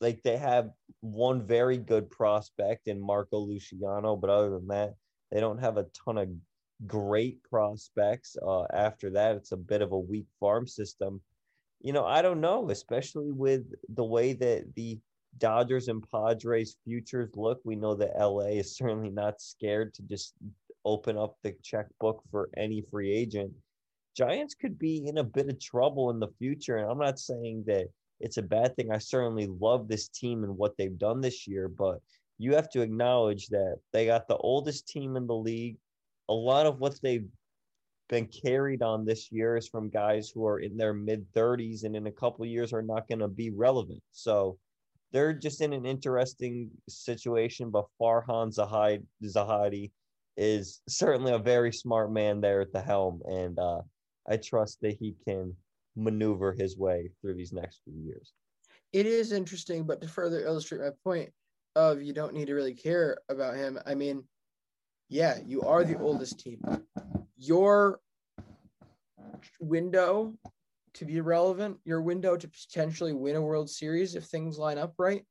like 0.00 0.22
they 0.22 0.36
have 0.36 0.70
one 1.00 1.46
very 1.46 1.78
good 1.78 2.10
prospect 2.10 2.88
in 2.88 3.00
Marco 3.00 3.38
Luciano, 3.38 4.16
but 4.16 4.30
other 4.30 4.50
than 4.50 4.66
that, 4.68 4.94
they 5.30 5.40
don't 5.40 5.58
have 5.58 5.76
a 5.76 5.86
ton 6.04 6.18
of 6.18 6.28
great 6.86 7.42
prospects. 7.44 8.36
Uh, 8.44 8.64
after 8.72 9.10
that, 9.10 9.36
it's 9.36 9.52
a 9.52 9.56
bit 9.56 9.82
of 9.82 9.92
a 9.92 9.98
weak 9.98 10.26
farm 10.38 10.66
system. 10.66 11.20
You 11.80 11.92
know, 11.92 12.04
I 12.04 12.22
don't 12.22 12.40
know, 12.40 12.70
especially 12.70 13.30
with 13.30 13.62
the 13.94 14.04
way 14.04 14.32
that 14.34 14.74
the 14.74 14.98
Dodgers 15.38 15.88
and 15.88 16.04
Padres 16.10 16.76
futures 16.84 17.30
look. 17.36 17.60
We 17.64 17.76
know 17.76 17.94
that 17.94 18.18
LA 18.18 18.58
is 18.58 18.76
certainly 18.76 19.10
not 19.10 19.40
scared 19.40 19.94
to 19.94 20.02
just 20.02 20.34
open 20.84 21.16
up 21.16 21.36
the 21.42 21.54
checkbook 21.62 22.22
for 22.30 22.48
any 22.56 22.82
free 22.90 23.12
agent. 23.12 23.52
Giants 24.16 24.54
could 24.54 24.78
be 24.78 25.06
in 25.06 25.18
a 25.18 25.24
bit 25.24 25.48
of 25.48 25.60
trouble 25.60 26.10
in 26.10 26.18
the 26.18 26.32
future. 26.38 26.78
And 26.78 26.90
I'm 26.90 26.98
not 26.98 27.18
saying 27.18 27.64
that 27.66 27.88
it's 28.20 28.36
a 28.36 28.42
bad 28.42 28.76
thing. 28.76 28.90
I 28.90 28.98
certainly 28.98 29.46
love 29.60 29.88
this 29.88 30.08
team 30.08 30.44
and 30.44 30.56
what 30.56 30.76
they've 30.76 30.98
done 30.98 31.20
this 31.20 31.46
year, 31.46 31.68
but 31.68 32.00
you 32.38 32.54
have 32.54 32.70
to 32.70 32.82
acknowledge 32.82 33.48
that 33.48 33.76
they 33.92 34.06
got 34.06 34.28
the 34.28 34.36
oldest 34.36 34.88
team 34.88 35.16
in 35.16 35.26
the 35.26 35.34
league. 35.34 35.76
A 36.28 36.34
lot 36.34 36.66
of 36.66 36.78
what 36.78 36.98
they've 37.02 37.28
been 38.08 38.26
carried 38.26 38.82
on 38.82 39.04
this 39.04 39.30
year 39.30 39.56
is 39.56 39.68
from 39.68 39.88
guys 39.88 40.30
who 40.30 40.46
are 40.46 40.60
in 40.60 40.76
their 40.76 40.94
mid 40.94 41.30
30s 41.32 41.84
and 41.84 41.94
in 41.96 42.06
a 42.06 42.12
couple 42.12 42.44
years 42.46 42.72
are 42.72 42.82
not 42.82 43.08
going 43.08 43.18
to 43.20 43.28
be 43.28 43.50
relevant. 43.50 44.02
So 44.12 44.58
they're 45.12 45.32
just 45.32 45.60
in 45.60 45.72
an 45.72 45.86
interesting 45.86 46.70
situation. 46.88 47.70
But 47.70 47.86
Farhan 48.00 48.54
Zaidi, 48.54 49.90
is 50.36 50.80
certainly 50.88 51.32
a 51.32 51.38
very 51.38 51.72
smart 51.72 52.10
man 52.10 52.40
there 52.40 52.62
at 52.62 52.72
the 52.72 52.80
helm. 52.80 53.20
And 53.26 53.58
uh, 53.58 53.82
I 54.28 54.38
trust 54.38 54.80
that 54.80 54.96
he 54.98 55.14
can 55.26 55.54
maneuver 56.00 56.52
his 56.52 56.78
way 56.78 57.10
through 57.20 57.34
these 57.34 57.52
next 57.52 57.80
few 57.84 57.94
years. 57.94 58.32
It 58.92 59.06
is 59.06 59.32
interesting, 59.32 59.84
but 59.84 60.00
to 60.00 60.08
further 60.08 60.40
illustrate 60.40 60.80
my 60.80 60.90
point 61.04 61.30
of 61.76 62.02
you 62.02 62.12
don't 62.12 62.34
need 62.34 62.46
to 62.46 62.54
really 62.54 62.74
care 62.74 63.18
about 63.28 63.54
him, 63.54 63.78
I 63.86 63.94
mean, 63.94 64.24
yeah, 65.08 65.38
you 65.44 65.62
are 65.62 65.84
the 65.84 65.98
oldest 65.98 66.40
team. 66.40 66.60
Your 67.36 68.00
window 69.60 70.34
to 70.94 71.04
be 71.04 71.20
relevant, 71.20 71.78
your 71.84 72.02
window 72.02 72.36
to 72.36 72.48
potentially 72.48 73.12
win 73.12 73.36
a 73.36 73.40
World 73.40 73.70
Series 73.70 74.14
if 74.14 74.24
things 74.24 74.58
line 74.58 74.78
up 74.78 74.94
right, 74.98 75.24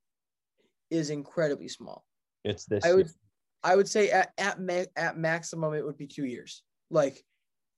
is 0.89 1.10
incredibly 1.10 1.67
small. 1.67 2.05
It's 2.45 2.65
this. 2.65 2.86
I 2.86 2.93
would, 2.93 3.08
year. 3.08 3.15
I 3.63 3.75
would 3.75 3.88
say 3.88 4.10
at 4.10 4.32
at 4.38 4.62
ma- 4.62 4.86
at 4.95 5.17
maximum 5.17 5.73
it 5.73 5.86
would 5.86 5.97
be 5.97 6.08
two 6.08 6.25
years. 6.25 6.63
Like 6.89 7.23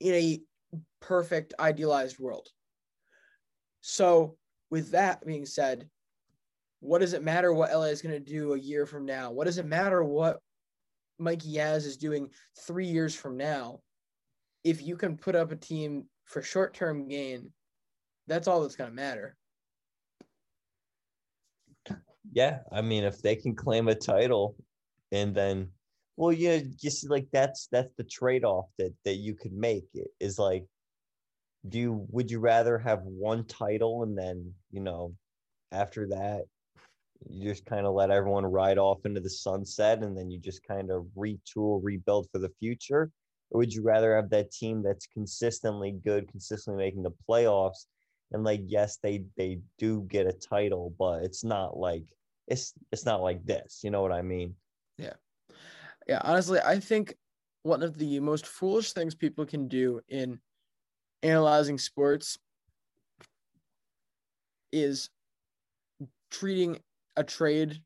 in 0.00 0.14
a 0.14 0.42
perfect 1.00 1.54
idealized 1.58 2.18
world. 2.18 2.48
So, 3.82 4.36
with 4.70 4.92
that 4.92 5.26
being 5.26 5.44
said, 5.44 5.88
what 6.80 7.00
does 7.00 7.12
it 7.12 7.22
matter 7.22 7.52
what 7.52 7.72
LA 7.72 7.84
is 7.84 8.00
going 8.00 8.14
to 8.14 8.32
do 8.32 8.54
a 8.54 8.58
year 8.58 8.86
from 8.86 9.04
now? 9.04 9.30
What 9.30 9.44
does 9.44 9.58
it 9.58 9.66
matter 9.66 10.02
what 10.02 10.40
Mikey 11.18 11.54
Yaz 11.54 11.84
is 11.84 11.96
doing 11.96 12.30
three 12.58 12.86
years 12.86 13.14
from 13.14 13.36
now? 13.36 13.80
If 14.64 14.82
you 14.82 14.96
can 14.96 15.16
put 15.16 15.36
up 15.36 15.52
a 15.52 15.56
team 15.56 16.06
for 16.24 16.42
short 16.42 16.74
term 16.74 17.08
gain, 17.08 17.52
that's 18.26 18.48
all 18.48 18.62
that's 18.62 18.76
going 18.76 18.90
to 18.90 18.96
matter. 18.96 19.36
Yeah. 22.32 22.58
I 22.72 22.82
mean, 22.82 23.04
if 23.04 23.20
they 23.20 23.36
can 23.36 23.54
claim 23.54 23.88
a 23.88 23.94
title 23.94 24.56
and 25.10 25.34
then, 25.34 25.68
well, 26.16 26.32
yeah, 26.32 26.60
just 26.80 27.08
like 27.10 27.26
that's 27.32 27.68
that's 27.70 27.92
the 27.96 28.04
trade 28.04 28.44
off 28.44 28.66
that 28.78 28.92
that 29.04 29.16
you 29.16 29.34
could 29.34 29.52
make 29.52 29.84
is 30.20 30.38
like 30.38 30.64
do 31.68 31.78
you 31.78 32.06
would 32.10 32.30
you 32.30 32.40
rather 32.40 32.78
have 32.78 33.02
one 33.02 33.44
title 33.44 34.02
and 34.02 34.18
then 34.18 34.52
you 34.70 34.80
know 34.80 35.14
after 35.70 36.08
that 36.08 36.42
you 37.28 37.48
just 37.48 37.64
kind 37.66 37.86
of 37.86 37.94
let 37.94 38.10
everyone 38.10 38.44
ride 38.44 38.78
off 38.78 39.04
into 39.04 39.20
the 39.20 39.30
sunset 39.30 40.02
and 40.02 40.16
then 40.16 40.30
you 40.30 40.38
just 40.38 40.62
kind 40.64 40.90
of 40.90 41.06
retool 41.16 41.80
rebuild 41.82 42.28
for 42.32 42.38
the 42.38 42.50
future? 42.58 43.10
Or 43.50 43.58
would 43.58 43.72
you 43.72 43.82
rather 43.82 44.16
have 44.16 44.30
that 44.30 44.50
team 44.50 44.82
that's 44.82 45.06
consistently 45.06 45.92
good 45.92 46.28
consistently 46.28 46.84
making 46.84 47.02
the 47.02 47.12
playoffs 47.28 47.86
and 48.32 48.44
like 48.44 48.62
yes 48.66 48.98
they 49.02 49.24
they 49.36 49.60
do 49.78 50.06
get 50.08 50.26
a 50.26 50.32
title 50.32 50.94
but 50.98 51.22
it's 51.22 51.44
not 51.44 51.76
like 51.76 52.04
it's 52.48 52.72
it's 52.90 53.04
not 53.04 53.20
like 53.20 53.44
this 53.44 53.80
you 53.82 53.90
know 53.90 54.02
what 54.02 54.12
i 54.12 54.22
mean? 54.22 54.54
Yeah. 54.96 55.12
Yeah 56.08 56.20
honestly 56.24 56.60
i 56.64 56.80
think 56.80 57.14
one 57.62 57.82
of 57.82 57.98
the 57.98 58.18
most 58.20 58.46
foolish 58.46 58.92
things 58.92 59.14
people 59.14 59.44
can 59.44 59.68
do 59.68 60.00
in 60.08 60.40
analyzing 61.22 61.78
sports 61.78 62.38
is 64.72 65.10
treating 66.30 66.78
a 67.16 67.22
trade 67.22 67.80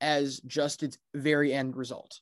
as 0.00 0.40
just 0.40 0.82
its 0.82 0.98
very 1.14 1.52
end 1.52 1.76
result. 1.76 2.20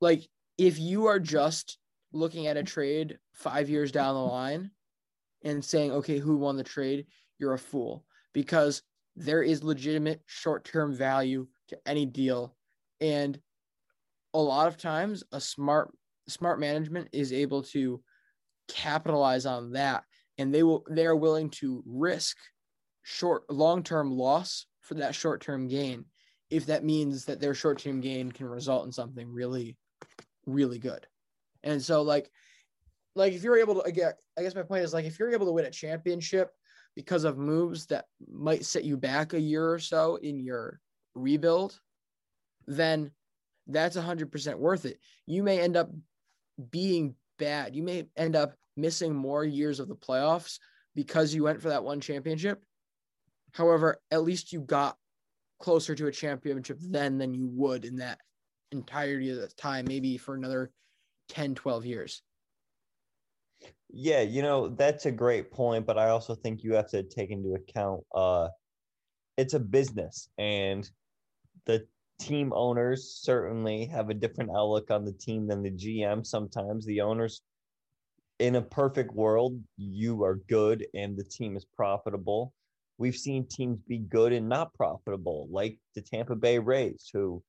Like 0.00 0.28
if 0.58 0.78
you 0.78 1.06
are 1.06 1.18
just 1.18 1.78
looking 2.12 2.46
at 2.46 2.56
a 2.56 2.62
trade 2.62 3.18
five 3.32 3.70
years 3.70 3.92
down 3.92 4.14
the 4.14 4.20
line 4.20 4.70
and 5.42 5.64
saying, 5.64 5.90
okay, 5.92 6.18
who 6.18 6.36
won 6.36 6.56
the 6.56 6.64
trade? 6.64 7.06
You're 7.38 7.54
a 7.54 7.58
fool 7.58 8.04
because 8.34 8.82
there 9.16 9.42
is 9.42 9.64
legitimate 9.64 10.22
short 10.26 10.64
term 10.64 10.94
value 10.94 11.46
to 11.68 11.78
any 11.86 12.04
deal. 12.04 12.54
And 13.00 13.40
a 14.34 14.38
lot 14.38 14.68
of 14.68 14.76
times, 14.76 15.24
a 15.32 15.40
smart 15.40 15.90
smart 16.28 16.60
management 16.60 17.08
is 17.12 17.32
able 17.32 17.62
to 17.62 18.00
capitalize 18.74 19.46
on 19.46 19.72
that. 19.72 20.04
And 20.38 20.54
they 20.54 20.62
will 20.62 20.84
they 20.90 21.06
are 21.06 21.16
willing 21.16 21.50
to 21.50 21.82
risk 21.86 22.36
short 23.02 23.50
long-term 23.50 24.10
loss 24.10 24.66
for 24.80 24.94
that 24.94 25.14
short-term 25.14 25.68
gain 25.68 26.04
if 26.50 26.66
that 26.66 26.84
means 26.84 27.24
that 27.26 27.40
their 27.40 27.54
short-term 27.54 28.00
gain 28.00 28.32
can 28.32 28.46
result 28.46 28.86
in 28.86 28.92
something 28.92 29.30
really 29.32 29.76
really 30.46 30.78
good. 30.78 31.06
And 31.62 31.82
so 31.82 32.02
like 32.02 32.30
like 33.14 33.32
if 33.34 33.42
you're 33.42 33.58
able 33.58 33.74
to 33.74 33.80
again 33.82 34.12
i 34.38 34.42
guess 34.42 34.54
my 34.54 34.62
point 34.62 34.84
is 34.84 34.94
like 34.94 35.04
if 35.04 35.18
you're 35.18 35.32
able 35.32 35.46
to 35.46 35.52
win 35.52 35.64
a 35.64 35.70
championship 35.70 36.50
because 36.94 37.24
of 37.24 37.36
moves 37.36 37.86
that 37.86 38.04
might 38.32 38.64
set 38.64 38.84
you 38.84 38.96
back 38.96 39.32
a 39.32 39.40
year 39.40 39.70
or 39.70 39.78
so 39.78 40.16
in 40.16 40.38
your 40.38 40.80
rebuild 41.14 41.78
then 42.66 43.10
that's 43.66 43.96
100% 43.96 44.58
worth 44.58 44.84
it. 44.84 44.98
You 45.26 45.42
may 45.42 45.60
end 45.60 45.76
up 45.76 45.90
being 46.70 47.14
bad. 47.40 47.74
You 47.74 47.82
may 47.82 48.06
end 48.16 48.36
up 48.36 48.54
missing 48.76 49.12
more 49.12 49.44
years 49.44 49.80
of 49.80 49.88
the 49.88 49.96
playoffs 49.96 50.60
because 50.94 51.34
you 51.34 51.42
went 51.42 51.60
for 51.60 51.70
that 51.70 51.82
one 51.82 52.00
championship. 52.00 52.62
However 53.52 54.00
at 54.12 54.22
least 54.22 54.52
you 54.52 54.60
got 54.60 54.96
closer 55.58 55.94
to 55.96 56.06
a 56.06 56.12
championship 56.12 56.78
then 56.80 57.18
than 57.18 57.34
you 57.34 57.48
would 57.52 57.84
in 57.84 57.96
that 57.96 58.18
entirety 58.70 59.30
of 59.30 59.38
the 59.38 59.48
time 59.48 59.84
maybe 59.88 60.16
for 60.16 60.34
another 60.34 60.70
10 61.30 61.56
12 61.56 61.84
years. 61.84 62.22
Yeah, 63.92 64.20
you 64.20 64.42
know, 64.42 64.68
that's 64.68 65.06
a 65.06 65.10
great 65.10 65.50
point, 65.50 65.84
but 65.84 65.98
I 65.98 66.10
also 66.10 66.34
think 66.36 66.62
you 66.62 66.74
have 66.74 66.88
to 66.90 67.02
take 67.02 67.30
into 67.30 67.54
account 67.54 68.04
uh 68.14 68.48
it's 69.36 69.54
a 69.54 69.60
business 69.60 70.28
and 70.38 70.88
the 71.64 71.86
team 72.20 72.52
owners 72.54 73.20
certainly 73.22 73.86
have 73.86 74.10
a 74.10 74.14
different 74.14 74.50
outlook 74.50 74.90
on 74.90 75.04
the 75.04 75.12
team 75.12 75.46
than 75.46 75.62
the 75.62 75.70
GM. 75.70 76.24
Sometimes 76.24 76.84
the 76.86 77.00
owners 77.00 77.42
in 78.38 78.56
a 78.56 78.62
perfect 78.62 79.14
world, 79.14 79.58
you 79.76 80.22
are 80.22 80.36
good 80.48 80.86
and 80.94 81.16
the 81.16 81.24
team 81.24 81.56
is 81.56 81.64
profitable. 81.64 82.52
We've 82.98 83.16
seen 83.16 83.46
teams 83.46 83.80
be 83.88 83.98
good 83.98 84.32
and 84.32 84.48
not 84.48 84.74
profitable, 84.74 85.48
like 85.50 85.78
the 85.94 86.02
Tampa 86.02 86.36
Bay 86.36 86.58
Rays, 86.58 87.08
who 87.12 87.42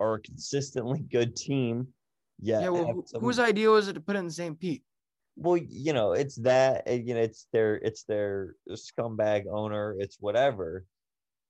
are 0.00 0.14
a 0.14 0.20
consistently 0.20 1.00
good 1.00 1.36
team. 1.36 1.86
Yeah, 2.40 2.62
yeah 2.62 2.68
well, 2.68 3.04
some... 3.06 3.20
whose 3.20 3.38
idea 3.38 3.70
was 3.70 3.88
it 3.88 3.94
to 3.94 4.00
put 4.00 4.16
in 4.16 4.26
the 4.26 4.32
same 4.32 4.56
Pete? 4.56 4.82
well 5.38 5.56
you 5.56 5.92
know 5.92 6.12
it's 6.12 6.34
that 6.36 6.84
you 6.88 7.14
know 7.14 7.20
it's 7.20 7.46
their 7.52 7.76
it's 7.76 8.02
their 8.04 8.56
scumbag 8.70 9.44
owner 9.50 9.94
it's 9.98 10.16
whatever 10.18 10.84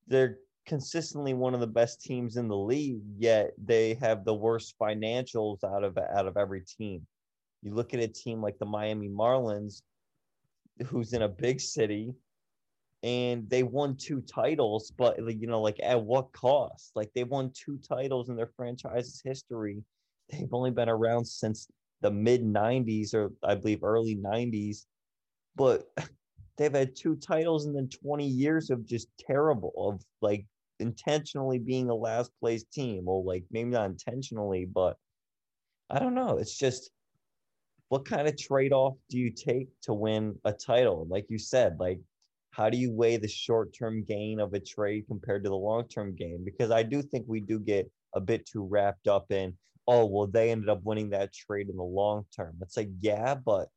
they're 0.09 0.39
consistently 0.69 1.33
one 1.33 1.55
of 1.55 1.61
the 1.61 1.67
best 1.67 2.03
teams 2.03 2.37
in 2.37 2.47
the 2.47 2.57
league 2.57 3.01
yet 3.17 3.53
they 3.65 3.95
have 3.95 4.25
the 4.25 4.35
worst 4.35 4.75
financials 4.81 5.65
out 5.65 5.83
of 5.83 5.97
out 5.97 6.27
of 6.27 6.37
every 6.37 6.61
team. 6.61 7.05
You 7.63 7.75
look 7.75 7.95
at 7.95 8.01
a 8.01 8.07
team 8.07 8.43
like 8.43 8.59
the 8.59 8.67
Miami 8.67 9.09
Marlins 9.09 9.81
who's 10.87 11.15
in 11.15 11.23
a 11.23 11.29
big 11.29 11.61
city 11.61 12.13
and 13.03 13.49
they 13.49 13.63
won 13.63 13.97
two 13.97 14.21
titles 14.21 14.93
but 14.97 15.17
you 15.41 15.47
know 15.47 15.63
like 15.63 15.81
at 15.83 16.01
what 16.01 16.33
cost? 16.33 16.93
Like 16.95 17.11
they 17.15 17.25
won 17.25 17.51
two 17.55 17.79
titles 17.79 18.29
in 18.29 18.37
their 18.37 18.51
franchise's 18.55 19.23
history. 19.25 19.83
They've 20.31 20.53
only 20.53 20.71
been 20.71 20.91
around 20.91 21.25
since 21.25 21.67
the 22.03 22.11
mid 22.11 22.43
90s 22.45 23.15
or 23.15 23.33
I 23.43 23.55
believe 23.55 23.83
early 23.83 24.17
90s, 24.17 24.85
but 25.57 25.89
they've 26.59 26.75
had 26.75 26.95
two 26.95 27.17
titles 27.17 27.65
and 27.65 27.75
then 27.75 27.89
20 27.89 28.27
years 28.27 28.69
of 28.69 28.85
just 28.85 29.09
terrible, 29.19 29.73
of 29.79 30.03
like 30.21 30.45
intentionally 30.81 31.59
being 31.59 31.91
a 31.91 31.95
last 31.95 32.31
place 32.41 32.65
team. 32.65 33.05
Well, 33.07 33.25
like 33.25 33.45
maybe 33.51 33.71
not 33.71 33.91
intentionally, 33.91 34.67
but 34.67 34.97
I 35.91 35.99
don't 35.99 36.15
know. 36.15 36.39
It's 36.39 36.57
just 36.57 36.91
what 37.89 38.05
kind 38.05 38.29
of 38.29 38.37
trade 38.37 38.73
off 38.73 38.95
do 39.09 39.19
you 39.19 39.31
take 39.31 39.69
to 39.83 39.95
win 39.95 40.37
a 40.45 40.53
title? 40.53 41.07
Like 41.09 41.27
you 41.29 41.39
said, 41.39 41.77
like 41.81 42.01
how 42.51 42.69
do 42.69 42.77
you 42.77 42.93
weigh 42.93 43.17
the 43.17 43.29
short 43.29 43.73
term 43.73 44.05
gain 44.05 44.41
of 44.41 44.53
a 44.55 44.61
trade 44.61 45.05
compared 45.09 45.45
to 45.45 45.51
the 45.51 45.57
long 45.57 45.89
term 45.89 46.15
gain? 46.15 46.45
Because 46.45 46.71
I 46.71 46.83
do 46.83 47.03
think 47.03 47.25
we 47.27 47.41
do 47.41 47.59
get 47.59 47.91
a 48.15 48.21
bit 48.21 48.47
too 48.47 48.65
wrapped 48.65 49.09
up 49.09 49.31
in 49.31 49.57
oh 49.89 50.05
well 50.05 50.27
they 50.27 50.51
ended 50.51 50.69
up 50.69 50.81
winning 50.85 51.11
that 51.11 51.33
trade 51.33 51.69
in 51.69 51.77
the 51.77 51.83
long 51.83 52.25
term 52.35 52.55
it's 52.61 52.77
like 52.77 52.91
yeah 53.01 53.35
but 53.35 53.69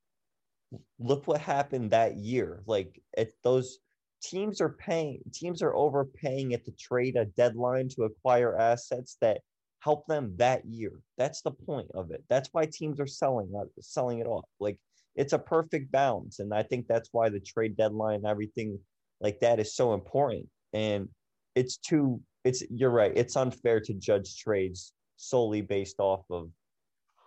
look 1.00 1.28
what 1.28 1.42
happened 1.42 1.92
that 1.92 2.18
year 2.18 2.62
like 2.68 3.02
it 3.18 3.34
those 3.44 3.80
teams 4.22 4.62
are 4.62 4.70
paying 4.70 5.20
teams 5.34 5.62
are 5.62 5.76
overpaying 5.76 6.54
at 6.54 6.64
the 6.66 6.72
trade 6.74 7.16
a 7.16 7.26
deadline 7.26 7.90
to 7.90 8.04
acquire 8.04 8.58
assets 8.58 9.18
that 9.22 9.40
help 9.80 10.06
them 10.08 10.34
that 10.38 10.64
year 10.66 10.94
that's 11.18 11.42
the 11.42 11.52
point 11.52 11.90
of 11.96 12.12
it 12.12 12.24
that's 12.30 12.50
why 12.52 12.66
teams 12.66 13.00
are 13.00 13.08
selling 13.08 13.52
uh, 13.58 13.64
selling 13.80 14.20
it 14.20 14.28
off 14.28 14.46
like 14.60 14.78
it's 15.16 15.34
a 15.34 15.40
perfect 15.40 15.92
balance 15.92 16.40
and 16.40 16.54
i 16.54 16.62
think 16.62 16.86
that's 16.88 17.10
why 17.12 17.30
the 17.30 17.40
trade 17.40 17.76
deadline 17.76 18.16
and 18.16 18.26
everything 18.26 18.78
like 19.22 19.40
that 19.40 19.60
is 19.60 19.76
so 19.76 19.94
important 19.94 20.48
and 20.74 21.10
it's 21.56 21.78
too 21.78 22.22
it's 22.44 22.64
you're 22.70 22.92
right 22.92 23.14
it's 23.16 23.36
unfair 23.36 23.80
to 23.80 23.94
judge 23.96 24.38
trades 24.38 24.94
solely 25.18 25.62
based 25.62 26.00
off 26.00 26.24
of 26.30 26.50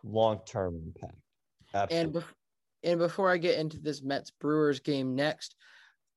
long-term 0.04 0.80
impact. 0.84 1.18
Absolutely. 1.72 2.04
And 2.04 2.14
bef- 2.14 2.34
and 2.82 2.98
before 2.98 3.30
I 3.30 3.38
get 3.38 3.58
into 3.58 3.78
this 3.78 4.02
Mets 4.02 4.30
Brewers 4.30 4.80
game 4.80 5.14
next, 5.14 5.56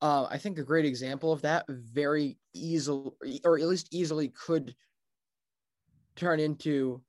uh, 0.01 0.27
I 0.29 0.37
think 0.37 0.57
a 0.57 0.63
great 0.63 0.85
example 0.85 1.31
of 1.31 1.41
that 1.41 1.65
very 1.67 2.37
easily, 2.53 3.41
or 3.43 3.57
at 3.57 3.65
least 3.65 3.93
easily, 3.93 4.29
could 4.29 4.75
turn 6.15 6.39
into 6.39 7.01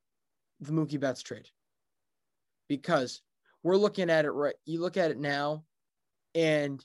the 0.61 0.73
Mookie 0.73 1.01
Betts 1.01 1.23
trade 1.23 1.49
because 2.69 3.23
we're 3.63 3.77
looking 3.77 4.11
at 4.11 4.25
it 4.25 4.31
right. 4.31 4.55
You 4.65 4.81
look 4.81 4.97
at 4.97 5.11
it 5.11 5.19
now, 5.19 5.65
and 6.35 6.85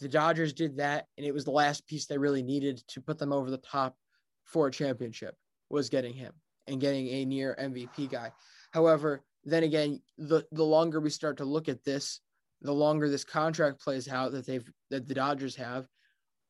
the 0.00 0.08
Dodgers 0.08 0.52
did 0.52 0.78
that, 0.78 1.06
and 1.16 1.26
it 1.26 1.32
was 1.32 1.44
the 1.44 1.50
last 1.50 1.86
piece 1.86 2.06
they 2.06 2.18
really 2.18 2.42
needed 2.42 2.82
to 2.88 3.00
put 3.00 3.18
them 3.18 3.32
over 3.32 3.50
the 3.50 3.58
top 3.58 3.96
for 4.44 4.66
a 4.66 4.72
championship 4.72 5.36
was 5.70 5.88
getting 5.88 6.12
him 6.12 6.32
and 6.66 6.80
getting 6.80 7.08
a 7.08 7.24
near 7.24 7.56
MVP 7.58 8.10
guy. 8.10 8.32
However, 8.72 9.22
then 9.44 9.62
again, 9.62 10.00
the 10.18 10.44
the 10.52 10.64
longer 10.64 11.00
we 11.00 11.10
start 11.10 11.38
to 11.38 11.44
look 11.44 11.68
at 11.68 11.84
this, 11.84 12.20
the 12.62 12.72
longer 12.72 13.08
this 13.08 13.24
contract 13.24 13.80
plays 13.80 14.08
out 14.08 14.32
that 14.32 14.46
they've 14.46 14.64
that 14.90 15.06
the 15.06 15.14
Dodgers 15.14 15.56
have, 15.56 15.86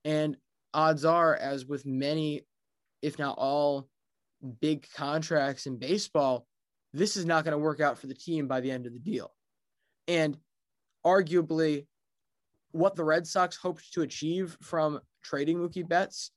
and 0.04 0.36
odds 0.74 1.04
are, 1.04 1.34
as 1.34 1.66
with 1.66 1.86
many, 1.86 2.42
if 3.00 3.18
not 3.18 3.36
all, 3.38 3.88
big 4.60 4.86
contracts 4.94 5.66
in 5.66 5.78
baseball, 5.78 6.46
this 6.92 7.16
is 7.16 7.24
not 7.24 7.44
going 7.44 7.52
to 7.52 7.58
work 7.58 7.80
out 7.80 7.98
for 7.98 8.06
the 8.06 8.14
team 8.14 8.46
by 8.46 8.60
the 8.60 8.70
end 8.70 8.86
of 8.86 8.92
the 8.92 8.98
deal. 8.98 9.32
And 10.08 10.36
arguably, 11.04 11.86
what 12.72 12.94
the 12.94 13.04
Red 13.04 13.26
Sox 13.26 13.56
hoped 13.56 13.92
to 13.94 14.02
achieve 14.02 14.56
from 14.60 15.00
trading 15.22 15.58
Mookie 15.58 15.88
Betts, 15.88 16.30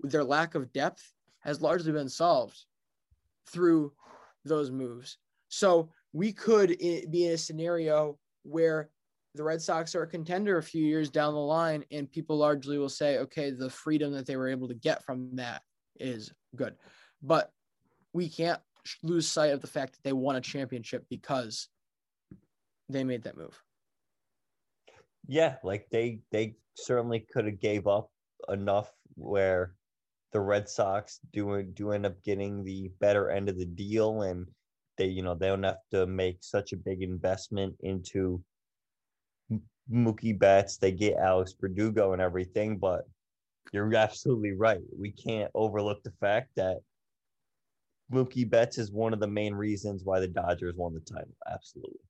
their 0.00 0.24
lack 0.24 0.54
of 0.54 0.72
depth, 0.72 1.12
has 1.40 1.60
largely 1.60 1.92
been 1.92 2.08
solved 2.08 2.64
through 3.48 3.92
those 4.44 4.70
moves. 4.70 5.18
So 5.48 5.90
we 6.12 6.32
could 6.32 6.76
eh, 6.80 7.02
be 7.10 7.26
in 7.26 7.32
a 7.32 7.38
scenario 7.38 8.18
where 8.42 8.90
the 9.34 9.42
Red 9.42 9.62
Sox 9.62 9.94
are 9.94 10.02
a 10.02 10.06
contender 10.06 10.58
a 10.58 10.62
few 10.62 10.84
years 10.84 11.10
down 11.10 11.34
the 11.34 11.40
line, 11.40 11.84
and 11.90 12.10
people 12.10 12.36
largely 12.36 12.78
will 12.78 12.88
say, 12.88 13.18
okay, 13.18 13.50
the 13.50 13.70
freedom 13.70 14.12
that 14.12 14.26
they 14.26 14.36
were 14.36 14.48
able 14.48 14.68
to 14.68 14.74
get 14.74 15.02
from 15.04 15.36
that 15.36 15.62
is 15.98 16.32
good. 16.54 16.74
But 17.22 17.50
we 18.12 18.28
can't 18.28 18.60
lose 19.02 19.26
sight 19.26 19.52
of 19.52 19.60
the 19.60 19.66
fact 19.66 19.94
that 19.94 20.02
they 20.02 20.12
won 20.12 20.36
a 20.36 20.40
championship 20.40 21.06
because 21.08 21.68
they 22.88 23.04
made 23.04 23.22
that 23.22 23.36
move. 23.36 23.58
Yeah, 25.26 25.56
like 25.62 25.86
they 25.90 26.20
they 26.30 26.56
certainly 26.74 27.20
could 27.20 27.46
have 27.46 27.60
gave 27.60 27.86
up 27.86 28.10
enough 28.48 28.90
where 29.14 29.74
the 30.32 30.40
Red 30.40 30.68
Sox 30.68 31.20
do 31.32 31.62
do 31.62 31.92
end 31.92 32.04
up 32.04 32.22
getting 32.22 32.64
the 32.64 32.90
better 33.00 33.30
end 33.30 33.48
of 33.48 33.58
the 33.58 33.64
deal, 33.64 34.22
and 34.22 34.46
they 34.98 35.06
you 35.06 35.22
know 35.22 35.34
they 35.34 35.46
don't 35.46 35.62
have 35.62 35.78
to 35.92 36.06
make 36.06 36.38
such 36.40 36.72
a 36.72 36.76
big 36.76 37.02
investment 37.02 37.76
into 37.80 38.42
Mookie 39.90 40.38
Betts. 40.38 40.76
They 40.76 40.92
get 40.92 41.16
Alex 41.16 41.54
Verdugo 41.60 42.12
and 42.12 42.22
everything, 42.22 42.78
but 42.78 43.02
you're 43.72 43.94
absolutely 43.94 44.52
right. 44.52 44.80
We 44.98 45.10
can't 45.10 45.50
overlook 45.54 46.02
the 46.02 46.12
fact 46.20 46.50
that 46.56 46.78
Mookie 48.12 48.48
Betts 48.48 48.78
is 48.78 48.92
one 48.92 49.12
of 49.12 49.20
the 49.20 49.26
main 49.26 49.54
reasons 49.54 50.02
why 50.04 50.20
the 50.20 50.28
Dodgers 50.28 50.74
won 50.76 50.94
the 50.94 51.00
title. 51.00 51.34
Absolutely. 51.50 52.00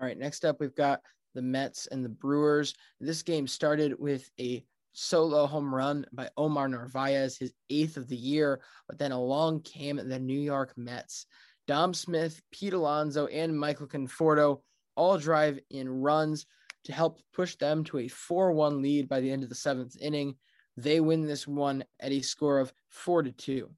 All 0.00 0.06
right, 0.06 0.18
next 0.18 0.44
up 0.44 0.60
we've 0.60 0.74
got 0.74 1.00
the 1.34 1.42
Mets 1.42 1.86
and 1.86 2.04
the 2.04 2.08
Brewers. 2.08 2.74
This 3.00 3.22
game 3.22 3.46
started 3.46 3.98
with 3.98 4.28
a 4.38 4.64
solo 4.92 5.46
home 5.46 5.74
run 5.74 6.04
by 6.12 6.28
Omar 6.36 6.68
Narvaez, 6.68 7.38
his 7.38 7.52
eighth 7.70 7.96
of 7.96 8.08
the 8.08 8.16
year. 8.16 8.60
But 8.88 8.98
then 8.98 9.12
along 9.12 9.62
came 9.62 9.96
the 9.96 10.18
New 10.18 10.40
York 10.40 10.74
Mets. 10.76 11.26
Dom 11.66 11.94
Smith, 11.94 12.42
Pete 12.50 12.72
Alonso, 12.72 13.26
and 13.28 13.58
Michael 13.58 13.86
Conforto 13.86 14.60
all 14.94 15.18
drive 15.18 15.58
in 15.70 15.88
runs 15.88 16.46
to 16.84 16.92
help 16.92 17.20
push 17.32 17.56
them 17.56 17.84
to 17.84 17.98
a 17.98 18.08
4 18.08 18.52
1 18.52 18.82
lead 18.82 19.08
by 19.08 19.20
the 19.20 19.30
end 19.30 19.42
of 19.42 19.48
the 19.48 19.54
seventh 19.54 19.96
inning. 20.00 20.34
They 20.76 21.00
win 21.00 21.26
this 21.26 21.46
one 21.46 21.84
at 22.00 22.12
a 22.12 22.20
score 22.22 22.58
of 22.58 22.72
4 22.88 23.24
to 23.24 23.32
2. 23.32 23.70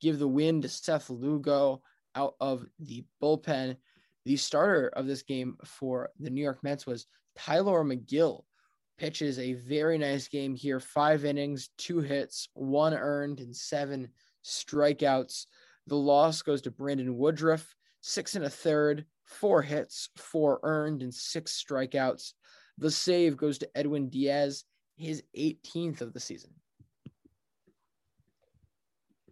Give 0.00 0.18
the 0.18 0.28
win 0.28 0.62
to 0.62 0.68
Seth 0.68 1.10
Lugo 1.10 1.82
out 2.14 2.34
of 2.40 2.66
the 2.78 3.04
bullpen. 3.22 3.76
The 4.24 4.36
starter 4.36 4.88
of 4.88 5.06
this 5.06 5.22
game 5.22 5.56
for 5.64 6.10
the 6.18 6.30
New 6.30 6.42
York 6.42 6.62
Mets 6.62 6.86
was 6.86 7.06
Tylor 7.36 7.84
Megill. 7.84 8.44
Pitches 8.98 9.38
a 9.38 9.54
very 9.54 9.96
nice 9.96 10.26
game 10.26 10.54
here. 10.54 10.80
Five 10.80 11.24
innings, 11.24 11.70
two 11.78 12.00
hits, 12.00 12.48
one 12.54 12.94
earned, 12.94 13.40
and 13.40 13.54
seven 13.54 14.08
strikeouts. 14.44 15.46
The 15.86 15.96
loss 15.96 16.42
goes 16.42 16.60
to 16.62 16.70
Brandon 16.70 17.16
Woodruff, 17.16 17.74
six 18.00 18.34
and 18.34 18.44
a 18.44 18.50
third, 18.50 19.06
four 19.28 19.62
hits, 19.62 20.08
four 20.16 20.58
earned, 20.62 21.02
and 21.02 21.12
six 21.12 21.62
strikeouts. 21.62 22.32
The 22.78 22.90
save 22.90 23.36
goes 23.36 23.58
to 23.58 23.70
Edwin 23.76 24.08
Diaz, 24.08 24.64
his 24.96 25.22
18th 25.36 26.00
of 26.00 26.12
the 26.12 26.20
season. 26.20 26.50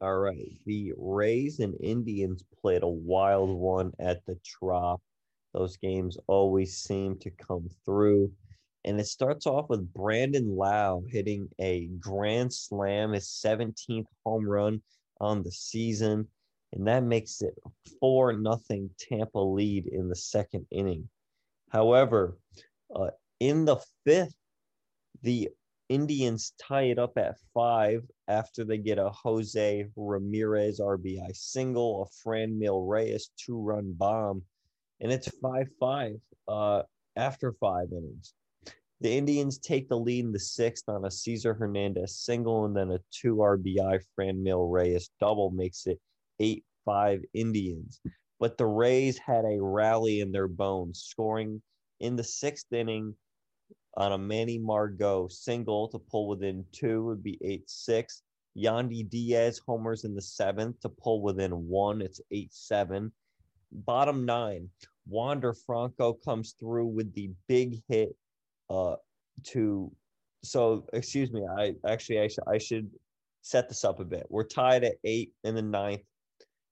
All 0.00 0.18
right. 0.18 0.52
The 0.66 0.92
Rays 0.98 1.60
and 1.60 1.74
Indians 1.80 2.44
played 2.60 2.82
a 2.82 2.88
wild 2.88 3.50
one 3.50 3.92
at 3.98 4.24
the 4.26 4.38
Trop. 4.44 5.00
Those 5.54 5.78
games 5.78 6.18
always 6.26 6.76
seem 6.76 7.18
to 7.20 7.30
come 7.30 7.70
through. 7.86 8.30
And 8.84 9.00
it 9.00 9.06
starts 9.06 9.46
off 9.46 9.70
with 9.70 9.92
Brandon 9.92 10.54
Lowe 10.54 11.04
hitting 11.08 11.48
a 11.58 11.86
grand 11.98 12.52
slam, 12.52 13.12
his 13.12 13.26
17th 13.26 14.06
home 14.24 14.46
run 14.46 14.82
on 15.18 15.42
the 15.42 15.50
season. 15.50 16.28
And 16.76 16.86
that 16.88 17.04
makes 17.04 17.40
it 17.40 17.54
4 18.00 18.34
nothing 18.34 18.90
Tampa 18.98 19.38
lead 19.38 19.86
in 19.86 20.08
the 20.10 20.14
second 20.14 20.66
inning. 20.70 21.08
However, 21.70 22.36
uh, 22.94 23.10
in 23.40 23.64
the 23.64 23.78
fifth, 24.04 24.36
the 25.22 25.48
Indians 25.88 26.52
tie 26.60 26.84
it 26.84 26.98
up 26.98 27.16
at 27.16 27.38
five 27.54 28.02
after 28.28 28.62
they 28.62 28.76
get 28.76 28.98
a 28.98 29.08
Jose 29.08 29.86
Ramirez 29.96 30.78
RBI 30.78 31.34
single, 31.34 32.02
a 32.02 32.06
Fran 32.22 32.60
Franmil 32.60 32.86
Reyes 32.86 33.30
two 33.38 33.58
run 33.58 33.94
bomb, 33.96 34.42
and 35.00 35.10
it's 35.10 35.30
5 35.40 35.68
5 35.80 36.16
uh, 36.48 36.82
after 37.16 37.52
five 37.52 37.88
innings. 37.90 38.34
The 39.00 39.16
Indians 39.16 39.58
take 39.58 39.88
the 39.88 39.98
lead 39.98 40.26
in 40.26 40.32
the 40.32 40.38
sixth 40.38 40.88
on 40.88 41.06
a 41.06 41.10
Cesar 41.10 41.54
Hernandez 41.54 42.18
single, 42.18 42.66
and 42.66 42.76
then 42.76 42.90
a 42.90 43.00
two 43.10 43.36
RBI 43.36 44.02
Fran 44.14 44.36
Franmil 44.36 44.70
Reyes 44.70 45.10
double 45.20 45.50
makes 45.50 45.86
it 45.86 46.00
8 46.40 46.64
5 46.84 47.20
Indians. 47.34 48.00
But 48.38 48.58
the 48.58 48.66
Rays 48.66 49.18
had 49.18 49.44
a 49.44 49.62
rally 49.62 50.20
in 50.20 50.30
their 50.30 50.48
bones, 50.48 51.00
scoring 51.00 51.62
in 52.00 52.16
the 52.16 52.24
sixth 52.24 52.72
inning 52.72 53.14
on 53.96 54.12
a 54.12 54.18
Manny 54.18 54.58
Margot 54.58 55.28
single 55.28 55.88
to 55.88 55.98
pull 55.98 56.28
within 56.28 56.64
two 56.72 57.04
would 57.06 57.22
be 57.22 57.38
8 57.42 57.68
6. 57.68 58.22
Yandy 58.56 59.08
Diaz 59.08 59.60
homers 59.66 60.04
in 60.04 60.14
the 60.14 60.22
seventh 60.22 60.80
to 60.80 60.88
pull 60.88 61.22
within 61.22 61.50
one. 61.50 62.00
It's 62.00 62.20
8 62.30 62.52
7. 62.52 63.12
Bottom 63.72 64.24
nine, 64.24 64.70
Wander 65.08 65.52
Franco 65.52 66.14
comes 66.14 66.54
through 66.58 66.86
with 66.86 67.12
the 67.14 67.30
big 67.48 67.82
hit 67.88 68.16
uh, 68.70 68.96
to. 69.44 69.92
So, 70.42 70.86
excuse 70.92 71.32
me, 71.32 71.42
I 71.58 71.74
actually 71.86 72.20
I, 72.20 72.28
sh- 72.28 72.46
I 72.46 72.58
should 72.58 72.90
set 73.42 73.68
this 73.68 73.84
up 73.84 73.98
a 74.00 74.04
bit. 74.04 74.26
We're 74.28 74.44
tied 74.44 74.84
at 74.84 74.94
eight 75.04 75.32
in 75.44 75.54
the 75.54 75.62
ninth. 75.62 76.02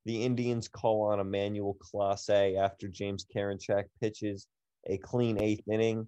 The 0.04 0.22
Indians 0.22 0.68
call 0.68 1.02
on 1.02 1.20
Emmanuel 1.20 1.76
Clase 1.80 2.58
after 2.58 2.88
James 2.88 3.24
Karinchak 3.34 3.84
pitches 4.00 4.46
a 4.86 4.98
clean 4.98 5.40
eighth 5.40 5.66
inning. 5.70 6.06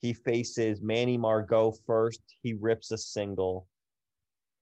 He 0.00 0.12
faces 0.12 0.82
Manny 0.82 1.16
Margot 1.16 1.72
first. 1.86 2.20
He 2.42 2.52
rips 2.52 2.90
a 2.90 2.98
single 2.98 3.66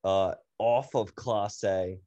uh, 0.05 0.35
off 0.59 0.95
of 0.95 1.15
Clase, 1.17 1.99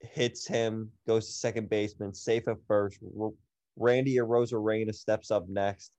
hits 0.00 0.46
him, 0.46 0.90
goes 1.06 1.26
to 1.26 1.32
second 1.32 1.70
baseman, 1.70 2.12
safe 2.12 2.48
at 2.48 2.58
first. 2.66 2.98
Randy 3.76 4.16
Arozarena 4.16 4.94
steps 4.94 5.30
up 5.30 5.48
next. 5.48 5.92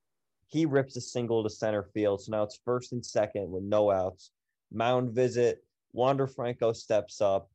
He 0.48 0.66
rips 0.66 0.96
a 0.98 1.02
single 1.02 1.44
to 1.44 1.50
center 1.50 1.84
field. 1.94 2.22
So 2.22 2.32
now 2.32 2.44
it's 2.44 2.60
first 2.64 2.92
and 2.92 3.06
second 3.06 3.50
with 3.50 3.64
no 3.64 3.92
outs. 3.92 4.32
Mound 4.72 5.14
visit. 5.14 5.64
Wander 5.94 6.28
Franco 6.28 6.74
steps 6.74 7.22
up. 7.22 7.50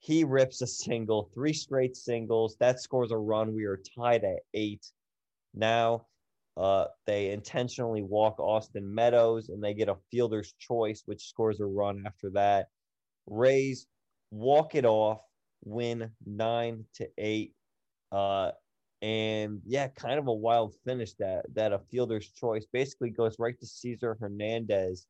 He 0.00 0.24
rips 0.24 0.62
a 0.62 0.66
single, 0.66 1.30
three 1.34 1.52
straight 1.52 1.94
singles. 1.94 2.56
That 2.58 2.80
scores 2.80 3.12
a 3.12 3.18
run. 3.18 3.54
We 3.54 3.64
are 3.64 3.80
tied 3.96 4.24
at 4.24 4.40
eight. 4.54 4.86
Now 5.54 6.06
uh, 6.56 6.86
they 7.06 7.30
intentionally 7.30 8.02
walk 8.02 8.40
Austin 8.40 8.94
Meadows 8.94 9.50
and 9.50 9.62
they 9.62 9.74
get 9.74 9.88
a 9.88 9.96
fielder's 10.10 10.54
choice, 10.58 11.02
which 11.04 11.28
scores 11.28 11.60
a 11.60 11.66
run 11.66 12.02
after 12.06 12.30
that. 12.30 12.68
Rays 13.26 13.86
walk 14.30 14.74
it 14.74 14.86
off, 14.86 15.20
win 15.64 16.10
nine 16.26 16.86
to 16.94 17.08
eight. 17.18 17.54
Uh, 18.10 18.52
and 19.02 19.60
yeah, 19.66 19.88
kind 19.88 20.18
of 20.18 20.26
a 20.28 20.32
wild 20.32 20.74
finish 20.84 21.12
that 21.14 21.46
that 21.54 21.72
a 21.72 21.78
fielder's 21.90 22.28
choice 22.30 22.66
basically 22.72 23.10
goes 23.10 23.38
right 23.38 23.58
to 23.60 23.66
Cesar 23.66 24.16
Hernandez 24.20 25.06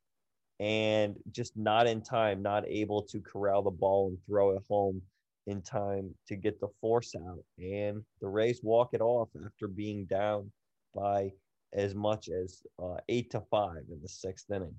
and 0.60 1.16
just 1.32 1.56
not 1.56 1.86
in 1.86 2.02
time, 2.02 2.42
not 2.42 2.68
able 2.68 3.02
to 3.02 3.20
corral 3.20 3.62
the 3.62 3.70
ball 3.70 4.08
and 4.08 4.18
throw 4.26 4.50
it 4.50 4.62
home 4.68 5.00
in 5.46 5.62
time 5.62 6.14
to 6.28 6.36
get 6.36 6.60
the 6.60 6.68
force 6.82 7.14
out. 7.16 7.42
And 7.58 8.04
the 8.20 8.28
Rays 8.28 8.60
walk 8.62 8.90
it 8.92 9.00
off 9.00 9.30
after 9.44 9.66
being 9.66 10.04
down 10.04 10.52
by 10.94 11.32
as 11.72 11.94
much 11.94 12.28
as 12.28 12.62
uh, 12.82 12.96
eight 13.08 13.30
to 13.30 13.40
five 13.50 13.84
in 13.90 14.00
the 14.02 14.08
sixth 14.08 14.50
inning. 14.50 14.74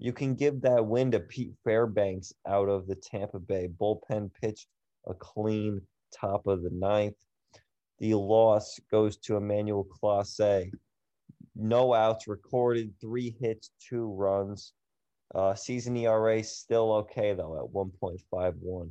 You 0.00 0.12
can 0.12 0.34
give 0.34 0.60
that 0.62 0.84
win 0.84 1.12
to 1.12 1.20
Pete 1.20 1.52
Fairbanks 1.62 2.34
out 2.48 2.68
of 2.68 2.88
the 2.88 2.96
Tampa 2.96 3.38
Bay 3.38 3.68
bullpen, 3.80 4.30
pitched 4.42 4.66
a 5.06 5.14
clean 5.14 5.80
top 6.12 6.48
of 6.48 6.62
the 6.62 6.70
ninth. 6.70 7.14
The 8.00 8.14
loss 8.14 8.80
goes 8.90 9.16
to 9.18 9.36
Emmanuel 9.36 9.86
Clase. 9.86 10.72
No 11.54 11.94
outs 11.94 12.26
recorded, 12.26 12.92
three 13.00 13.36
hits, 13.40 13.70
two 13.78 14.12
runs. 14.12 14.72
Uh, 15.34 15.54
season 15.54 15.96
ERA 15.96 16.42
still 16.42 16.92
okay 16.92 17.32
though 17.34 17.58
at 17.58 17.72
1.51. 17.72 18.90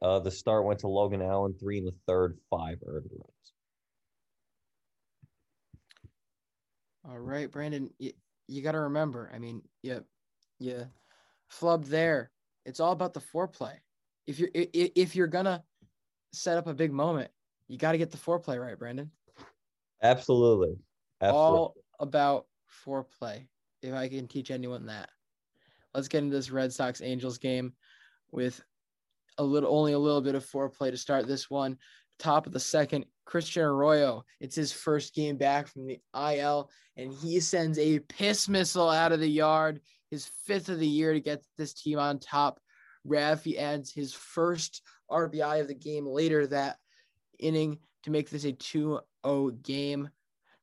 Uh, 0.00 0.18
the 0.18 0.30
start 0.30 0.64
went 0.64 0.80
to 0.80 0.88
Logan 0.88 1.22
Allen, 1.22 1.54
three 1.58 1.78
in 1.78 1.84
the 1.84 1.94
third, 2.08 2.36
five 2.50 2.78
earned 2.86 3.08
runs. 3.10 3.52
All 7.08 7.18
right, 7.18 7.50
Brandon, 7.50 7.90
you, 7.98 8.12
you 8.48 8.62
got 8.62 8.72
to 8.72 8.80
remember. 8.80 9.30
I 9.34 9.38
mean, 9.38 9.62
you 9.82 10.04
yeah, 10.58 10.84
flubbed 11.52 11.86
there. 11.86 12.30
It's 12.64 12.80
all 12.80 12.92
about 12.92 13.14
the 13.14 13.20
foreplay. 13.20 13.74
If 14.26 14.38
you're 14.38 14.50
if 14.54 15.16
you're 15.16 15.26
gonna 15.26 15.64
set 16.32 16.56
up 16.56 16.68
a 16.68 16.74
big 16.74 16.92
moment, 16.92 17.30
you 17.68 17.76
got 17.76 17.92
to 17.92 17.98
get 17.98 18.10
the 18.10 18.16
foreplay 18.16 18.60
right, 18.60 18.78
Brandon. 18.78 19.10
Absolutely. 20.02 20.76
Absolutely. 21.20 21.58
All 21.58 21.74
about 21.98 22.46
foreplay. 22.86 23.46
If 23.82 23.94
I 23.94 24.08
can 24.08 24.28
teach 24.28 24.50
anyone 24.50 24.86
that. 24.86 25.10
Let's 25.94 26.08
get 26.08 26.22
into 26.22 26.36
this 26.36 26.50
Red 26.50 26.72
Sox 26.72 27.02
Angels 27.02 27.38
game 27.38 27.74
with 28.30 28.62
a 29.38 29.44
little 29.44 29.74
only 29.76 29.92
a 29.92 29.98
little 29.98 30.20
bit 30.20 30.34
of 30.34 30.46
foreplay 30.46 30.90
to 30.90 30.96
start 30.96 31.26
this 31.26 31.50
one. 31.50 31.76
Top 32.18 32.46
of 32.46 32.52
the 32.52 32.60
second, 32.60 33.04
Christian 33.24 33.62
Arroyo. 33.62 34.24
It's 34.40 34.54
his 34.54 34.72
first 34.72 35.14
game 35.14 35.36
back 35.36 35.66
from 35.66 35.86
the 35.86 36.00
IL, 36.14 36.70
and 36.96 37.12
he 37.12 37.40
sends 37.40 37.78
a 37.78 37.98
piss 38.00 38.48
missile 38.48 38.88
out 38.88 39.12
of 39.12 39.20
the 39.20 39.28
yard, 39.28 39.80
his 40.10 40.30
fifth 40.46 40.68
of 40.68 40.78
the 40.78 40.86
year 40.86 41.12
to 41.12 41.20
get 41.20 41.44
this 41.58 41.74
team 41.74 41.98
on 41.98 42.18
top. 42.18 42.60
Rafi 43.06 43.58
adds 43.58 43.92
his 43.92 44.12
first 44.12 44.82
RBI 45.10 45.60
of 45.60 45.68
the 45.68 45.74
game 45.74 46.06
later 46.06 46.46
that 46.46 46.76
inning 47.38 47.78
to 48.04 48.10
make 48.10 48.30
this 48.30 48.44
a 48.44 48.52
2 48.52 49.00
0 49.26 49.50
game. 49.62 50.08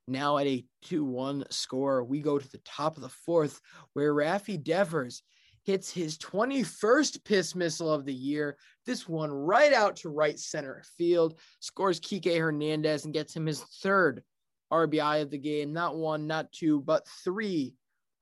Now 0.09 0.37
at 0.37 0.47
a 0.47 0.65
2 0.83 1.05
1 1.05 1.45
score, 1.51 2.03
we 2.03 2.19
go 2.21 2.39
to 2.39 2.51
the 2.51 2.61
top 2.65 2.95
of 2.95 3.03
the 3.03 3.09
fourth 3.09 3.61
where 3.93 4.13
Rafi 4.13 4.61
Devers 4.61 5.23
hits 5.63 5.91
his 5.91 6.17
21st 6.17 7.23
piss 7.23 7.55
missile 7.55 7.93
of 7.93 8.05
the 8.05 8.13
year. 8.13 8.57
This 8.85 9.07
one 9.07 9.31
right 9.31 9.71
out 9.71 9.97
to 9.97 10.09
right 10.09 10.39
center 10.39 10.83
field, 10.97 11.39
scores 11.59 11.99
Kike 11.99 12.37
Hernandez 12.37 13.05
and 13.05 13.13
gets 13.13 13.35
him 13.35 13.45
his 13.45 13.61
third 13.61 14.23
RBI 14.71 15.21
of 15.21 15.29
the 15.29 15.37
game. 15.37 15.73
Not 15.73 15.95
one, 15.95 16.27
not 16.27 16.51
two, 16.51 16.81
but 16.81 17.07
three 17.23 17.75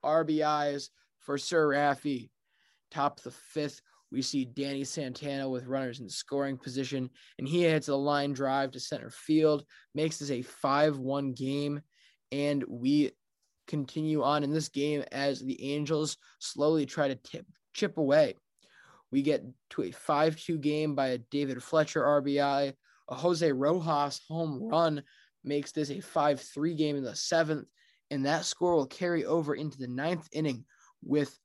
RBIs 0.04 0.90
for 1.20 1.38
Sir 1.38 1.68
Rafi. 1.70 2.30
Top 2.92 3.22
the 3.22 3.32
fifth, 3.32 3.82
we 4.12 4.22
see 4.22 4.45
Danny 4.45 4.84
Santana 4.84 5.49
with 5.49 5.66
runners 5.66 5.99
in 5.99 6.10
scoring 6.10 6.58
position, 6.58 7.10
and 7.38 7.47
he 7.47 7.64
hits 7.64 7.89
a 7.89 7.95
line 7.95 8.34
drive 8.34 8.72
to 8.72 8.80
center 8.80 9.10
field, 9.10 9.66
makes 9.93 10.18
this 10.18 10.32
a 10.32 10.41
5 10.41 10.99
1 10.99 11.34
game, 11.34 11.82
and 12.32 12.64
we 12.68 13.12
continue 13.68 14.24
on 14.24 14.43
in 14.43 14.51
this 14.51 14.70
game 14.70 15.03
as 15.12 15.41
the 15.41 15.74
Angels 15.74 16.18
slowly 16.39 16.86
try 16.86 17.10
to 17.10 17.16
tip, 17.16 17.45
chip 17.74 17.97
away. 17.97 18.36
We 19.12 19.22
get 19.22 19.43
to 19.72 19.84
a 19.84 19.91
5 19.91 20.38
2 20.38 20.58
game 20.58 20.95
by 20.95 21.08
a 21.08 21.18
David 21.18 21.62
Fletcher 21.62 22.03
RBI. 22.03 22.74
A 23.10 23.16
Jose 23.16 23.51
Rojas 23.51 24.22
home 24.28 24.68
run 24.68 25.03
makes 25.43 25.72
this 25.72 25.89
a 25.89 26.01
5 26.01 26.41
3 26.41 26.76
game 26.76 26.95
in 26.97 27.03
the 27.03 27.16
seventh. 27.16 27.68
And 28.10 28.26
that 28.26 28.45
score 28.45 28.76
will 28.76 28.88
carry 28.88 29.26
over 29.26 29.55
into 29.55 29.78
the 29.78 29.88
ninth 29.88 30.28
inning 30.32 30.66
with 31.03 31.38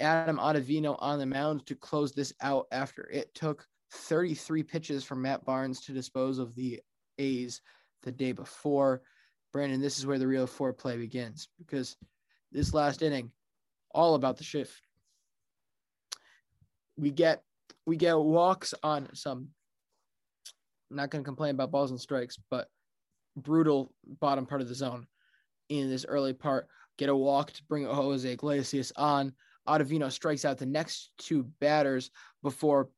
Adam 0.00 0.38
Ottavino 0.38 0.96
on 0.98 1.18
the 1.18 1.26
mound 1.26 1.66
to 1.66 1.74
close 1.74 2.12
this 2.12 2.32
out 2.40 2.66
after 2.72 3.08
it 3.10 3.34
took 3.34 3.66
33 3.92 4.62
pitches 4.62 5.04
from 5.04 5.22
Matt 5.22 5.44
Barnes 5.44 5.80
to 5.82 5.92
dispose 5.92 6.38
of 6.38 6.54
the 6.54 6.80
A's 7.18 7.60
the 8.02 8.12
day 8.12 8.32
before. 8.32 9.02
Brandon, 9.52 9.80
this 9.80 9.98
is 9.98 10.06
where 10.06 10.18
the 10.18 10.26
real 10.26 10.46
foreplay 10.46 10.98
begins 10.98 11.48
because 11.58 11.96
this 12.52 12.74
last 12.74 13.02
inning, 13.02 13.30
all 13.94 14.14
about 14.14 14.36
the 14.36 14.44
shift. 14.44 14.82
We 16.96 17.10
get 17.10 17.42
we 17.86 17.96
get 17.96 18.18
walks 18.18 18.74
on 18.82 19.08
some. 19.14 19.48
I'm 20.90 20.96
not 20.96 21.10
going 21.10 21.22
to 21.22 21.28
complain 21.28 21.54
about 21.54 21.70
balls 21.70 21.90
and 21.90 22.00
strikes, 22.00 22.38
but 22.50 22.68
brutal 23.36 23.92
bottom 24.20 24.46
part 24.46 24.60
of 24.60 24.68
the 24.68 24.74
zone 24.74 25.06
in 25.68 25.88
this 25.88 26.04
early 26.06 26.32
part. 26.32 26.68
Get 26.98 27.08
a 27.08 27.16
walk 27.16 27.52
to 27.52 27.62
bring 27.64 27.84
Jose 27.84 28.30
Iglesias 28.30 28.92
on. 28.96 29.32
Ottavino 29.68 30.10
strikes 30.10 30.44
out 30.44 30.58
the 30.58 30.66
next 30.66 31.10
two 31.18 31.44
batters 31.60 32.10
before 32.42 32.88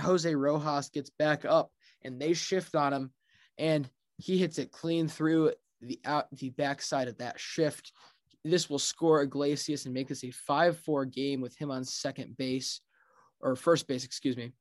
Jose 0.00 0.32
Rojas 0.34 0.88
gets 0.90 1.10
back 1.10 1.44
up 1.44 1.70
and 2.02 2.20
they 2.20 2.32
shift 2.34 2.74
on 2.74 2.92
him 2.92 3.12
and 3.58 3.88
he 4.18 4.38
hits 4.38 4.58
it 4.58 4.72
clean 4.72 5.08
through 5.08 5.52
the 5.80 6.00
out 6.04 6.26
the 6.36 6.50
backside 6.50 7.08
of 7.08 7.18
that 7.18 7.38
shift. 7.38 7.92
This 8.44 8.68
will 8.68 8.78
score 8.78 9.22
Iglesias 9.22 9.84
and 9.84 9.94
make 9.94 10.08
this 10.08 10.24
a 10.24 10.32
5-4 10.48 11.12
game 11.12 11.40
with 11.40 11.56
him 11.56 11.70
on 11.70 11.84
second 11.84 12.36
base 12.36 12.80
or 13.40 13.56
first 13.56 13.86
base, 13.86 14.04
excuse 14.04 14.36
me. 14.36 14.52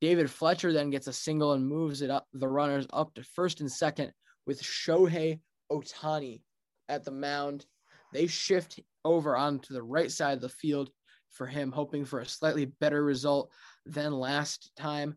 David 0.00 0.30
Fletcher 0.30 0.72
then 0.72 0.90
gets 0.90 1.06
a 1.06 1.12
single 1.12 1.52
and 1.52 1.66
moves 1.66 2.02
it 2.02 2.10
up 2.10 2.26
the 2.32 2.48
runners 2.48 2.86
up 2.92 3.14
to 3.14 3.22
first 3.22 3.60
and 3.60 3.70
second 3.70 4.12
with 4.46 4.62
Shohei 4.62 5.40
Ohtani 5.70 6.42
at 6.88 7.04
the 7.04 7.10
mound. 7.10 7.66
They 8.12 8.26
shift 8.26 8.80
over 9.04 9.36
onto 9.36 9.74
the 9.74 9.82
right 9.82 10.10
side 10.10 10.34
of 10.34 10.40
the 10.40 10.48
field 10.48 10.90
for 11.30 11.46
him, 11.46 11.70
hoping 11.72 12.04
for 12.04 12.20
a 12.20 12.26
slightly 12.26 12.66
better 12.66 13.04
result 13.04 13.50
than 13.84 14.12
last 14.12 14.70
time. 14.76 15.16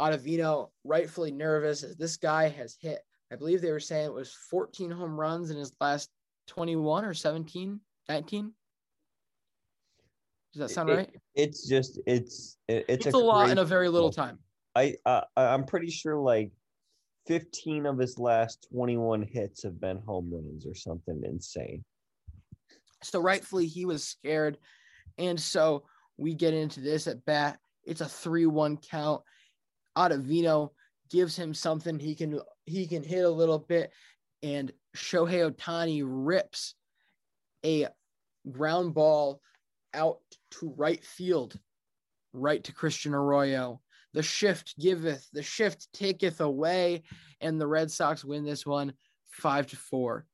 Ottavino 0.00 0.70
rightfully 0.82 1.30
nervous 1.30 1.84
as 1.84 1.96
this 1.96 2.16
guy 2.16 2.48
has 2.48 2.76
hit, 2.80 3.00
I 3.30 3.36
believe 3.36 3.60
they 3.60 3.70
were 3.70 3.80
saying 3.80 4.06
it 4.06 4.12
was 4.12 4.32
14 4.50 4.90
home 4.90 5.18
runs 5.18 5.50
in 5.50 5.56
his 5.56 5.72
last 5.80 6.10
21 6.48 7.04
or 7.04 7.14
17, 7.14 7.80
19. 8.08 8.52
Does 10.52 10.60
that 10.60 10.70
sound 10.70 10.90
It- 10.90 10.96
right? 10.96 11.10
It's 11.34 11.66
just 11.68 12.00
it's 12.06 12.58
it- 12.68 12.84
it's, 12.88 13.06
It's 13.06 13.14
a 13.14 13.18
lot 13.18 13.50
in 13.50 13.58
a 13.58 13.64
very 13.64 13.88
little 13.88 14.12
time. 14.12 14.38
I 14.76 14.96
uh, 15.04 15.22
I'm 15.36 15.64
pretty 15.64 15.90
sure 15.90 16.16
like 16.16 16.52
15 17.26 17.86
of 17.86 17.98
his 17.98 18.18
last 18.18 18.68
21 18.70 19.22
hits 19.22 19.62
have 19.62 19.80
been 19.80 19.98
home 19.98 20.32
runs 20.32 20.66
or 20.66 20.74
something 20.74 21.22
insane. 21.24 21.84
So 23.04 23.20
rightfully 23.20 23.66
he 23.66 23.84
was 23.84 24.04
scared. 24.04 24.58
And 25.18 25.40
so 25.40 25.84
we 26.16 26.34
get 26.34 26.54
into 26.54 26.80
this 26.80 27.06
at 27.06 27.24
bat. 27.24 27.58
It's 27.84 28.00
a 28.00 28.06
3-1 28.06 28.88
count. 28.88 29.22
Ottavino 29.96 30.70
gives 31.10 31.36
him 31.36 31.54
something 31.54 31.98
he 31.98 32.14
can 32.14 32.40
he 32.64 32.86
can 32.86 33.02
hit 33.02 33.24
a 33.24 33.30
little 33.30 33.58
bit 33.58 33.92
and 34.42 34.72
Shohei 34.96 35.50
Ohtani 35.50 36.02
rips 36.04 36.74
a 37.64 37.88
ground 38.50 38.94
ball 38.94 39.40
out 39.94 40.18
to 40.52 40.74
right 40.76 41.02
field, 41.04 41.58
right 42.32 42.62
to 42.64 42.72
Christian 42.72 43.14
Arroyo. 43.14 43.80
The 44.12 44.22
shift 44.22 44.78
giveth, 44.78 45.26
the 45.32 45.42
shift 45.42 45.88
taketh 45.92 46.40
away, 46.40 47.02
and 47.40 47.60
the 47.60 47.66
Red 47.66 47.90
Sox 47.90 48.24
win 48.24 48.44
this 48.44 48.66
one 48.66 48.92
five 49.30 49.66
to 49.68 49.76
four. 49.76 50.26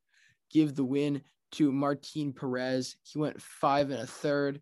Give 0.50 0.74
the 0.74 0.84
win 0.84 1.22
to 1.53 1.72
Martin 1.72 2.32
Perez. 2.32 2.96
He 3.03 3.18
went 3.18 3.40
five 3.40 3.90
and 3.90 4.01
a 4.01 4.07
third, 4.07 4.61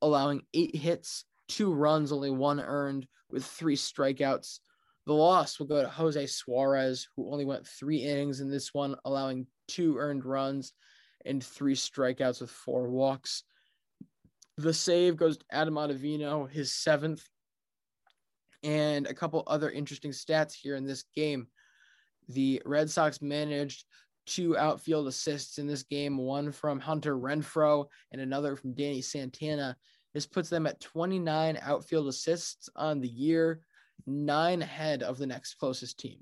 allowing 0.00 0.42
eight 0.54 0.74
hits, 0.76 1.24
two 1.48 1.72
runs, 1.72 2.12
only 2.12 2.30
one 2.30 2.60
earned, 2.60 3.06
with 3.30 3.44
three 3.44 3.76
strikeouts. 3.76 4.60
The 5.06 5.14
loss 5.14 5.58
will 5.58 5.66
go 5.66 5.82
to 5.82 5.88
Jose 5.88 6.26
Suarez, 6.26 7.08
who 7.16 7.32
only 7.32 7.44
went 7.44 7.66
three 7.66 7.98
innings 7.98 8.40
in 8.40 8.50
this 8.50 8.74
one, 8.74 8.94
allowing 9.04 9.46
two 9.66 9.96
earned 9.96 10.24
runs 10.24 10.72
and 11.24 11.42
three 11.42 11.74
strikeouts 11.74 12.40
with 12.40 12.50
four 12.50 12.88
walks. 12.88 13.44
The 14.56 14.74
save 14.74 15.16
goes 15.16 15.38
to 15.38 15.44
Adam 15.50 15.74
Ottavino, 15.74 16.50
his 16.50 16.72
seventh, 16.74 17.26
and 18.62 19.06
a 19.06 19.14
couple 19.14 19.44
other 19.46 19.70
interesting 19.70 20.10
stats 20.10 20.52
here 20.52 20.74
in 20.74 20.84
this 20.84 21.04
game. 21.14 21.46
The 22.28 22.60
Red 22.66 22.90
Sox 22.90 23.22
managed 23.22 23.84
two 24.28 24.56
outfield 24.56 25.08
assists 25.08 25.58
in 25.58 25.66
this 25.66 25.82
game, 25.82 26.16
one 26.16 26.52
from 26.52 26.78
Hunter 26.78 27.16
Renfroe 27.16 27.86
and 28.12 28.20
another 28.20 28.56
from 28.56 28.74
Danny 28.74 29.00
Santana. 29.00 29.76
This 30.14 30.26
puts 30.26 30.48
them 30.48 30.66
at 30.66 30.80
29 30.80 31.58
outfield 31.62 32.08
assists 32.08 32.68
on 32.76 33.00
the 33.00 33.08
year, 33.08 33.60
nine 34.06 34.62
ahead 34.62 35.02
of 35.02 35.18
the 35.18 35.26
next 35.26 35.54
closest 35.54 35.98
team. 35.98 36.18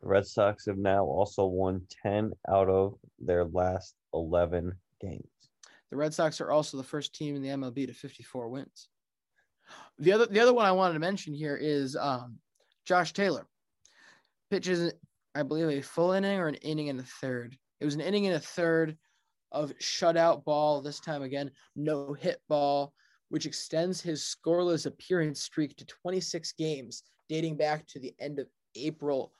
The 0.00 0.08
Red 0.08 0.26
Sox 0.26 0.66
have 0.66 0.78
now 0.78 1.04
also 1.04 1.46
won 1.46 1.82
10 2.02 2.32
out 2.48 2.68
of 2.68 2.94
their 3.18 3.44
last 3.44 3.94
11 4.14 4.72
games. 5.00 5.24
The 5.90 5.96
Red 5.96 6.14
Sox 6.14 6.40
are 6.40 6.50
also 6.50 6.76
the 6.76 6.82
first 6.82 7.14
team 7.14 7.36
in 7.36 7.42
the 7.42 7.48
MLB 7.48 7.86
to 7.86 7.92
54 7.92 8.48
wins. 8.48 8.88
The 9.98 10.12
other 10.12 10.26
the 10.26 10.38
other 10.38 10.54
one 10.54 10.66
I 10.66 10.72
wanted 10.72 10.94
to 10.94 11.00
mention 11.00 11.34
here 11.34 11.56
is 11.56 11.96
um, 11.96 12.38
Josh 12.84 13.12
Taylor 13.12 13.46
pitches, 14.50 14.92
I 15.36 15.42
believe, 15.42 15.68
a 15.68 15.82
full 15.82 16.12
inning 16.12 16.38
or 16.38 16.48
an 16.48 16.54
inning 16.56 16.88
and 16.88 16.98
a 16.98 17.02
third. 17.02 17.58
It 17.80 17.84
was 17.84 17.94
an 17.94 18.00
inning 18.00 18.26
and 18.26 18.36
a 18.36 18.40
third 18.40 18.96
of 19.52 19.70
shutout 19.78 20.44
ball. 20.44 20.80
This 20.80 20.98
time 20.98 21.20
again, 21.22 21.50
no 21.76 22.14
hit 22.14 22.40
ball, 22.48 22.94
which 23.28 23.44
extends 23.44 24.00
his 24.00 24.22
scoreless 24.22 24.86
appearance 24.86 25.42
streak 25.42 25.76
to 25.76 25.84
26 25.84 26.52
games, 26.52 27.02
dating 27.28 27.58
back 27.58 27.86
to 27.88 27.98
the 27.98 28.14
end 28.18 28.38
of 28.38 28.46
April, 28.76 29.34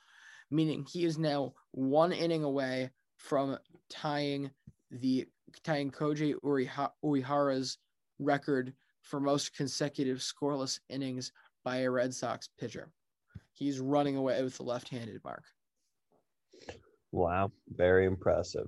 meaning 0.51 0.85
he 0.87 1.03
is 1.03 1.17
now 1.17 1.53
one 1.71 2.11
inning 2.11 2.43
away 2.43 2.91
from 3.15 3.57
tying 3.89 4.51
the 4.91 5.25
tying 5.63 5.89
Koji 5.89 6.35
Uehara's 7.03 7.79
record 8.19 8.71
for 9.01 9.19
most 9.19 9.55
consecutive 9.55 10.19
scoreless 10.19 10.79
innings 10.89 11.31
by 11.65 11.77
a 11.77 11.89
Red 11.89 12.13
Sox 12.13 12.49
pitcher. 12.59 12.91
He's 13.53 13.79
running 13.79 14.15
away 14.15 14.43
with 14.43 14.57
the 14.57 14.63
left-handed 14.63 15.23
mark. 15.23 15.43
Wow, 17.11 17.51
very 17.69 18.05
impressive. 18.05 18.67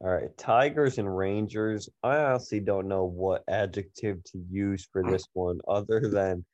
All 0.00 0.10
right, 0.10 0.36
Tigers 0.36 0.98
and 0.98 1.16
Rangers. 1.16 1.88
I 2.02 2.16
honestly 2.18 2.60
don't 2.60 2.88
know 2.88 3.04
what 3.04 3.44
adjective 3.48 4.22
to 4.24 4.38
use 4.50 4.88
for 4.92 5.02
this 5.08 5.24
one 5.34 5.60
other 5.68 6.00
than 6.10 6.44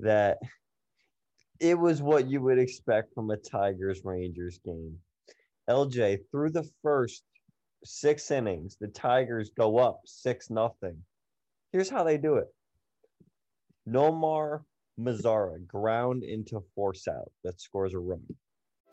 that 0.00 0.38
it 1.60 1.78
was 1.78 2.02
what 2.02 2.28
you 2.28 2.42
would 2.42 2.58
expect 2.58 3.14
from 3.14 3.30
a 3.30 3.36
Tigers 3.36 4.02
Rangers 4.04 4.58
game. 4.64 4.98
LJ, 5.68 6.18
through 6.30 6.50
the 6.50 6.68
first 6.82 7.22
six 7.84 8.30
innings, 8.30 8.76
the 8.80 8.88
Tigers 8.88 9.50
go 9.56 9.78
up 9.78 10.00
six 10.04 10.50
nothing. 10.50 10.96
Here's 11.72 11.88
how 11.88 12.04
they 12.04 12.18
do 12.18 12.36
it. 12.36 12.48
Nomar 13.88 14.62
Mazara 14.98 15.66
ground 15.66 16.22
into 16.22 16.62
force 16.74 17.08
out 17.08 17.32
that 17.44 17.60
scores 17.60 17.94
a 17.94 17.98
run. 17.98 18.22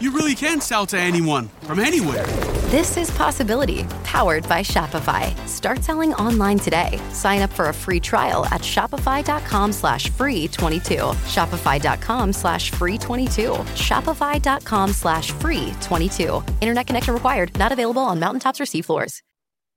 you 0.00 0.12
really 0.12 0.34
can 0.34 0.60
sell 0.60 0.86
to 0.86 0.98
anyone 0.98 1.48
from 1.62 1.78
anywhere. 1.78 2.26
This 2.70 2.96
is 2.96 3.10
Possibility, 3.10 3.84
powered 4.04 4.48
by 4.48 4.60
Shopify. 4.62 5.36
Start 5.48 5.82
selling 5.82 6.14
online 6.14 6.58
today. 6.58 7.00
Sign 7.12 7.42
up 7.42 7.50
for 7.50 7.68
a 7.70 7.74
free 7.74 7.98
trial 7.98 8.46
at 8.46 8.60
shopify.com 8.60 9.72
slash 9.72 10.08
free 10.10 10.46
22. 10.48 10.94
Shopify.com 11.26 12.32
slash 12.32 12.70
free 12.70 12.96
22. 12.96 13.50
Shopify.com 13.74 14.92
slash 14.92 15.32
free 15.32 15.74
22. 15.80 16.44
Internet 16.60 16.86
connection 16.86 17.14
required. 17.14 17.56
Not 17.58 17.72
available 17.72 18.02
on 18.02 18.20
mountaintops 18.20 18.60
or 18.60 18.64
seafloors. 18.64 19.22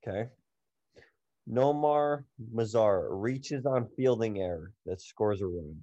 Okay. 0.06 0.28
Nomar 1.50 2.24
Mazar 2.54 3.08
reaches 3.10 3.66
on 3.66 3.88
fielding 3.96 4.40
error 4.40 4.72
that 4.86 5.00
scores 5.00 5.42
a 5.42 5.46
run. 5.46 5.82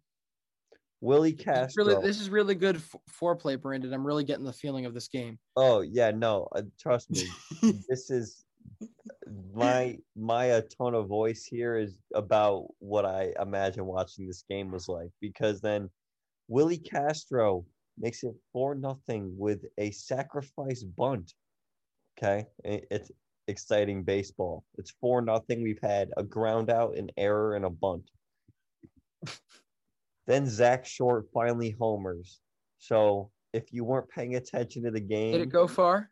Willi 1.01 1.33
Castro. 1.33 1.83
really, 1.83 2.07
this 2.07 2.21
is 2.21 2.29
really 2.29 2.55
good 2.55 2.77
f- 2.77 2.95
foreplay, 3.09 3.59
Brandon. 3.59 3.91
I'm 3.93 4.05
really 4.05 4.23
getting 4.23 4.45
the 4.45 4.53
feeling 4.53 4.85
of 4.85 4.93
this 4.93 5.07
game. 5.07 5.39
Oh 5.55 5.81
yeah, 5.81 6.11
no, 6.11 6.47
uh, 6.55 6.61
trust 6.79 7.09
me. 7.09 7.27
this 7.89 8.11
is 8.11 8.45
my 9.53 9.97
my 10.15 10.51
uh, 10.51 10.61
tone 10.77 10.93
of 10.93 11.07
voice 11.07 11.43
here 11.43 11.75
is 11.77 11.97
about 12.13 12.67
what 12.79 13.05
I 13.05 13.33
imagine 13.41 13.85
watching 13.85 14.27
this 14.27 14.43
game 14.47 14.71
was 14.71 14.87
like 14.87 15.09
because 15.19 15.59
then 15.59 15.89
Willi 16.47 16.77
Castro 16.77 17.65
makes 17.97 18.23
it 18.23 18.35
four 18.53 18.75
nothing 18.75 19.33
with 19.37 19.65
a 19.79 19.91
sacrifice 19.91 20.83
bunt. 20.83 21.33
Okay, 22.17 22.45
it's 22.63 23.09
exciting 23.47 24.03
baseball. 24.03 24.63
It's 24.77 24.93
four 25.01 25.21
nothing. 25.23 25.63
We've 25.63 25.81
had 25.81 26.11
a 26.17 26.23
ground 26.23 26.69
out, 26.69 26.95
an 26.95 27.09
error, 27.17 27.55
and 27.55 27.65
a 27.65 27.69
bunt. 27.71 28.11
then 30.31 30.47
Zack 30.47 30.85
Short 30.85 31.25
finally 31.33 31.75
homers. 31.79 32.39
So 32.79 33.31
if 33.53 33.71
you 33.71 33.83
weren't 33.83 34.09
paying 34.09 34.35
attention 34.35 34.83
to 34.83 34.91
the 34.91 34.99
game, 34.99 35.33
Did 35.33 35.41
it 35.41 35.49
go 35.51 35.67
far? 35.67 36.09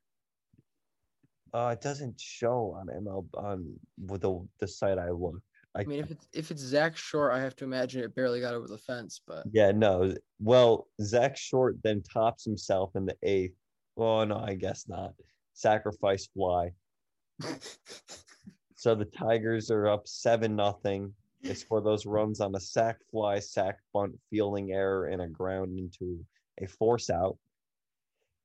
uh, 1.53 1.69
it 1.73 1.81
doesn't 1.81 2.19
show 2.19 2.75
on 2.77 2.87
ML 2.87 3.25
on 3.35 3.73
with 4.05 4.21
the 4.21 4.45
the 4.59 4.67
site 4.67 4.97
I 4.97 5.09
looked. 5.09 5.41
I, 5.75 5.81
I 5.81 5.83
mean, 5.85 5.99
if 5.99 6.11
it's 6.11 6.27
if 6.33 6.51
it's 6.51 6.61
Zack 6.61 6.97
Short, 6.97 7.31
I 7.31 7.39
have 7.39 7.55
to 7.57 7.63
imagine 7.63 8.03
it 8.03 8.15
barely 8.15 8.41
got 8.41 8.53
over 8.53 8.67
the 8.67 8.77
fence. 8.77 9.21
But 9.25 9.45
yeah, 9.51 9.71
no. 9.71 10.13
Well, 10.39 10.87
Zack 11.01 11.37
Short 11.37 11.77
then 11.83 12.03
tops 12.03 12.43
himself 12.43 12.91
in 12.95 13.05
the 13.05 13.15
eighth. 13.23 13.55
Oh 13.97 14.23
no, 14.25 14.37
I 14.37 14.55
guess 14.55 14.85
not. 14.87 15.13
Sacrifice 15.53 16.27
fly. 16.33 16.71
so 18.75 18.95
the 18.95 19.05
Tigers 19.05 19.71
are 19.71 19.87
up 19.87 20.07
seven 20.07 20.55
nothing. 20.55 21.13
They 21.41 21.53
for 21.53 21.81
those 21.81 22.05
runs 22.05 22.41
on 22.41 22.55
a 22.55 22.59
sac 22.59 22.97
fly, 23.11 23.39
sac 23.39 23.79
bunt, 23.93 24.19
fielding 24.29 24.71
error, 24.71 25.07
and 25.07 25.21
a 25.21 25.27
ground 25.27 25.79
into 25.79 26.25
a 26.61 26.67
force 26.67 27.09
out. 27.09 27.37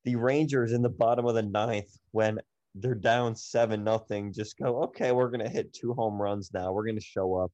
The 0.04 0.16
Rangers 0.16 0.72
in 0.72 0.82
the 0.82 0.88
bottom 0.88 1.26
of 1.26 1.34
the 1.34 1.42
ninth, 1.42 1.96
when 2.12 2.38
they're 2.74 2.94
down 2.94 3.34
seven 3.36 3.84
nothing, 3.84 4.32
just 4.32 4.58
go, 4.58 4.84
okay, 4.84 5.12
we're 5.12 5.30
gonna 5.30 5.48
hit 5.48 5.72
two 5.72 5.94
home 5.94 6.20
runs 6.20 6.52
now. 6.52 6.72
We're 6.72 6.86
gonna 6.86 7.00
show 7.00 7.36
up. 7.36 7.52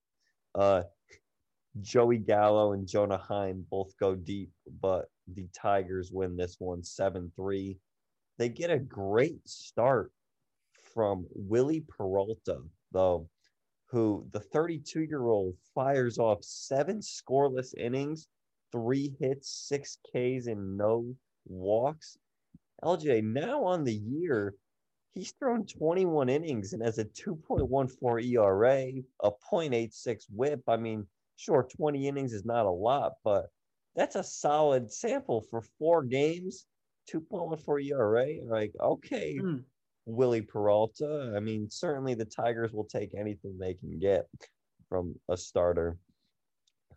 Uh 0.55 0.83
Joey 1.81 2.19
Gallo 2.19 2.73
and 2.73 2.87
Jonah 2.87 3.17
Heim 3.17 3.65
both 3.71 3.97
go 3.97 4.15
deep, 4.17 4.51
but 4.81 5.07
the 5.33 5.47
Tigers 5.55 6.11
win 6.13 6.37
this 6.37 6.57
one 6.59 6.83
7 6.83 7.31
3. 7.37 7.79
They 8.39 8.49
get 8.49 8.71
a 8.71 8.79
great 8.79 9.47
start 9.49 10.13
from 10.95 11.27
Wily 11.31 11.85
Peralta, 11.89 12.63
though, 12.91 13.29
who 13.91 14.27
the 14.33 14.41
32 14.41 15.03
year 15.03 15.27
old 15.29 15.57
fires 15.75 16.19
off 16.19 16.39
seven 16.43 17.01
scoreless 17.01 17.75
innings, 17.77 18.29
three 18.71 19.17
hits, 19.19 19.51
six 19.69 19.99
Ks, 20.07 20.47
and 20.47 20.77
no 20.77 21.15
walks. 21.47 22.17
LJ, 22.85 23.23
now 23.25 23.65
on 23.65 23.85
the 23.85 23.95
year, 23.95 24.55
he's 25.13 25.33
thrown 25.33 25.67
21 25.67 26.29
innings 26.29 26.73
and 26.73 26.83
has 26.83 26.99
a 26.99 27.05
2.14 27.05 28.25
ERA, 28.33 28.93
a 29.23 29.31
0.86 29.53 30.25
whip. 30.31 30.63
I 30.69 30.77
mean, 30.77 31.07
sure, 31.37 31.67
20 31.77 32.07
innings 32.07 32.33
is 32.33 32.45
not 32.45 32.67
a 32.67 32.71
lot, 32.71 33.13
but 33.25 33.47
that's 33.97 34.17
a 34.17 34.23
solid 34.23 34.93
sample 34.93 35.43
for 35.51 35.63
four 35.79 36.05
games, 36.05 36.67
2.14 37.13 37.91
ERA. 37.91 38.27
Like, 38.47 38.73
okay, 38.81 39.37
hmm. 39.37 39.57
Wily 40.07 40.43
Peralta. 40.43 41.33
I 41.37 41.41
mean, 41.41 41.69
certainly 41.71 42.15
the 42.15 42.25
Tigers 42.25 42.73
will 42.73 42.85
take 42.85 43.15
anything 43.15 43.59
they 43.59 43.75
can 43.75 43.99
get 43.99 44.27
from 44.89 45.15
a 45.29 45.37
starter. 45.37 45.99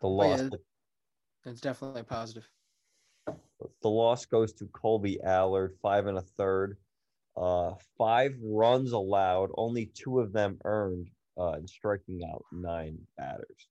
The 0.00 0.08
Oh, 0.08 0.10
loss, 0.10 0.40
yeah. 0.40 0.48
it's 1.46 1.60
definitely 1.60 2.02
positive. 2.02 2.48
the 3.26 3.88
loss 3.88 4.26
goes 4.26 4.52
to 4.54 4.64
Kolby 4.66 5.22
Allard, 5.22 5.76
five 5.80 6.06
and 6.06 6.18
a 6.18 6.22
third. 6.22 6.76
Uh, 7.36 7.74
five 7.98 8.34
runs 8.42 8.92
allowed, 8.92 9.50
only 9.56 9.86
two 9.86 10.20
of 10.20 10.32
them 10.32 10.58
earned, 10.64 11.10
uh, 11.38 11.52
and 11.52 11.68
striking 11.68 12.22
out 12.24 12.44
nine 12.52 12.98
batters. 13.16 13.68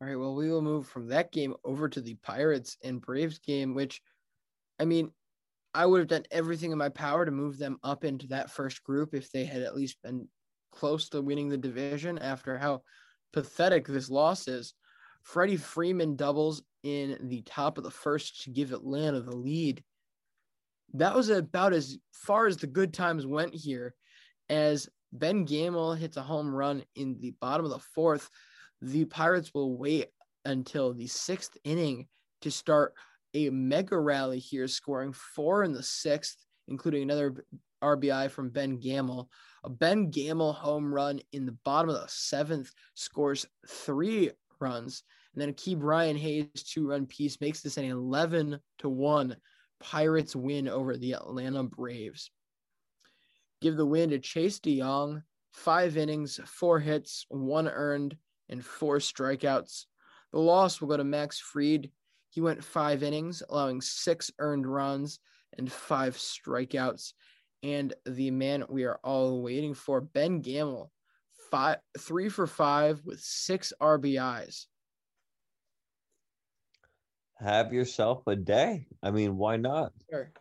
All 0.00 0.08
right, 0.08 0.16
well, 0.16 0.34
we 0.34 0.50
will 0.50 0.60
move 0.62 0.86
from 0.86 1.08
that 1.08 1.32
game 1.32 1.54
over 1.64 1.88
to 1.88 2.00
the 2.00 2.14
Pirates 2.16 2.76
and 2.82 3.00
Braves 3.00 3.38
game, 3.38 3.74
which, 3.74 4.02
I 4.78 4.84
mean, 4.84 5.10
I 5.74 5.86
would 5.86 5.98
have 5.98 6.08
done 6.08 6.24
everything 6.30 6.72
in 6.72 6.78
my 6.78 6.88
power 6.88 7.24
to 7.24 7.30
move 7.30 7.58
them 7.58 7.78
up 7.82 8.04
into 8.04 8.26
that 8.28 8.50
first 8.50 8.84
group 8.84 9.14
if 9.14 9.30
they 9.30 9.44
had 9.44 9.62
at 9.62 9.74
least 9.74 10.02
been 10.02 10.28
close 10.70 11.08
to 11.10 11.22
winning 11.22 11.48
the 11.48 11.56
division 11.56 12.18
after 12.18 12.56
how 12.56 12.82
pathetic 13.32 13.86
this 13.86 14.08
loss 14.08 14.46
is. 14.48 14.74
Freddie 15.22 15.56
Freeman 15.56 16.16
doubles 16.16 16.62
in 16.82 17.18
the 17.28 17.42
top 17.42 17.78
of 17.78 17.84
the 17.84 17.90
first 17.90 18.42
to 18.42 18.50
give 18.50 18.72
Atlanta 18.72 19.20
the 19.20 19.34
lead. 19.34 19.82
That 20.92 21.14
was 21.14 21.28
about 21.30 21.72
as 21.72 21.98
far 22.12 22.46
as 22.46 22.56
the 22.56 22.66
good 22.66 22.92
times 22.92 23.26
went 23.26 23.54
here, 23.54 23.94
as 24.48 24.88
Ben 25.12 25.44
Gamel 25.44 25.94
hits 25.94 26.16
a 26.16 26.22
home 26.22 26.54
run 26.54 26.84
in 26.94 27.18
the 27.20 27.34
bottom 27.40 27.64
of 27.64 27.72
the 27.72 27.78
fourth 27.78 28.30
the 28.84 29.06
Pirates 29.06 29.52
will 29.54 29.76
wait 29.78 30.08
until 30.44 30.92
the 30.92 31.06
sixth 31.06 31.56
inning 31.64 32.06
to 32.42 32.50
start 32.50 32.94
a 33.34 33.50
mega 33.50 33.98
rally 33.98 34.38
here, 34.38 34.68
scoring 34.68 35.12
four 35.12 35.64
in 35.64 35.72
the 35.72 35.82
sixth, 35.82 36.44
including 36.68 37.02
another 37.02 37.44
RBI 37.82 38.30
from 38.30 38.50
Ben 38.50 38.78
Gamel. 38.78 39.28
A 39.64 39.70
Ben 39.70 40.10
Gamel 40.10 40.52
home 40.52 40.92
run 40.92 41.20
in 41.32 41.46
the 41.46 41.56
bottom 41.64 41.90
of 41.90 42.00
the 42.00 42.08
seventh 42.08 42.72
scores 42.94 43.46
three 43.66 44.30
runs. 44.60 45.02
And 45.34 45.42
then 45.42 45.48
a 45.50 45.52
Ke'Bryan 45.52 46.16
Hayes 46.16 46.62
two 46.62 46.88
run 46.88 47.06
piece 47.06 47.40
makes 47.40 47.60
this 47.60 47.76
an 47.76 47.84
11 47.84 48.58
to 48.78 48.88
1 48.88 49.36
Pirates 49.80 50.34
win 50.34 50.68
over 50.68 50.96
the 50.96 51.12
Atlanta 51.12 51.64
Braves. 51.64 52.30
Give 53.60 53.76
the 53.76 53.86
win 53.86 54.10
to 54.10 54.18
Chase 54.18 54.58
De 54.60 54.78
Jong, 54.78 55.22
five 55.52 55.96
innings, 55.96 56.40
four 56.46 56.78
hits, 56.80 57.26
one 57.28 57.68
earned, 57.68 58.16
and 58.48 58.64
four 58.64 58.98
strikeouts. 58.98 59.84
The 60.32 60.38
loss 60.38 60.80
will 60.80 60.88
go 60.88 60.96
to 60.96 61.04
Max 61.04 61.38
Fried. 61.38 61.90
He 62.34 62.40
went 62.40 62.64
five 62.64 63.04
innings, 63.04 63.44
allowing 63.48 63.80
six 63.80 64.28
earned 64.40 64.66
runs 64.66 65.20
and 65.56 65.70
five 65.70 66.16
strikeouts. 66.16 67.12
And 67.62 67.94
the 68.06 68.32
man 68.32 68.64
we 68.68 68.82
are 68.82 68.98
all 69.04 69.40
waiting 69.40 69.72
for, 69.72 70.00
Ben 70.00 70.40
Gamel, 70.40 70.90
five, 71.52 71.76
three 71.96 72.28
for 72.28 72.48
five 72.48 73.00
with 73.04 73.20
six 73.20 73.72
RBIs. 73.80 74.66
Have 77.38 77.72
yourself 77.72 78.26
a 78.26 78.34
day. 78.34 78.88
I 79.00 79.12
mean, 79.12 79.36
why 79.36 79.56
not? 79.56 79.92
Sure. 80.10 80.32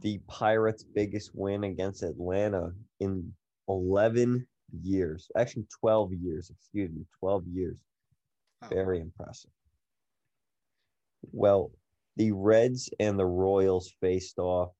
The 0.00 0.20
Pirates' 0.28 0.84
biggest 0.84 1.32
win 1.34 1.64
against 1.64 2.04
Atlanta 2.04 2.70
in 3.00 3.32
11 3.66 4.46
years, 4.84 5.28
actually 5.36 5.66
12 5.80 6.12
years, 6.14 6.50
excuse 6.50 6.92
me, 6.92 7.04
12 7.18 7.48
years. 7.48 7.78
Very 8.70 9.00
impressive. 9.00 9.50
Well, 11.32 11.72
the 12.16 12.32
Reds 12.32 12.90
and 12.98 13.18
the 13.18 13.26
Royals 13.26 13.92
faced 14.00 14.38
off, 14.38 14.72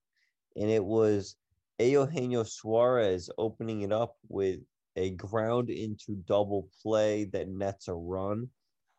and 0.55 0.69
it 0.69 0.83
was 0.83 1.35
Eugenio 1.79 2.43
Suarez 2.43 3.29
opening 3.37 3.81
it 3.81 3.91
up 3.91 4.15
with 4.27 4.59
a 4.95 5.11
ground 5.11 5.69
into 5.69 6.15
double 6.15 6.67
play 6.81 7.25
that 7.25 7.47
nets 7.47 7.87
a 7.87 7.93
run, 7.93 8.49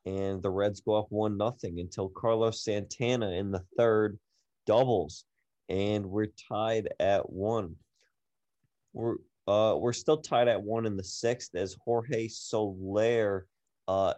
and 0.06 0.42
the 0.42 0.50
Reds 0.50 0.80
go 0.80 0.94
up 0.94 1.06
one 1.10 1.36
nothing 1.36 1.80
until 1.80 2.08
Carlos 2.08 2.64
Santana 2.64 3.30
in 3.32 3.50
the 3.50 3.64
third 3.76 4.18
doubles, 4.66 5.24
and 5.68 6.06
we're 6.06 6.32
tied 6.48 6.88
at 6.98 7.30
one. 7.30 7.76
We're 8.92 9.16
Uh, 9.46 9.74
we're 9.76 9.92
still 9.92 10.18
tied 10.18 10.46
at 10.46 10.62
one 10.62 10.86
in 10.86 10.96
the 10.96 11.02
sixth 11.02 11.56
as 11.56 11.76
Jorge 11.84 12.28
Soler 12.28 13.46
uh, 13.88 14.14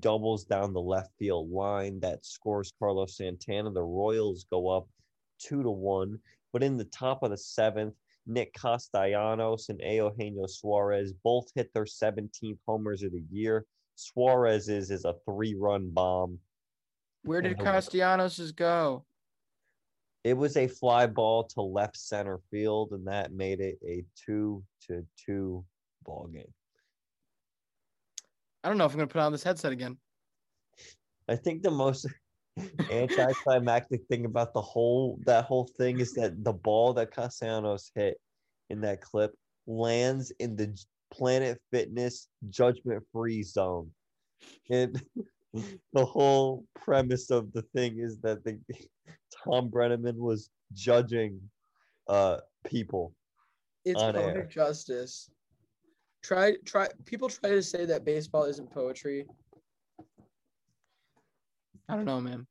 doubles 0.00 0.44
down 0.44 0.72
the 0.72 0.80
left 0.80 1.10
field 1.18 1.50
line 1.50 2.00
that 2.00 2.24
scores 2.24 2.72
Carlos 2.78 3.16
Santana. 3.16 3.70
The 3.70 3.82
Royals 3.82 4.46
go 4.50 4.68
up 4.68 4.88
two 5.38 5.62
to 5.62 5.70
one. 5.70 6.18
But 6.52 6.62
in 6.62 6.76
the 6.76 6.84
top 6.84 7.22
of 7.22 7.30
the 7.30 7.36
seventh, 7.36 7.94
Nick 8.26 8.52
Castellanos 8.54 9.68
and 9.68 9.80
Eugenio 9.80 10.46
Suarez 10.46 11.12
both 11.22 11.46
hit 11.54 11.72
their 11.72 11.84
17th 11.84 12.58
homers 12.66 13.02
of 13.02 13.12
the 13.12 13.24
year. 13.30 13.64
Suarez's 13.94 14.90
is 14.90 15.04
a 15.04 15.14
three 15.24 15.54
run 15.54 15.90
bomb. 15.90 16.38
Where 17.22 17.40
did 17.40 17.58
Castellanos 17.58 18.52
go? 18.52 19.04
It 20.24 20.36
was 20.36 20.56
a 20.56 20.66
fly 20.66 21.06
ball 21.06 21.44
to 21.54 21.62
left 21.62 21.96
center 21.96 22.40
field, 22.50 22.92
and 22.92 23.06
that 23.06 23.32
made 23.32 23.60
it 23.60 23.78
a 23.86 24.04
two 24.16 24.64
to 24.88 25.06
two 25.16 25.64
ball 26.04 26.28
game. 26.32 26.52
I 28.66 28.68
don't 28.68 28.78
know 28.78 28.84
if 28.84 28.90
I'm 28.90 28.98
gonna 28.98 29.06
put 29.06 29.20
on 29.20 29.30
this 29.30 29.44
headset 29.44 29.70
again. 29.70 29.96
I 31.28 31.36
think 31.36 31.62
the 31.62 31.70
most 31.70 32.04
anticlimactic 32.90 34.00
thing 34.08 34.24
about 34.24 34.54
the 34.54 34.60
whole 34.60 35.20
that 35.24 35.44
whole 35.44 35.70
thing 35.78 36.00
is 36.00 36.14
that 36.14 36.42
the 36.42 36.52
ball 36.52 36.92
that 36.94 37.14
Castellanos 37.14 37.92
hit 37.94 38.16
in 38.68 38.80
that 38.80 39.00
clip 39.00 39.32
lands 39.68 40.32
in 40.40 40.56
the 40.56 40.76
Planet 41.12 41.60
Fitness 41.70 42.26
judgment 42.50 43.04
free 43.12 43.44
zone. 43.44 43.88
And 44.68 45.00
the 45.92 46.04
whole 46.04 46.64
premise 46.74 47.30
of 47.30 47.52
the 47.52 47.62
thing 47.62 48.00
is 48.00 48.18
that 48.22 48.42
the 48.42 48.58
Thom 49.44 49.70
Brennaman 49.70 50.16
was 50.16 50.50
judging 50.72 51.40
uh 52.08 52.38
people. 52.64 53.14
It's 53.84 54.02
poetic 54.02 54.50
justice. 54.50 55.30
Try 56.26 56.56
try 56.64 56.88
people 57.04 57.28
try 57.28 57.50
to 57.50 57.62
say 57.62 57.84
that 57.84 58.04
baseball 58.04 58.46
isn't 58.46 58.68
poetry. 58.72 59.26
I 61.88 61.94
don't 61.94 62.04
know, 62.04 62.20
man. 62.20 62.48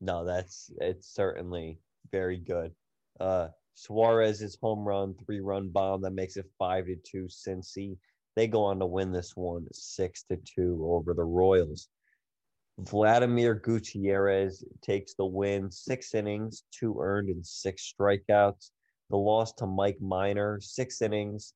No, 0.00 0.24
that's 0.24 0.70
it's 0.80 1.12
certainly 1.14 1.78
very 2.10 2.38
good. 2.38 2.72
Uh 3.20 3.48
Suarez's 3.74 4.56
home 4.62 4.88
run, 4.88 5.14
three 5.26 5.40
run 5.40 5.68
bomb 5.68 6.00
that 6.02 6.14
makes 6.14 6.38
it 6.38 6.50
five 6.58 6.86
to 6.86 6.96
two 6.96 7.24
Cincy. 7.24 7.98
They 8.34 8.46
go 8.46 8.64
on 8.64 8.78
to 8.78 8.86
win 8.86 9.12
this 9.12 9.36
one 9.36 9.66
six 9.72 10.22
to 10.30 10.38
two 10.38 10.82
over 10.82 11.12
the 11.12 11.22
Royals. 11.22 11.88
Vladimir 12.78 13.54
Gutierrez 13.54 14.64
takes 14.80 15.12
the 15.12 15.26
win, 15.26 15.70
six 15.70 16.14
innings, 16.14 16.62
two 16.72 16.98
earned, 16.98 17.28
and 17.28 17.44
six 17.44 17.92
strikeouts. 17.92 18.70
The 19.10 19.18
loss 19.18 19.52
to 19.54 19.66
Mike 19.66 20.00
Minor, 20.00 20.60
six 20.62 21.02
innings, 21.02 21.52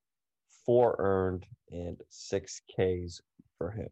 four 0.66 0.96
earned, 0.98 1.46
and 1.70 2.02
six 2.10 2.60
Ks 2.70 3.20
for 3.56 3.70
him. 3.70 3.88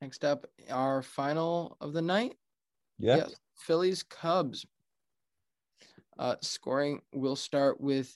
Next 0.00 0.24
up, 0.24 0.46
our 0.70 1.02
final 1.02 1.76
of 1.80 1.92
the 1.92 2.02
night. 2.02 2.34
Yeah. 2.98 3.16
Yes, 3.16 3.34
Phillies 3.56 4.02
Cubs. 4.02 4.64
Uh, 6.18 6.36
scoring 6.42 7.00
will 7.14 7.36
start 7.36 7.80
with 7.80 8.14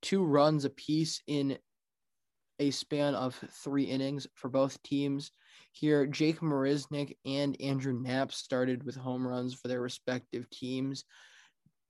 two 0.00 0.24
runs 0.24 0.64
apiece 0.64 1.22
in 1.26 1.58
a 2.58 2.70
span 2.70 3.14
of 3.14 3.34
three 3.62 3.84
innings 3.84 4.26
for 4.34 4.48
both 4.48 4.82
teams. 4.82 5.32
Here, 5.72 6.06
Jake 6.06 6.40
Marisnick 6.40 7.16
and 7.24 7.60
Andrew 7.60 7.92
Knapp 7.92 8.32
started 8.32 8.84
with 8.84 8.94
home 8.94 9.26
runs 9.26 9.54
for 9.54 9.68
their 9.68 9.80
respective 9.80 10.48
teams, 10.50 11.04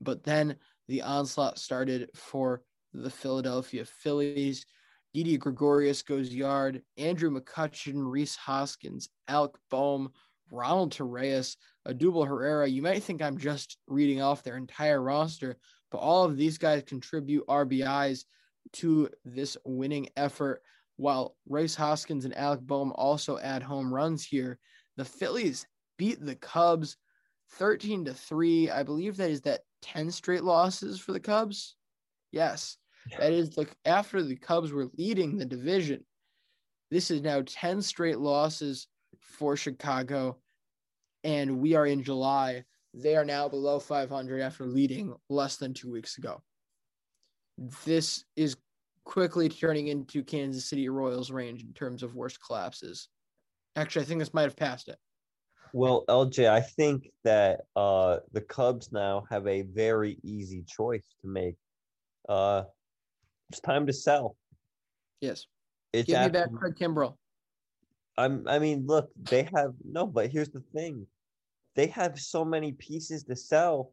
but 0.00 0.24
then 0.24 0.56
the 0.88 1.02
onslaught 1.02 1.58
started 1.58 2.10
for 2.14 2.62
the 2.92 3.10
Philadelphia 3.10 3.84
Phillies. 3.84 4.66
Didi 5.14 5.36
Gregorius 5.36 6.02
goes 6.02 6.32
yard. 6.32 6.82
Andrew 6.96 7.30
McCutchen, 7.30 7.94
Rhys 7.96 8.36
Hoskins, 8.36 9.08
Alec 9.28 9.52
Bohm, 9.70 10.10
Ronald 10.50 10.92
Torreyes, 10.92 11.56
Odubel 11.86 12.26
Herrera. 12.26 12.66
You 12.66 12.82
might 12.82 13.02
think 13.02 13.20
I'm 13.20 13.38
just 13.38 13.78
reading 13.86 14.22
off 14.22 14.42
their 14.42 14.56
entire 14.56 15.02
roster, 15.02 15.56
but 15.90 15.98
all 15.98 16.24
of 16.24 16.36
these 16.36 16.58
guys 16.58 16.82
contribute 16.84 17.46
RBIs 17.46 18.24
to 18.74 19.10
this 19.24 19.56
winning 19.64 20.08
effort. 20.16 20.62
While 20.96 21.36
Rhys 21.48 21.74
Hoskins 21.74 22.24
and 22.24 22.36
Alec 22.36 22.60
Bohm 22.60 22.92
also 22.94 23.38
add 23.38 23.62
home 23.62 23.92
runs 23.92 24.24
here, 24.24 24.58
the 24.96 25.04
Phillies 25.04 25.66
beat 25.98 26.24
the 26.24 26.36
Cubs 26.36 26.96
13 27.52 28.06
to 28.06 28.14
3. 28.14 28.70
I 28.70 28.82
believe 28.82 29.16
that 29.16 29.30
is 29.30 29.42
that 29.42 29.62
10 29.82 30.10
straight 30.10 30.44
losses 30.44 31.00
for 31.00 31.12
the 31.12 31.20
Cubs. 31.20 31.76
Yes. 32.30 32.76
That 33.18 33.32
is 33.32 33.50
the 33.50 33.66
after 33.84 34.22
the 34.22 34.36
Cubs 34.36 34.72
were 34.72 34.88
leading 34.96 35.36
the 35.36 35.44
division. 35.44 36.04
This 36.90 37.10
is 37.10 37.22
now 37.22 37.42
10 37.46 37.82
straight 37.82 38.18
losses 38.18 38.86
for 39.20 39.56
Chicago 39.56 40.38
and 41.24 41.58
we 41.58 41.74
are 41.74 41.86
in 41.86 42.02
July. 42.02 42.64
They 42.94 43.16
are 43.16 43.24
now 43.24 43.48
below 43.48 43.78
500 43.78 44.40
after 44.40 44.66
leading 44.66 45.14
less 45.28 45.56
than 45.56 45.72
2 45.72 45.90
weeks 45.90 46.18
ago. 46.18 46.42
This 47.84 48.24
is 48.36 48.56
quickly 49.04 49.48
turning 49.48 49.88
into 49.88 50.22
Kansas 50.22 50.68
City 50.68 50.88
Royals 50.88 51.30
range 51.30 51.62
in 51.62 51.72
terms 51.72 52.02
of 52.02 52.14
worst 52.14 52.38
collapses. 52.44 53.08
Actually, 53.76 54.02
I 54.02 54.04
think 54.06 54.20
this 54.20 54.34
might 54.34 54.42
have 54.42 54.56
passed 54.56 54.88
it. 54.88 54.98
Well, 55.72 56.04
LJ, 56.08 56.50
I 56.50 56.60
think 56.60 57.08
that 57.24 57.62
uh, 57.74 58.18
the 58.32 58.42
Cubs 58.42 58.92
now 58.92 59.24
have 59.30 59.46
a 59.46 59.62
very 59.62 60.18
easy 60.22 60.64
choice 60.68 61.06
to 61.22 61.28
make. 61.28 61.56
Uh, 62.28 62.64
it's 63.52 63.60
time 63.60 63.86
to 63.86 63.92
sell. 63.92 64.34
Yes. 65.20 65.46
It's 65.92 66.08
Give 66.08 66.22
me 66.22 66.28
back 66.30 66.50
Craig 66.54 66.74
Kimbrel. 66.74 67.16
I'm. 68.16 68.48
I 68.48 68.58
mean, 68.58 68.86
look, 68.86 69.10
they 69.30 69.48
have 69.54 69.74
no, 69.84 70.06
but 70.06 70.30
here's 70.30 70.48
the 70.48 70.62
thing: 70.74 71.06
they 71.76 71.86
have 71.88 72.18
so 72.18 72.44
many 72.44 72.72
pieces 72.72 73.24
to 73.24 73.36
sell. 73.36 73.92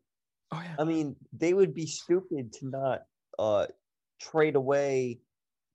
Oh 0.52 0.62
yeah. 0.64 0.76
I 0.80 0.86
mean, 0.86 1.16
they 1.34 1.54
would 1.54 1.74
be 1.74 1.86
stupid 1.86 2.54
to 2.54 2.70
not 2.70 3.02
uh 3.38 3.68
trade 4.22 4.56
away 4.56 5.20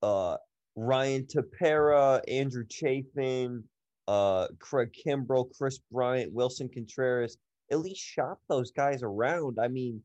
uh 0.03 0.39
Ryan 0.77 1.27
Tepera, 1.27 2.23
Andrew 2.27 2.65
Chafin, 2.67 3.65
uh 4.09 4.49
Craig 4.59 4.95
Kimbrel, 4.95 5.55
Kris 5.57 5.79
Bryant, 5.93 6.33
Willson 6.33 6.73
Contreras. 6.73 7.37
At 7.71 7.81
least 7.81 8.01
shop 8.01 8.41
those 8.49 8.71
guys 8.71 9.03
around. 9.03 9.59
I 9.61 9.69
mean, 9.69 10.03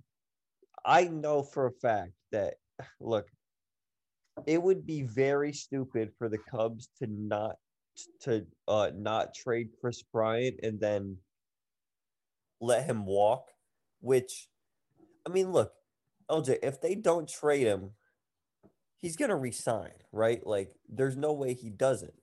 I 0.86 1.06
know 1.06 1.44
for 1.44 1.68
a 1.68 1.72
fact 1.72 2.12
that 2.34 2.56
look, 3.00 3.28
it 4.48 4.62
would 4.62 4.86
be 4.86 5.04
very 5.04 5.54
stupid 5.54 6.12
for 6.18 6.30
the 6.30 6.38
Cubs 6.38 6.90
to 7.00 7.08
not 7.08 7.56
to 8.22 8.46
uh 8.68 8.92
not 8.96 9.34
trade 9.34 9.70
Kris 9.82 10.02
Bryant 10.04 10.60
and 10.64 10.80
then 10.80 11.18
let 12.62 12.86
him 12.86 13.06
walk, 13.06 13.50
which 14.02 14.48
I 15.26 15.30
mean, 15.32 15.52
look, 15.52 15.74
LJ, 16.30 16.60
if 16.64 16.82
they 16.82 16.96
don't 16.96 17.28
trade 17.28 17.68
him, 17.68 17.92
he's 19.00 19.16
gonna 19.16 19.38
resign, 19.38 19.94
right? 20.12 20.46
Like, 20.46 20.72
there's 20.88 21.18
no 21.18 21.34
way 21.34 21.54
he 21.54 21.70
doesn't. 21.70 22.14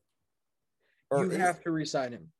You 1.12 1.30
is- 1.30 1.36
have 1.36 1.60
to 1.62 1.70
resign 1.70 2.12
him. 2.12 2.32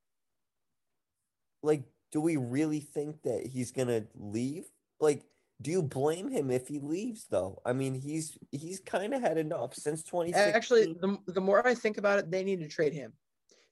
like, 1.63 1.83
do 2.13 2.21
we 2.21 2.37
really 2.37 2.81
think 2.81 3.23
that 3.23 3.47
he's 3.47 3.73
gonna 3.73 4.07
leave? 4.15 4.65
Like, 5.01 5.25
do 5.63 5.71
you 5.71 5.83
blame 5.83 6.29
him 6.29 6.51
if 6.51 6.69
he 6.69 6.81
leaves 6.81 7.27
though? 7.31 7.61
I 7.65 7.73
mean, 7.73 7.95
he's 7.95 8.37
he's 8.53 8.81
kind 8.81 9.15
of 9.15 9.23
had 9.23 9.39
enough 9.39 9.75
since 9.75 10.03
2016. 10.03 10.55
Actually, 10.55 10.97
the, 11.01 11.19
the 11.33 11.41
more 11.41 11.67
I 11.67 11.75
think 11.75 11.99
about 11.99 12.19
it, 12.19 12.31
they 12.31 12.45
need 12.45 12.61
to 12.61 12.69
trade 12.69 12.93
him 12.93 13.13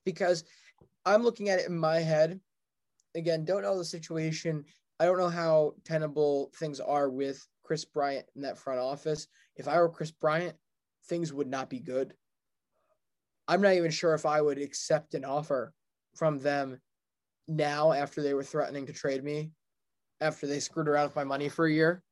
because 0.04 0.44
I'm 1.04 1.22
looking 1.22 1.50
at 1.50 1.58
it 1.58 1.68
in 1.68 1.76
my 1.76 1.98
head. 2.00 2.40
Again, 3.14 3.44
don't 3.44 3.62
know 3.62 3.76
the 3.76 3.84
situation. 3.84 4.64
I 4.98 5.04
don't 5.04 5.18
know 5.18 5.28
how 5.28 5.74
tenable 5.84 6.50
things 6.56 6.80
are 6.80 7.10
with 7.10 7.46
Kris 7.62 7.84
Bryant 7.84 8.26
in 8.34 8.42
that 8.42 8.58
front 8.58 8.80
office. 8.80 9.26
If 9.56 9.68
I 9.68 9.78
were 9.78 9.88
Kris 9.88 10.10
Bryant, 10.10 10.56
things 11.06 11.32
would 11.32 11.48
not 11.48 11.68
be 11.68 11.80
good. 11.80 12.14
I'm 13.46 13.60
not 13.60 13.74
even 13.74 13.90
sure 13.90 14.14
if 14.14 14.24
I 14.24 14.40
would 14.40 14.58
accept 14.58 15.14
an 15.14 15.24
offer 15.24 15.74
from 16.14 16.38
them 16.38 16.80
now 17.46 17.92
after 17.92 18.22
they 18.22 18.34
were 18.34 18.42
threatening 18.42 18.86
to 18.86 18.92
trade 18.92 19.22
me, 19.22 19.50
after 20.20 20.46
they 20.46 20.60
screwed 20.60 20.88
around 20.88 21.06
with 21.06 21.16
my 21.16 21.24
money 21.24 21.48
for 21.48 21.66
a 21.66 21.72
year. 21.72 22.02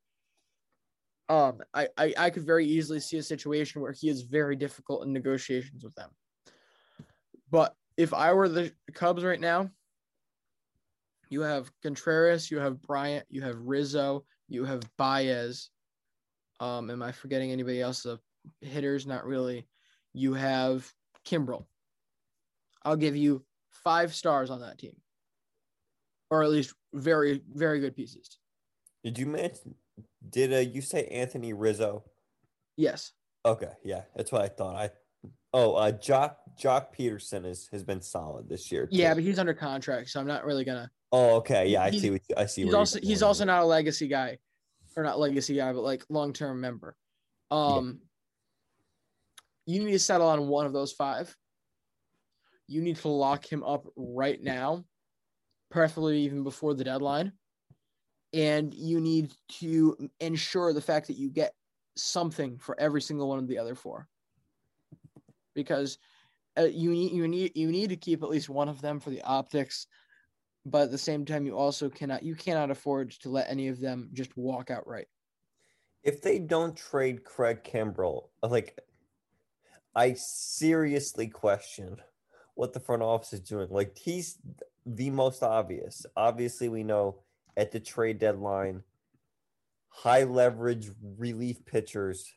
Um, 1.29 1.61
I, 1.73 1.89
I, 1.97 2.15
I 2.19 2.31
could 2.31 2.45
very 2.45 2.67
easily 2.67 3.01
see 3.01 3.17
a 3.17 3.23
situation 3.23 3.81
where 3.81 3.93
he 3.93 4.09
is 4.09 4.23
very 4.23 4.57
difficult 4.57 5.05
in 5.05 5.13
negotiations 5.13 5.85
with 5.85 5.95
them. 5.95 6.11
But 7.51 7.75
if 7.97 8.13
I 8.13 8.33
were 8.33 8.49
the 8.49 8.73
Cubs 8.95 9.25
right 9.25 9.41
now, 9.41 9.71
you 11.31 11.41
have 11.41 11.71
Contreras, 11.83 12.51
you 12.51 12.59
have 12.59 12.83
Bryant, 12.83 13.25
you 13.31 13.41
have 13.43 13.57
Rizzo, 13.59 14.25
you 14.49 14.65
have 14.65 14.83
Baez. 14.99 15.71
Um, 16.61 16.91
am 16.91 17.03
I 17.03 17.13
forgetting 17.13 17.51
anybody 17.51 17.81
else? 17.81 18.03
The 18.03 18.19
hitters, 18.61 19.07
not 19.07 19.25
really. 19.25 19.67
You 20.13 20.35
have 20.35 20.91
Kimbrel. 21.27 21.65
I'll 22.83 22.97
give 22.97 23.17
you 23.17 23.45
five 23.71 24.15
stars 24.15 24.51
on 24.51 24.61
that 24.61 24.79
team, 24.79 24.97
or 26.31 26.43
at 26.43 26.51
least 26.51 26.75
very, 26.93 27.43
very 27.53 27.81
good 27.81 27.97
pieces. 27.97 28.39
Did 29.05 29.19
you 29.19 29.27
mention? 29.27 29.75
Did 30.29 30.53
uh, 30.53 30.59
you 30.59 30.81
say 30.81 31.07
Anthony 31.07 31.53
Rizzo? 31.53 32.05
Yes. 32.77 33.13
Okay, 33.45 33.73
yeah, 33.85 34.03
that's 34.15 34.31
what 34.31 34.43
I 34.43 34.49
thought. 34.49 34.77
I 34.77 34.91
oh, 35.53 35.75
uh, 35.75 35.93
Joc 35.93 36.37
Joc 36.61 36.87
Pederson 36.97 37.45
is 37.45 37.69
has 37.73 37.83
been 37.83 38.01
solid 38.01 38.49
this 38.49 38.71
year. 38.71 38.87
Too. 38.87 38.97
Yeah, 38.97 39.15
but 39.15 39.23
he's 39.23 39.39
under 39.39 39.55
contract, 39.55 40.11
so 40.11 40.21
I'm 40.21 40.27
not 40.27 40.45
really 40.45 40.65
gonna. 40.65 40.91
Oh, 41.11 41.37
okay, 41.37 41.67
yeah, 41.69 41.83
I 41.83 41.91
He's- 41.91 42.03
see. 42.03 42.11
What, 42.11 42.23
I 42.37 42.47
see. 42.47 42.65
He's 42.65 42.75
also 42.75 42.99
he's 43.03 43.23
also 43.23 43.45
not 43.45 43.63
a 43.63 43.67
legacy 43.67 44.09
guy, 44.09 44.39
or 44.97 45.03
not 45.03 45.19
legacy 45.19 45.57
guy, 45.57 45.73
but 45.73 45.83
like 45.83 46.05
long 46.09 46.33
term 46.33 46.61
member. 46.61 46.97
Um, 47.51 47.99
you 49.67 49.85
need 49.85 49.93
to 49.93 49.99
settle 49.99 50.29
on 50.29 50.49
one 50.49 50.67
of 50.67 50.73
those 50.73 50.93
five. 50.93 51.37
You 52.67 52.81
need 52.81 52.97
to 52.97 53.09
lock 53.09 53.45
him 53.45 53.63
up 53.63 53.87
right 53.97 54.43
now, 54.43 54.85
preferably 55.73 56.21
even 56.21 56.45
before 56.45 56.75
the 56.75 56.85
deadline, 56.85 57.33
and 58.33 58.73
you 58.73 59.01
need 59.01 59.33
to 59.61 59.97
ensure 60.21 60.73
the 60.73 60.81
fact 60.81 61.09
that 61.09 61.17
you 61.17 61.29
get 61.29 61.55
something 61.97 62.59
for 62.59 62.79
every 62.79 63.03
single 63.03 63.29
one 63.29 63.41
of 63.41 63.49
the 63.49 63.59
other 63.59 63.75
four, 63.75 64.07
because 65.55 65.99
uh, 66.57 66.63
you 66.63 66.91
need 66.91 67.13
you 67.13 67.27
need 67.27 67.53
you 67.57 67.73
need 67.73 67.89
to 67.89 67.97
keep 67.97 68.23
at 68.23 68.29
least 68.29 68.49
one 68.49 68.69
of 68.69 68.81
them 68.81 69.01
for 69.01 69.11
the 69.11 69.23
optics 69.23 69.89
but 70.65 70.83
at 70.83 70.91
the 70.91 70.99
same 70.99 71.25
time 71.25 71.47
you 71.47 71.57
also 71.57 71.89
cannot 71.89 72.23
you 72.23 72.35
cannot 72.35 72.71
afford 72.71 73.11
to 73.11 73.29
let 73.29 73.49
any 73.49 73.69
of 73.69 73.81
them 73.81 74.09
just 74.13 74.37
walk 74.37 74.71
outright. 74.71 75.07
If 76.03 76.23
they 76.23 76.39
don't 76.39 76.77
trade 76.77 77.25
Craig 77.25 77.63
Kimbrel, 77.65 78.29
like 78.43 78.79
I 79.95 80.15
seriously 80.15 81.29
question 81.29 81.97
what 82.55 82.73
the 82.73 82.81
front 82.81 83.03
office 83.03 83.33
is 83.33 83.41
doing. 83.41 83.69
Like 83.71 83.97
he's 83.97 84.39
the 84.87 85.11
most 85.11 85.43
obvious. 85.43 86.07
Obviously, 86.17 86.69
we 86.69 86.83
know 86.83 87.17
at 87.57 87.73
the 87.73 87.81
trade 87.81 88.19
deadline, 88.19 88.83
high 89.89 90.25
leverage 90.25 90.91
relief 91.19 91.65
pitchers 91.65 92.33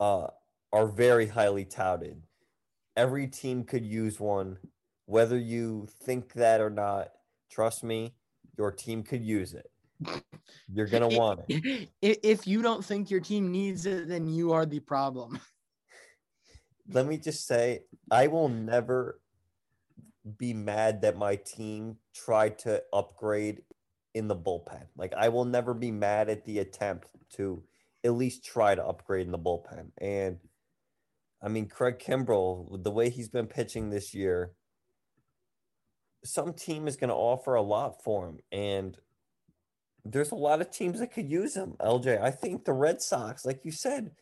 uh, 0.00 0.28
are 0.72 0.86
very 0.86 1.26
highly 1.26 1.64
touted. 1.64 2.22
Every 2.96 3.26
team 3.26 3.64
could 3.64 3.84
use 3.84 4.18
one, 4.18 4.58
whether 5.06 5.38
you 5.38 5.88
think 6.02 6.32
that 6.34 6.60
or 6.60 6.70
not. 6.70 7.08
Trust 7.50 7.84
me, 7.84 8.14
your 8.56 8.70
team 8.70 9.02
could 9.02 9.24
use 9.24 9.54
it. 9.54 9.70
You're 10.72 10.86
gonna 10.86 11.08
want 11.18 11.40
it. 11.48 11.88
If 12.00 12.46
you 12.46 12.62
don't 12.62 12.84
think 12.84 13.10
your 13.10 13.20
team 13.20 13.50
needs 13.52 13.86
it 13.86 14.08
then 14.08 14.26
you 14.26 14.52
are 14.52 14.64
the 14.64 14.80
problem 14.80 15.38
let 16.92 17.06
me 17.06 17.16
just 17.16 17.46
say 17.46 17.80
I 18.10 18.26
will 18.26 18.48
never 18.48 19.19
be 20.36 20.52
mad 20.52 21.02
that 21.02 21.16
my 21.16 21.36
team 21.36 21.96
tried 22.14 22.58
to 22.60 22.82
upgrade 22.92 23.62
in 24.14 24.28
the 24.28 24.36
bullpen. 24.36 24.86
Like 24.96 25.14
I 25.16 25.28
will 25.28 25.44
never 25.44 25.74
be 25.74 25.90
mad 25.90 26.28
at 26.28 26.44
the 26.44 26.58
attempt 26.58 27.08
to 27.36 27.62
at 28.04 28.12
least 28.12 28.44
try 28.44 28.74
to 28.74 28.84
upgrade 28.84 29.26
in 29.26 29.32
the 29.32 29.38
bullpen. 29.38 29.92
And 29.98 30.38
I 31.42 31.48
mean 31.48 31.68
Craig 31.68 31.98
Kimbrel, 31.98 32.82
the 32.82 32.90
way 32.90 33.08
he's 33.08 33.28
been 33.28 33.46
pitching 33.46 33.90
this 33.90 34.14
year, 34.14 34.52
some 36.24 36.52
team 36.52 36.86
is 36.86 36.96
going 36.96 37.08
to 37.08 37.14
offer 37.14 37.54
a 37.54 37.62
lot 37.62 38.02
for 38.02 38.28
him 38.28 38.38
and 38.52 38.96
there's 40.04 40.30
a 40.30 40.36
lot 40.36 40.60
of 40.60 40.70
teams 40.70 41.00
that 41.00 41.12
could 41.12 41.30
use 41.30 41.54
him. 41.54 41.74
LJ, 41.80 42.22
I 42.22 42.30
think 42.30 42.64
the 42.64 42.72
Red 42.72 43.02
Sox, 43.02 43.44
like 43.44 43.64
you 43.64 43.72
said, 43.72 44.12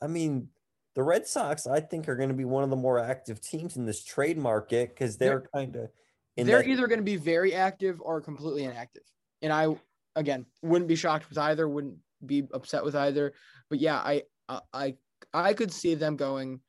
I 0.00 0.06
mean, 0.06 0.48
the 0.94 1.02
Red 1.02 1.26
Sox, 1.26 1.66
I 1.66 1.80
think, 1.80 2.08
are 2.08 2.16
going 2.16 2.28
to 2.28 2.34
be 2.34 2.44
one 2.44 2.64
of 2.64 2.70
the 2.70 2.76
more 2.76 2.98
active 2.98 3.40
teams 3.40 3.76
in 3.76 3.86
this 3.86 4.04
trade 4.04 4.36
market 4.36 4.90
because 4.90 5.16
they're, 5.16 5.44
kind 5.54 5.74
of 5.76 5.90
in 6.36 6.46
they're 6.46 6.58
that- 6.58 6.68
either 6.68 6.86
going 6.86 6.98
to 6.98 7.04
be 7.04 7.16
very 7.16 7.54
active 7.54 8.00
or 8.00 8.20
completely 8.20 8.64
inactive. 8.64 9.04
And 9.40 9.52
i 9.52 9.74
again 10.14 10.46
wouldn't 10.62 10.88
be 10.88 10.94
shocked 10.94 11.28
with 11.28 11.38
either 11.38 11.66
wouldn't 11.68 11.96
be 12.24 12.46
upset 12.52 12.84
with 12.84 12.94
either. 12.94 13.32
But 13.70 13.80
yeah 13.80 13.96
i 13.96 14.22
i 14.48 14.60
i, 14.72 14.96
I 15.32 15.54
could 15.54 15.72
see 15.72 15.94
them 15.94 16.16
going 16.16 16.60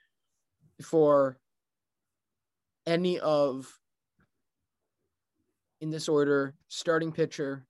for 0.82 1.38
any 2.88 3.19
of 3.19 3.71
in 5.82 5.89
this 5.91 6.09
order 6.09 6.55
starting 6.69 7.11
pitcher 7.11 7.65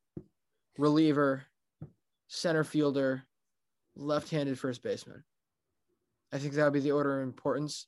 reliever 0.78 1.44
center 2.28 2.64
fielder 2.64 3.24
left-handed 3.96 4.58
first 4.58 4.82
baseman 4.82 5.24
i 6.34 6.38
think 6.38 6.54
that 6.54 6.64
would 6.66 6.74
be 6.74 6.80
the 6.82 6.92
order 6.92 7.22
of 7.22 7.24
importance 7.24 7.88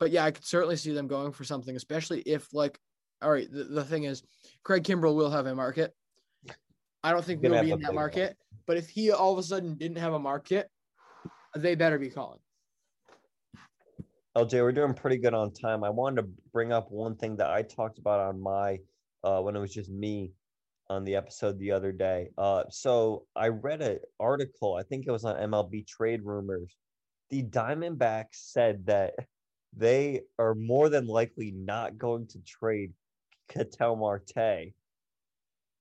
but 0.00 0.10
yeah, 0.10 0.24
I 0.24 0.30
could 0.30 0.44
certainly 0.44 0.76
see 0.76 0.92
them 0.92 1.06
going 1.06 1.30
for 1.30 1.44
something, 1.44 1.76
especially 1.76 2.22
if 2.22 2.52
like, 2.52 2.80
all 3.22 3.30
right, 3.30 3.46
the, 3.52 3.64
the 3.64 3.84
thing 3.84 4.04
is, 4.04 4.22
Craig 4.64 4.82
Kimbrel 4.82 5.14
will 5.14 5.30
have 5.30 5.46
a 5.46 5.54
market. 5.54 5.94
I 7.04 7.12
don't 7.12 7.24
think 7.24 7.42
we'll 7.42 7.62
be 7.62 7.70
in 7.70 7.80
that 7.80 7.94
market, 7.94 8.36
but 8.66 8.76
if 8.76 8.88
he 8.88 9.10
all 9.10 9.32
of 9.32 9.38
a 9.38 9.42
sudden 9.42 9.76
didn't 9.76 9.98
have 9.98 10.14
a 10.14 10.18
market, 10.18 10.70
they 11.54 11.74
better 11.74 11.98
be 11.98 12.10
calling. 12.10 12.40
LJ, 14.36 14.52
we're 14.62 14.72
doing 14.72 14.94
pretty 14.94 15.18
good 15.18 15.34
on 15.34 15.52
time. 15.52 15.84
I 15.84 15.90
wanted 15.90 16.22
to 16.22 16.28
bring 16.52 16.72
up 16.72 16.90
one 16.90 17.16
thing 17.16 17.36
that 17.36 17.50
I 17.50 17.62
talked 17.62 17.98
about 17.98 18.20
on 18.20 18.40
my 18.40 18.78
uh, 19.22 19.40
when 19.40 19.56
it 19.56 19.60
was 19.60 19.72
just 19.72 19.90
me 19.90 20.32
on 20.88 21.04
the 21.04 21.14
episode 21.14 21.58
the 21.58 21.72
other 21.72 21.92
day. 21.92 22.30
Uh, 22.38 22.64
so 22.70 23.26
I 23.36 23.48
read 23.48 23.82
an 23.82 23.98
article. 24.18 24.76
I 24.76 24.82
think 24.82 25.06
it 25.06 25.10
was 25.10 25.24
on 25.24 25.36
MLB 25.36 25.86
Trade 25.86 26.20
Rumors. 26.22 26.74
The 27.30 27.44
Diamondbacks 27.44 28.34
said 28.34 28.86
that 28.86 29.14
they 29.76 30.22
are 30.38 30.54
more 30.54 30.88
than 30.88 31.06
likely 31.06 31.52
not 31.52 31.96
going 31.96 32.26
to 32.28 32.38
trade 32.40 32.92
Ketel 33.48 33.96
Marte. 33.96 34.72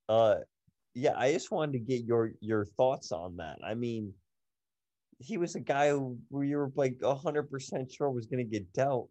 Uh, 0.08 0.36
yeah, 0.94 1.14
I 1.18 1.32
just 1.34 1.52
wanted 1.52 1.74
to 1.74 1.80
get 1.80 2.04
your 2.04 2.32
your 2.40 2.66
thoughts 2.66 3.12
on 3.12 3.38
that. 3.38 3.58
I 3.66 3.74
mean, 3.74 4.14
he 5.20 5.38
was 5.38 5.56
a 5.56 5.60
guy 5.60 5.90
who 5.90 6.18
you 6.32 6.58
were 6.58 6.72
like 6.76 7.02
hundred 7.04 7.50
percent 7.50 7.92
sure 7.92 8.10
was 8.10 8.28
going 8.28 8.44
to 8.44 8.50
get 8.50 8.72
dealt. 8.74 9.10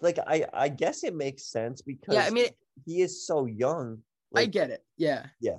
Like 0.00 0.18
I, 0.26 0.46
I 0.52 0.68
guess 0.68 1.04
it 1.04 1.14
makes 1.14 1.44
sense 1.50 1.82
because 1.82 2.14
Yeah, 2.14 2.24
I 2.26 2.30
mean- 2.30 2.46
he 2.86 3.02
is 3.02 3.26
so 3.26 3.46
young. 3.46 3.98
I 4.34 4.46
get 4.46 4.70
it. 4.70 4.84
Yeah. 4.96 5.26
yeah, 5.40 5.58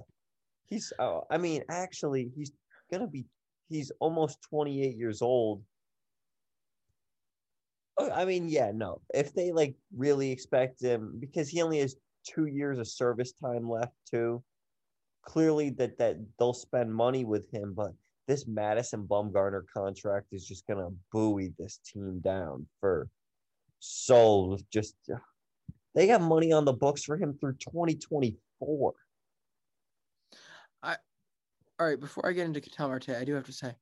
he's. 0.70 0.94
Oh, 0.98 1.24
I 1.30 1.38
mean, 1.38 1.64
actually, 1.70 2.32
he's 2.36 2.52
gonna 2.92 3.08
be. 3.08 3.26
He's 3.72 3.92
almost 4.00 4.42
twenty 4.42 4.84
eight 4.84 4.98
years 4.98 5.22
old. 5.22 5.64
Oh, 7.98 8.12
I 8.12 8.26
mean, 8.26 8.50
yeah, 8.50 8.72
no. 8.74 9.02
If 9.14 9.34
they 9.34 9.52
like 9.52 9.76
really 9.96 10.32
expect 10.32 10.82
him, 10.82 11.18
because 11.20 11.50
he 11.50 11.62
only 11.62 11.80
has 11.80 11.96
two 12.24 12.46
years 12.46 12.80
of 12.80 12.88
service 12.88 13.32
time 13.34 13.70
left 13.70 13.94
too. 14.10 14.44
Clearly, 15.24 15.70
that 15.72 15.98
that 16.00 16.18
they'll 16.38 16.54
spend 16.54 16.94
money 16.94 17.26
with 17.26 17.50
him, 17.52 17.74
but 17.74 17.94
this 18.28 18.48
Madison 18.48 19.08
Bumgarner 19.08 19.64
contract 19.74 20.28
is 20.32 20.46
just 20.46 20.68
gonna 20.68 20.90
buoy 21.12 21.54
this 21.58 21.80
team 21.86 22.20
down 22.20 22.68
for 22.80 23.08
so 23.80 24.58
just. 24.72 24.96
They 25.94 26.08
got 26.08 26.22
money 26.22 26.54
on 26.54 26.64
the 26.64 26.74
books 26.74 27.04
for 27.04 27.18
him 27.18 27.38
through 27.38 27.56
2024. 27.56 28.94
All 31.82 31.88
right, 31.88 32.00
before 32.00 32.30
I 32.30 32.34
get 32.34 32.46
into 32.46 32.62
Ketel 32.62 32.90
Marte, 32.90 33.10
I 33.10 33.24
do 33.24 33.34
have 33.34 33.48
to 33.48 33.52
say, 33.52 33.74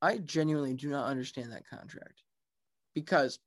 I 0.00 0.16
genuinely 0.16 0.72
do 0.72 0.88
not 0.88 1.08
understand 1.08 1.52
that 1.52 1.68
contract. 1.68 2.22
Because 2.94 3.38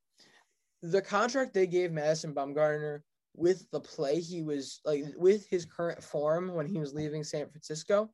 the 0.84 1.02
contract 1.02 1.56
they 1.56 1.66
gave 1.66 1.92
Madison 1.92 2.32
Bumgarner 2.32 3.00
with 3.36 3.66
the 3.72 3.80
play 3.80 4.20
he 4.20 4.44
was 4.44 4.82
like 4.86 5.04
with 5.16 5.48
his 5.50 5.66
current 5.66 6.04
form 6.04 6.54
when 6.54 6.68
he 6.68 6.78
was 6.78 6.94
leaving 6.94 7.24
San 7.24 7.50
Francisco, 7.50 8.12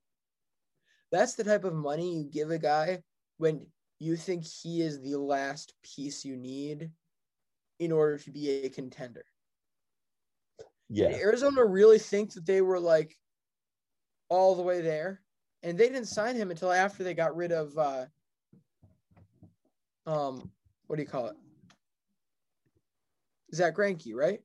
that's 1.12 1.34
the 1.34 1.44
type 1.44 1.66
of 1.66 1.74
money 1.74 2.16
you 2.16 2.30
give 2.32 2.52
a 2.52 2.58
guy 2.58 3.04
when 3.40 3.68
you 4.00 4.16
think 4.16 4.46
he 4.46 4.80
is 4.80 5.02
the 5.02 5.18
last 5.18 5.74
piece 5.84 6.24
you 6.24 6.38
need 6.38 6.92
in 7.80 7.92
order 7.92 8.18
to 8.20 8.32
be 8.32 8.50
a 8.50 8.70
contender. 8.70 9.26
Yeah. 10.88 11.10
Did 11.10 11.20
Arizona 11.20 11.66
really 11.66 12.00
think 12.00 12.32
that 12.36 12.46
they 12.46 12.62
were 12.62 12.80
like 12.80 13.18
all 14.30 14.56
the 14.56 14.64
way 14.64 14.80
there? 14.80 15.23
And 15.64 15.78
they 15.78 15.88
didn't 15.88 16.06
sign 16.08 16.36
him 16.36 16.52
until 16.52 16.72
after 16.72 17.04
they 17.04 17.14
got 17.14 17.36
rid 17.36 17.52
of 17.52 17.78
uh 17.78 18.06
um 20.06 20.52
what 20.88 20.98
do 20.98 21.02
you 21.02 21.08
call 21.08 21.28
it? 21.28 21.36
Zack 23.54 23.76
Greinke, 23.76 24.14
right? 24.14 24.42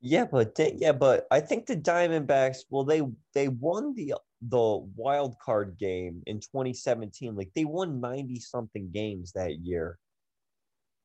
Yeah, 0.00 0.24
but 0.24 0.56
they, 0.56 0.74
yeah, 0.78 0.90
but 0.92 1.26
I 1.30 1.38
think 1.38 1.66
the 1.66 1.76
Diamondbacks, 1.76 2.58
well, 2.70 2.84
they 2.84 3.02
they 3.34 3.48
won 3.48 3.94
the 3.94 4.14
the 4.48 4.84
wild 4.96 5.36
card 5.38 5.76
game 5.78 6.22
in 6.26 6.40
2017. 6.40 7.36
Like 7.36 7.50
they 7.54 7.64
won 7.64 8.00
90 8.00 8.40
something 8.40 8.90
games 8.90 9.32
that 9.32 9.58
year. 9.60 9.98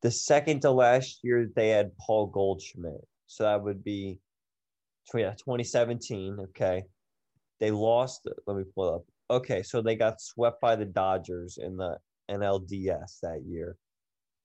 The 0.02 0.10
second 0.10 0.62
to 0.62 0.72
last 0.72 1.20
year 1.24 1.48
they 1.56 1.70
had 1.70 1.96
Paul 1.98 2.28
Goldschmidt. 2.28 3.06
So 3.28 3.44
that 3.44 3.62
would 3.62 3.84
be 3.84 4.20
tw- 5.08 5.38
2017. 5.38 6.38
Okay. 6.40 6.84
They 7.60 7.72
lost. 7.72 8.28
Let 8.46 8.58
me 8.58 8.64
pull 8.76 8.94
up. 8.94 9.04
Okay, 9.30 9.64
so 9.64 9.82
they 9.82 9.96
got 9.96 10.22
swept 10.22 10.62
by 10.62 10.76
the 10.76 10.86
Dodgers 10.86 11.58
in 11.58 11.78
the 11.78 11.98
NLDS 12.30 13.20
that 13.22 13.44
year. 13.46 13.78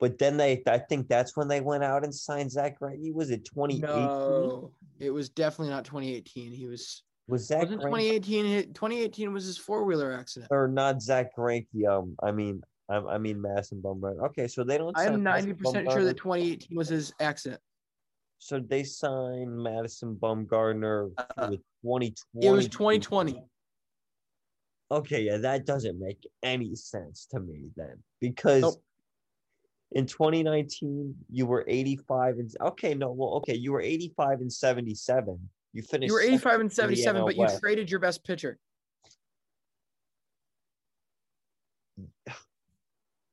But 0.01 0.19
then 0.19 0.37
they, 0.37 0.63
I 0.67 0.79
think 0.79 1.07
that's 1.07 1.37
when 1.37 1.47
they 1.47 1.61
went 1.61 1.85
out 1.85 2.03
and 2.03 2.13
signed 2.13 2.51
Zack 2.51 2.81
Greinke. 2.81 3.15
Was 3.15 3.31
it 3.31 3.45
2018? 3.45 3.83
No, 3.87 4.73
it 4.99 5.11
was 5.11 5.29
definitely 5.29 5.73
not 5.73 5.85
2018. 5.85 6.51
He 6.51 6.67
was 6.67 7.05
Was 7.29 7.47
Zack 7.47 7.63
Wasn't 7.63 7.83
Greinke 7.83 8.21
2018 8.25 8.73
2018 8.73 9.33
was 9.33 9.45
his 9.45 9.59
four-wheeler 9.59 10.13
accident. 10.13 10.51
or 10.51 10.67
not 10.67 11.01
Zack 11.01 11.37
Greinke? 11.39 11.87
Um, 11.89 12.17
I 12.21 12.33
mean, 12.33 12.63
I, 12.89 12.97
I 12.97 13.19
mean 13.19 13.41
Madison 13.41 13.81
Bumgarner. 13.81 14.27
Okay, 14.27 14.49
so 14.49 14.65
they 14.65 14.77
don't. 14.77 14.99
I 14.99 15.05
am 15.05 15.23
90% 15.23 15.93
sure 15.93 16.03
that 16.03 16.17
2018 16.17 16.77
was 16.77 16.89
his 16.89 17.13
accident. 17.21 17.61
So 18.43 18.59
they 18.59 18.82
signed 18.82 19.57
Madison 19.57 20.16
Bumgarner 20.20 21.12
for 21.14 21.47
the 21.47 21.59
2020. 21.84 22.12
Uh, 22.12 22.51
It 22.51 22.51
was 22.51 22.66
2020. 22.66 23.40
Okay, 24.90 25.22
yeah, 25.22 25.36
that 25.36 25.64
doesn't 25.64 25.97
make 26.01 26.26
any 26.43 26.74
sense 26.74 27.26
to 27.30 27.38
me 27.38 27.68
then 27.76 28.03
because 28.20 28.62
Nope. 28.62 28.82
in 29.93 30.07
2019 30.07 31.14
you 31.30 31.47
were 31.47 31.64
85 31.68 32.38
and 32.38 32.51
okay, 32.62 32.95
no, 32.95 33.12
well, 33.12 33.34
okay, 33.34 33.55
you 33.55 33.70
were 33.70 33.80
85 33.80 34.40
and 34.40 34.53
77. 34.53 35.38
You 35.72 35.82
finished. 35.82 36.09
You 36.09 36.14
were 36.14 36.20
85 36.20 36.55
and 36.55 36.62
in 36.64 36.70
77, 36.70 37.24
but 37.24 37.36
you 37.36 37.47
traded 37.61 37.93
your 37.93 38.01
best 38.01 38.24
pitcher. 38.24 38.59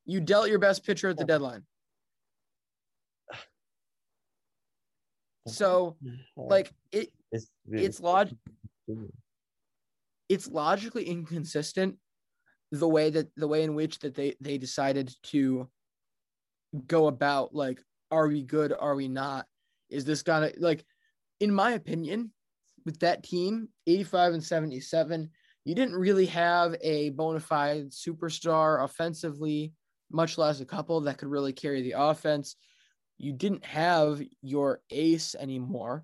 You 0.06 0.22
dealt 0.22 0.50
your 0.50 0.58
best 0.58 0.84
pitcher 0.84 1.10
at 1.10 1.18
the 1.18 1.26
deadline. 1.26 1.64
So, 5.50 5.98
like 6.38 6.72
it, 6.92 7.10
It's, 7.32 7.50
it's 7.72 8.00
log, 8.00 8.30
it's 10.28 10.48
logically 10.48 11.06
inconsistent 11.06 11.98
the 12.72 12.88
way 12.88 13.10
that 13.10 13.28
the 13.36 13.48
way 13.48 13.64
in 13.64 13.76
which 13.76 14.00
that 14.00 14.16
they 14.16 14.36
they 14.40 14.58
decided 14.58 15.14
to 15.24 15.68
go 16.86 17.08
about 17.08 17.54
like 17.54 17.82
are 18.12 18.28
we 18.28 18.44
good 18.44 18.74
are 18.78 18.96
we 18.96 19.08
not? 19.08 19.46
Is 19.90 20.06
this 20.06 20.24
gonna 20.24 20.52
like 20.58 20.86
in 21.40 21.54
my 21.54 21.72
opinion 21.72 22.32
with 22.86 23.00
that 23.00 23.24
team 23.24 23.70
85 23.88 24.34
and 24.34 24.44
77 24.44 25.30
you 25.66 25.76
didn't 25.76 25.96
really 25.96 26.26
have 26.28 26.76
a 26.82 27.10
bona 27.12 27.40
fide 27.40 27.92
superstar 27.92 28.84
offensively 28.84 29.74
much 30.12 30.38
less 30.38 30.60
a 30.60 30.66
couple 30.66 31.02
that 31.02 31.18
could 31.18 31.28
really 31.28 31.54
carry 31.54 31.82
the 31.82 31.94
offense 31.98 32.56
you 33.20 33.34
didn't 33.34 33.66
have 33.66 34.22
your 34.42 34.82
ace 34.90 35.36
anymore 35.36 36.04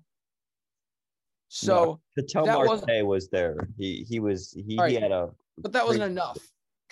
so 1.48 2.00
Patel 2.16 2.46
wasn't- 2.46 2.88
Marte 2.88 3.06
was 3.06 3.28
there. 3.28 3.56
He 3.78 4.04
he 4.08 4.20
was 4.20 4.52
he, 4.52 4.76
right. 4.76 4.90
he 4.90 4.96
had 4.96 5.12
a 5.12 5.30
but 5.58 5.72
that 5.72 5.86
wasn't 5.86 6.04
enough. 6.04 6.38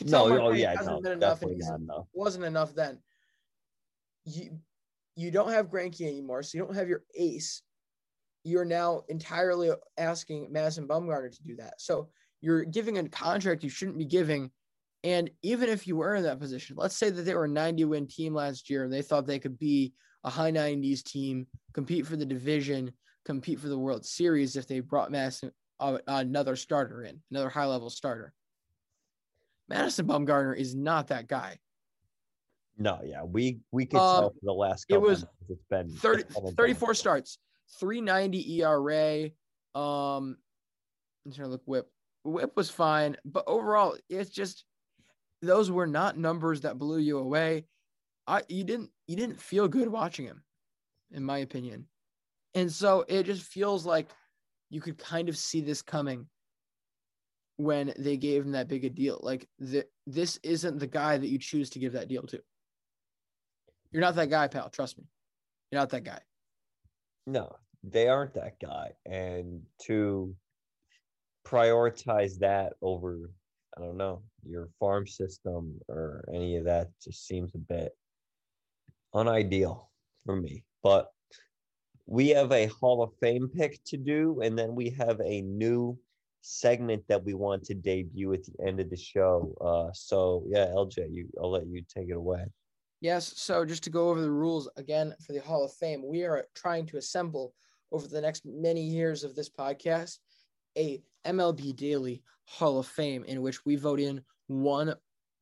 No, 0.00 0.24
Ketel 0.24 0.32
oh 0.32 0.42
Marte 0.42 0.56
yeah, 0.56 0.70
hasn't 0.70 0.96
no, 0.96 1.00
been 1.02 1.12
enough, 1.12 1.42
and 1.42 1.50
definitely 1.50 1.66
not 1.68 1.80
enough. 1.80 2.06
wasn't 2.12 2.44
enough 2.44 2.74
then. 2.74 2.98
You 4.24 4.58
you 5.16 5.30
don't 5.30 5.50
have 5.50 5.68
Greinke 5.70 6.02
anymore, 6.02 6.42
so 6.42 6.56
you 6.56 6.64
don't 6.64 6.74
have 6.74 6.88
your 6.88 7.04
ace. 7.14 7.62
You're 8.42 8.64
now 8.64 9.02
entirely 9.08 9.70
asking 9.96 10.48
Madison 10.50 10.88
Bumgarner 10.88 11.30
to 11.30 11.42
do 11.42 11.56
that. 11.56 11.80
So 11.80 12.08
you're 12.40 12.64
giving 12.64 12.98
a 12.98 13.08
contract 13.08 13.62
you 13.62 13.70
shouldn't 13.70 13.98
be 13.98 14.04
giving. 14.04 14.50
And 15.02 15.30
even 15.42 15.68
if 15.68 15.86
you 15.86 15.96
were 15.96 16.14
in 16.14 16.22
that 16.24 16.40
position, 16.40 16.76
let's 16.76 16.96
say 16.96 17.10
that 17.10 17.22
they 17.22 17.34
were 17.34 17.44
a 17.44 17.48
90 17.48 17.84
win 17.84 18.06
team 18.06 18.34
last 18.34 18.68
year 18.68 18.84
and 18.84 18.92
they 18.92 19.02
thought 19.02 19.26
they 19.26 19.38
could 19.38 19.58
be 19.58 19.92
a 20.24 20.30
high 20.30 20.50
90s 20.50 21.02
team, 21.02 21.46
compete 21.72 22.06
for 22.06 22.16
the 22.16 22.24
division, 22.24 22.90
compete 23.24 23.60
for 23.60 23.68
the 23.68 23.78
World 23.78 24.04
Series 24.04 24.56
if 24.56 24.66
they 24.66 24.80
brought 24.80 25.10
Madison 25.10 25.52
uh, 25.80 25.98
another 26.06 26.56
starter 26.56 27.02
in, 27.04 27.20
another 27.30 27.48
high 27.48 27.66
level 27.66 27.90
starter. 27.90 28.32
Madison 29.68 30.06
Bumgarner 30.06 30.56
is 30.56 30.74
not 30.74 31.08
that 31.08 31.28
guy. 31.28 31.58
No, 32.76 33.00
yeah, 33.04 33.22
we 33.22 33.60
we 33.70 33.86
could 33.86 34.00
Um, 34.00 34.20
tell 34.22 34.30
for 34.30 34.38
the 34.42 34.52
last 34.52 34.86
it 34.88 35.00
was 35.00 35.20
months 35.20 35.34
it's 35.48 35.64
been 35.70 35.88
30, 35.90 36.22
it's 36.22 36.34
been 36.34 36.48
a 36.48 36.52
34 36.52 36.94
starts, 36.94 37.38
390 37.78 38.62
ERA. 38.62 39.24
Um, 39.80 40.36
I'm 41.24 41.32
trying 41.32 41.46
to 41.46 41.52
look 41.52 41.62
whip. 41.66 41.88
Whip 42.24 42.56
was 42.56 42.70
fine, 42.70 43.16
but 43.24 43.44
overall, 43.46 43.96
it's 44.08 44.30
just 44.30 44.64
those 45.42 45.70
were 45.70 45.86
not 45.86 46.16
numbers 46.16 46.62
that 46.62 46.78
blew 46.78 46.98
you 46.98 47.18
away. 47.18 47.66
I 48.26 48.42
you 48.48 48.64
didn't 48.64 48.90
you 49.06 49.16
didn't 49.16 49.40
feel 49.40 49.68
good 49.68 49.88
watching 49.88 50.26
him, 50.26 50.42
in 51.10 51.22
my 51.24 51.38
opinion. 51.38 51.86
And 52.54 52.70
so 52.70 53.04
it 53.08 53.24
just 53.24 53.42
feels 53.42 53.84
like 53.84 54.08
you 54.70 54.80
could 54.80 54.98
kind 54.98 55.28
of 55.28 55.36
see 55.36 55.60
this 55.60 55.82
coming 55.82 56.26
when 57.56 57.92
they 57.98 58.16
gave 58.16 58.44
him 58.44 58.52
that 58.52 58.68
big 58.68 58.84
a 58.84 58.90
deal. 58.90 59.20
Like 59.22 59.48
this 60.06 60.38
isn't 60.42 60.78
the 60.78 60.86
guy 60.86 61.18
that 61.18 61.28
you 61.28 61.38
choose 61.38 61.70
to 61.70 61.78
give 61.78 61.92
that 61.92 62.08
deal 62.08 62.22
to. 62.22 62.40
You're 63.92 64.00
not 64.00 64.16
that 64.16 64.30
guy, 64.30 64.48
pal. 64.48 64.70
Trust 64.70 64.98
me. 64.98 65.04
You're 65.70 65.80
not 65.80 65.90
that 65.90 66.04
guy. 66.04 66.20
No, 67.26 67.56
they 67.82 68.08
aren't 68.08 68.34
that 68.34 68.58
guy. 68.60 68.92
And 69.06 69.62
to 69.82 70.34
prioritize 71.46 72.38
that 72.38 72.72
over, 72.82 73.30
I 73.76 73.80
don't 73.80 73.96
know, 73.96 74.22
your 74.44 74.68
farm 74.80 75.06
system 75.06 75.78
or 75.88 76.24
any 76.32 76.56
of 76.56 76.64
that 76.64 76.88
just 77.02 77.26
seems 77.26 77.54
a 77.54 77.58
bit 77.58 77.92
unideal 79.14 79.90
for 80.24 80.36
me. 80.36 80.64
But 80.82 81.08
we 82.06 82.28
have 82.30 82.52
a 82.52 82.66
Hall 82.66 83.02
of 83.02 83.12
Fame 83.20 83.48
pick 83.48 83.82
to 83.86 83.96
do, 83.96 84.40
and 84.42 84.58
then 84.58 84.74
we 84.74 84.90
have 84.90 85.20
a 85.24 85.42
new 85.42 85.98
segment 86.42 87.02
that 87.08 87.24
we 87.24 87.32
want 87.32 87.64
to 87.64 87.74
debut 87.74 88.32
at 88.34 88.44
the 88.44 88.66
end 88.66 88.80
of 88.80 88.90
the 88.90 88.96
show. 88.96 89.54
Uh, 89.60 89.92
so 89.94 90.44
yeah, 90.48 90.66
LJ, 90.66 91.06
you 91.10 91.28
I'll 91.40 91.50
let 91.50 91.66
you 91.66 91.82
take 91.88 92.08
it 92.08 92.16
away. 92.16 92.44
Yes. 93.00 93.34
So 93.36 93.64
just 93.64 93.82
to 93.84 93.90
go 93.90 94.10
over 94.10 94.20
the 94.20 94.30
rules 94.30 94.68
again 94.76 95.14
for 95.26 95.32
the 95.32 95.40
Hall 95.40 95.64
of 95.64 95.72
Fame, 95.72 96.02
we 96.06 96.24
are 96.24 96.46
trying 96.54 96.86
to 96.86 96.96
assemble 96.96 97.54
over 97.92 98.08
the 98.08 98.20
next 98.20 98.44
many 98.44 98.82
years 98.82 99.24
of 99.24 99.34
this 99.34 99.48
podcast 99.48 100.18
a 100.76 101.02
MLB 101.26 101.76
Daily 101.76 102.22
Hall 102.46 102.78
of 102.78 102.86
Fame 102.86 103.24
in 103.24 103.40
which 103.40 103.64
we 103.64 103.76
vote 103.76 104.00
in 104.00 104.20
one 104.48 104.94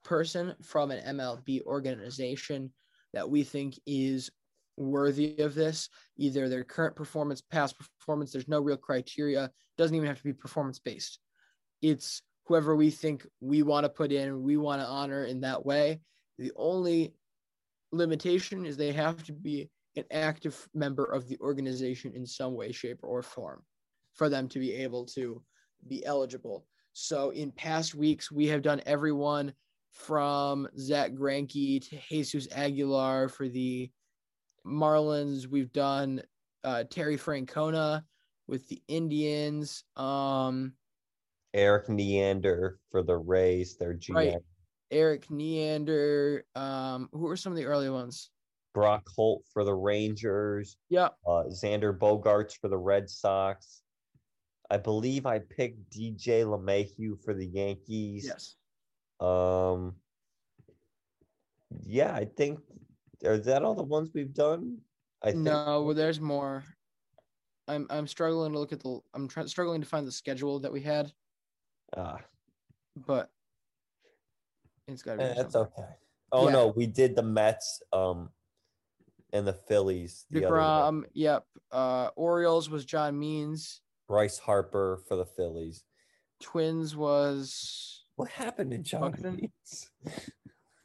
person 0.04 0.54
from 0.62 0.90
an 0.90 1.16
MLB 1.16 1.62
organization 1.64 2.70
that 3.12 3.28
we 3.28 3.44
think 3.44 3.78
is 3.86 4.30
worthy 4.76 5.38
of 5.38 5.54
this, 5.54 5.88
either 6.16 6.48
their 6.48 6.64
current 6.64 6.96
performance, 6.96 7.42
past 7.42 7.76
performance. 7.78 8.32
There's 8.32 8.48
no 8.48 8.60
real 8.60 8.76
criteria. 8.76 9.50
Doesn't 9.76 9.94
even 9.94 10.08
have 10.08 10.18
to 10.18 10.24
be 10.24 10.32
performance 10.32 10.78
based. 10.78 11.18
It's 11.82 12.22
whoever 12.46 12.74
we 12.74 12.90
think 12.90 13.26
we 13.40 13.62
want 13.62 13.84
to 13.84 13.88
put 13.88 14.12
in, 14.12 14.42
we 14.42 14.56
want 14.56 14.80
to 14.80 14.86
honor 14.86 15.24
in 15.24 15.40
that 15.40 15.64
way. 15.64 16.00
The 16.38 16.52
only 16.56 17.14
limitation 17.92 18.64
is 18.64 18.76
they 18.76 18.92
have 18.92 19.22
to 19.24 19.32
be 19.32 19.68
an 19.96 20.04
active 20.10 20.68
member 20.74 21.04
of 21.04 21.28
the 21.28 21.38
organization 21.40 22.12
in 22.14 22.26
some 22.26 22.54
way, 22.54 22.72
shape, 22.72 23.00
or 23.02 23.22
form 23.22 23.62
for 24.14 24.28
them 24.28 24.48
to 24.48 24.58
be 24.58 24.72
able 24.72 25.04
to 25.04 25.42
be 25.88 26.04
eligible. 26.04 26.66
So 26.94 27.30
in 27.30 27.50
past 27.52 27.94
weeks, 27.94 28.30
we 28.30 28.46
have 28.48 28.62
done 28.62 28.82
everyone 28.86 29.52
from 29.92 30.68
Zack 30.78 31.12
Greinke 31.12 31.88
to 31.88 31.96
Jesus 32.08 32.48
Aguilar 32.54 33.28
for 33.28 33.48
the 33.48 33.90
Marlins. 34.66 35.46
We've 35.46 35.72
done 35.72 36.22
uh, 36.64 36.84
Terry 36.90 37.16
Francona 37.16 38.02
with 38.48 38.68
the 38.68 38.82
Indians. 38.88 39.84
Um, 39.96 40.72
Erik 41.54 41.88
Neander 41.88 42.78
for 42.90 43.02
the 43.02 43.16
Rays, 43.16 43.76
their 43.76 43.94
GM. 43.94 44.14
right. 44.14 44.34
Erik 44.90 45.30
Neander. 45.30 46.44
Um, 46.54 47.08
who 47.12 47.28
are 47.28 47.36
some 47.36 47.52
of 47.52 47.56
the 47.56 47.66
early 47.66 47.90
ones? 47.90 48.30
Brock 48.74 49.06
Holt 49.14 49.42
for 49.52 49.64
the 49.64 49.74
Rangers. 49.74 50.76
Yeah. 50.88 51.08
Uh, 51.26 51.44
Xander 51.48 51.96
Bogaerts 51.96 52.56
for 52.58 52.68
the 52.68 52.78
Red 52.78 53.08
Sox. 53.08 53.82
I 54.70 54.78
believe 54.78 55.26
I 55.26 55.38
picked 55.38 55.90
DJ 55.90 56.44
LeMahieu 56.44 57.22
for 57.22 57.34
the 57.34 57.46
Yankees. 57.46 58.24
Yes. 58.26 58.56
Um. 59.22 59.94
Yeah, 61.84 62.14
I 62.14 62.24
think. 62.24 62.60
Is 63.22 63.44
that 63.46 63.62
all 63.62 63.74
the 63.74 63.82
ones 63.82 64.10
we've 64.14 64.34
done? 64.34 64.78
I 65.22 65.30
think. 65.32 65.44
No, 65.44 65.92
there's 65.92 66.20
more. 66.20 66.64
I'm 67.68 67.86
I'm 67.90 68.06
struggling 68.08 68.52
to 68.52 68.58
look 68.58 68.72
at 68.72 68.80
the. 68.80 68.98
I'm 69.14 69.28
trying 69.28 69.46
struggling 69.46 69.80
to 69.80 69.86
find 69.86 70.06
the 70.06 70.12
schedule 70.12 70.58
that 70.60 70.72
we 70.72 70.80
had, 70.80 71.12
Ah, 71.96 72.18
but 72.96 73.30
it's 74.88 75.02
got 75.02 75.12
to 75.12 75.18
be. 75.18 75.24
eh, 75.24 75.34
that's 75.34 75.54
okay. 75.54 75.88
Oh 76.32 76.46
Yeah. 76.46 76.52
no, 76.54 76.66
we 76.68 76.86
did 76.86 77.14
the 77.16 77.22
Mets. 77.22 77.82
Um. 77.92 78.30
And 79.34 79.46
the 79.46 79.54
Phillies. 79.54 80.26
The 80.30 80.44
other 80.44 80.58
one. 80.58 81.06
Yep. 81.14 81.46
Uh, 81.70 82.10
Orioles 82.16 82.68
was 82.68 82.84
John 82.84 83.18
Means. 83.18 83.80
Bryce 84.06 84.38
Harper 84.38 85.00
for 85.08 85.16
the 85.16 85.24
Phillies. 85.24 85.84
Twins 86.38 86.94
was. 86.94 88.01
What 88.22 88.30
happened 88.30 88.70
to 88.70 88.78
John 88.78 89.00
Buxton? 89.00 89.34
Means? 89.34 89.90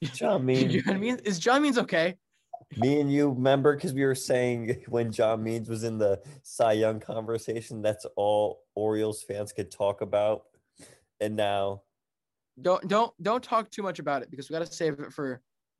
John 0.17 0.43
Means. 0.43 0.83
John 0.83 0.99
Means 0.99 1.21
is 1.21 1.38
John 1.38 1.61
Means 1.61 1.77
okay? 1.77 2.15
Me 2.77 2.99
and 2.99 3.13
you 3.13 3.29
remember 3.29 3.75
because 3.75 3.93
we 3.93 4.03
were 4.03 4.15
saying 4.15 4.83
when 4.88 5.11
John 5.11 5.43
Means 5.43 5.69
was 5.69 5.83
in 5.83 5.99
the 5.99 6.19
Cy 6.41 6.71
Young 6.71 6.99
conversation, 6.99 7.83
that's 7.83 8.07
all 8.15 8.63
Orioles 8.73 9.21
fans 9.21 9.53
could 9.53 9.69
talk 9.69 10.01
about. 10.01 10.45
And 11.19 11.35
now, 11.35 11.83
Don't 12.59 12.88
don't 12.88 13.13
don't 13.21 13.43
talk 13.43 13.69
too 13.69 13.83
much 13.83 13.99
about 13.99 14.23
it 14.23 14.31
because 14.31 14.49
we 14.49 14.53
got 14.53 14.65
to 14.65 14.73
save 14.73 14.99
it 14.99 15.13
for. 15.13 15.39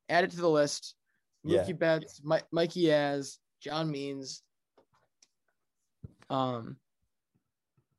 Add 0.10 0.26
it 0.26 0.30
to 0.30 0.38
the 0.38 0.48
list. 0.48 0.94
Yeah. 1.44 1.64
Mookie 1.64 1.80
Betts, 1.80 2.22
Mi- 2.24 2.38
Mikey 2.52 2.84
Yaz, 2.84 3.40
John 3.64 3.90
Means. 3.90 4.44
Um. 6.30 6.78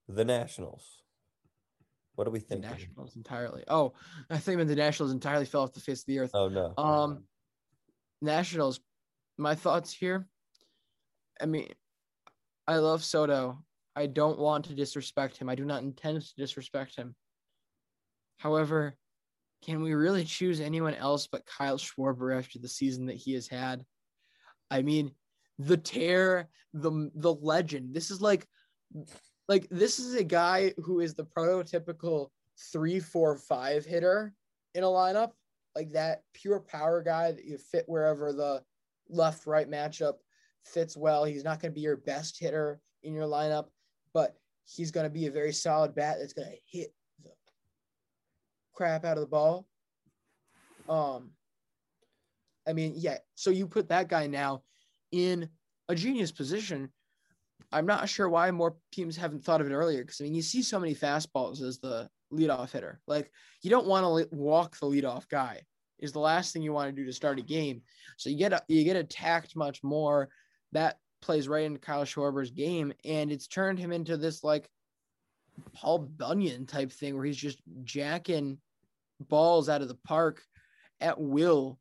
The 0.08 0.24
Nationals. 0.24 1.02
What 2.18 2.24
do 2.24 2.32
we 2.32 2.40
think? 2.40 2.62
Nationals 2.62 3.14
entirely. 3.14 3.62
Oh, 3.68 3.92
I 4.28 4.38
think 4.38 4.58
the 4.66 4.74
Nationals 4.74 5.12
entirely 5.12 5.44
fell 5.44 5.62
off 5.62 5.72
the 5.72 5.78
face 5.78 6.00
of 6.00 6.06
the 6.06 6.18
earth. 6.18 6.32
Oh 6.34 6.48
no. 6.48 6.74
Um, 6.76 7.22
Nationals. 8.20 8.80
My 9.36 9.54
thoughts 9.54 9.92
here. 9.92 10.26
I 11.40 11.46
mean, 11.46 11.68
I 12.66 12.78
love 12.78 13.04
Soto. 13.04 13.62
I 13.94 14.06
don't 14.06 14.36
want 14.36 14.64
to 14.64 14.74
disrespect 14.74 15.36
him. 15.36 15.48
I 15.48 15.54
do 15.54 15.64
not 15.64 15.84
intend 15.84 16.22
to 16.22 16.34
disrespect 16.36 16.96
him. 16.96 17.14
However, 18.38 18.96
can 19.64 19.80
we 19.80 19.94
really 19.94 20.24
choose 20.24 20.58
anyone 20.58 20.96
else 20.96 21.28
but 21.28 21.46
Kyle 21.46 21.78
Schwarber 21.78 22.36
after 22.36 22.58
the 22.58 22.68
season 22.68 23.06
that 23.06 23.16
he 23.16 23.34
has 23.34 23.46
had? 23.46 23.84
I 24.72 24.82
mean, 24.82 25.12
the 25.60 25.76
tear, 25.76 26.48
the 26.74 27.12
the 27.14 27.32
legend. 27.32 27.94
This 27.94 28.10
is 28.10 28.20
like 28.20 28.44
like 29.48 29.66
this 29.70 29.98
is 29.98 30.14
a 30.14 30.24
guy 30.24 30.74
who 30.78 31.00
is 31.00 31.14
the 31.14 31.24
prototypical 31.24 32.28
three, 32.72 33.00
four, 33.00 33.36
five 33.36 33.84
hitter 33.84 34.34
in 34.74 34.84
a 34.84 34.86
lineup, 34.86 35.32
like 35.74 35.90
that 35.92 36.22
pure 36.34 36.60
power 36.60 37.02
guy 37.02 37.32
that 37.32 37.44
you 37.44 37.56
fit 37.56 37.84
wherever 37.86 38.32
the 38.32 38.62
left 39.08 39.46
right 39.46 39.70
matchup 39.70 40.14
fits 40.64 40.96
well. 40.96 41.24
He's 41.24 41.44
not 41.44 41.60
going 41.60 41.72
to 41.72 41.74
be 41.74 41.80
your 41.80 41.96
best 41.96 42.38
hitter 42.38 42.80
in 43.02 43.14
your 43.14 43.26
lineup, 43.26 43.68
but 44.12 44.36
he's 44.66 44.90
going 44.90 45.04
to 45.04 45.10
be 45.10 45.26
a 45.26 45.30
very 45.30 45.52
solid 45.52 45.94
bat 45.94 46.16
that's 46.20 46.34
going 46.34 46.48
to 46.48 46.56
hit 46.66 46.92
the 47.24 47.30
crap 48.74 49.04
out 49.04 49.16
of 49.16 49.22
the 49.22 49.26
ball. 49.26 49.66
Um, 50.88 51.30
I 52.66 52.74
mean, 52.74 52.92
yeah. 52.96 53.18
So 53.34 53.50
you 53.50 53.66
put 53.66 53.88
that 53.88 54.08
guy 54.08 54.26
now 54.26 54.62
in 55.10 55.48
a 55.88 55.94
genius 55.94 56.32
position. 56.32 56.90
I'm 57.72 57.86
not 57.86 58.08
sure 58.08 58.28
why 58.28 58.50
more 58.50 58.76
teams 58.92 59.16
haven't 59.16 59.44
thought 59.44 59.60
of 59.60 59.66
it 59.66 59.74
earlier. 59.74 60.02
Because 60.02 60.20
I 60.20 60.24
mean, 60.24 60.34
you 60.34 60.42
see 60.42 60.62
so 60.62 60.80
many 60.80 60.94
fastballs 60.94 61.62
as 61.62 61.78
the 61.78 62.08
leadoff 62.32 62.72
hitter. 62.72 63.00
Like 63.06 63.30
you 63.62 63.70
don't 63.70 63.86
want 63.86 64.04
to 64.04 64.34
walk 64.34 64.78
the 64.78 64.86
leadoff 64.86 65.28
guy. 65.28 65.62
Is 65.98 66.12
the 66.12 66.20
last 66.20 66.52
thing 66.52 66.62
you 66.62 66.72
want 66.72 66.94
to 66.94 67.00
do 67.00 67.06
to 67.06 67.12
start 67.12 67.40
a 67.40 67.42
game. 67.42 67.82
So 68.16 68.30
you 68.30 68.36
get 68.36 68.64
you 68.68 68.84
get 68.84 68.96
attacked 68.96 69.56
much 69.56 69.82
more. 69.82 70.28
That 70.72 70.98
plays 71.20 71.48
right 71.48 71.64
into 71.64 71.80
Kyle 71.80 72.04
Schwarber's 72.04 72.52
game, 72.52 72.92
and 73.04 73.32
it's 73.32 73.48
turned 73.48 73.78
him 73.78 73.90
into 73.90 74.16
this 74.16 74.44
like 74.44 74.68
Paul 75.72 75.98
Bunyan 75.98 76.66
type 76.66 76.92
thing 76.92 77.16
where 77.16 77.24
he's 77.24 77.36
just 77.36 77.58
jacking 77.82 78.58
balls 79.20 79.68
out 79.68 79.82
of 79.82 79.88
the 79.88 79.98
park 80.06 80.42
at 81.00 81.20
will 81.20 81.78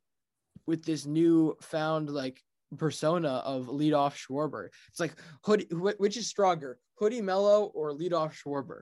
with 0.65 0.83
this 0.83 1.05
new 1.05 1.55
found 1.61 2.09
like 2.09 2.41
persona 2.77 3.41
of 3.45 3.67
leadoff 3.67 4.15
Schwarber. 4.15 4.69
It's 4.89 4.99
like 4.99 5.13
hoodie, 5.43 5.67
which 5.71 6.17
is 6.17 6.27
stronger, 6.27 6.79
Hoodie 6.95 7.21
Melo 7.21 7.65
or 7.73 7.91
leadoff 7.91 8.33
Schwarber? 8.33 8.81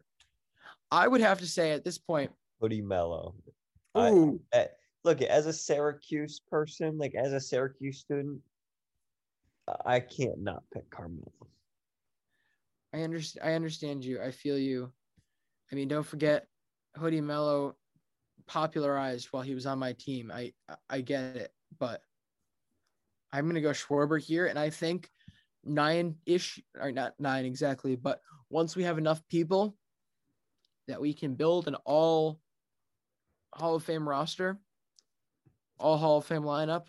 I 0.91 1.07
would 1.07 1.21
have 1.21 1.39
to 1.39 1.47
say 1.47 1.71
at 1.71 1.83
this 1.83 1.97
point, 1.97 2.31
Hoodie 2.61 2.81
Melo. 2.81 3.35
Ooh. 3.97 4.39
I, 4.53 4.57
eh, 4.57 4.67
look, 5.03 5.21
as 5.21 5.45
a 5.45 5.53
Syracuse 5.53 6.39
person, 6.39 6.97
like 6.97 7.15
as 7.15 7.33
a 7.33 7.39
Syracuse 7.39 7.99
student, 7.99 8.39
I 9.85 9.99
can't 9.99 10.41
not 10.41 10.63
pick 10.73 10.89
Carmelo. 10.89 11.31
I 12.93 13.01
understand. 13.01 13.47
I 13.47 13.53
understand 13.53 14.05
you. 14.05 14.21
I 14.21 14.31
feel 14.31 14.57
you. 14.57 14.91
I 15.71 15.75
mean, 15.75 15.87
don't 15.87 16.05
forget, 16.05 16.47
Hoodie 16.95 17.21
Melo 17.21 17.75
popularized 18.47 19.27
while 19.31 19.43
he 19.43 19.55
was 19.55 19.65
on 19.65 19.79
my 19.79 19.93
team. 19.93 20.31
I 20.33 20.53
I 20.89 21.01
get 21.01 21.35
it, 21.35 21.51
but 21.79 22.01
I'm 23.35 23.47
gonna 23.47 23.59
go 23.59 23.71
Schwarber 23.71 24.21
here, 24.21 24.45
and 24.47 24.57
I 24.57 24.69
think 24.69 25.09
nine 25.65 26.15
ish 26.25 26.61
or 26.79 26.93
not 26.93 27.13
nine 27.19 27.43
exactly, 27.43 27.97
but 27.97 28.21
once 28.49 28.77
we 28.77 28.83
have 28.83 28.97
enough 28.97 29.21
people 29.27 29.75
that 30.87 31.01
we 31.01 31.13
can 31.13 31.35
build 31.35 31.67
an 31.67 31.75
all 31.83 32.39
Hall 33.53 33.75
of 33.75 33.83
Fame 33.83 34.07
roster, 34.07 34.57
all 35.77 35.97
Hall 35.97 36.19
of 36.19 36.25
Fame 36.25 36.43
lineup, 36.43 36.85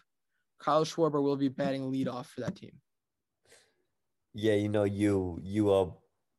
Kyle 0.60 0.84
Schwarber 0.84 1.20
will 1.20 1.36
be 1.36 1.48
batting 1.48 1.90
leadoff 1.90 2.26
for 2.26 2.42
that 2.42 2.54
team. 2.54 2.72
Yeah, 4.32 4.54
you 4.54 4.68
know, 4.68 4.84
you 4.84 5.40
you 5.42 5.72
uh 5.72 5.90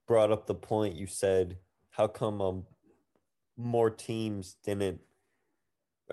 brought 0.08 0.32
up 0.32 0.48
the 0.48 0.56
point. 0.56 0.96
You 0.96 1.08
said, 1.08 1.58
how 1.90 2.08
come 2.08 2.42
um 2.42 2.64
more 3.58 3.90
teams 3.90 4.56
didn't 4.64 5.02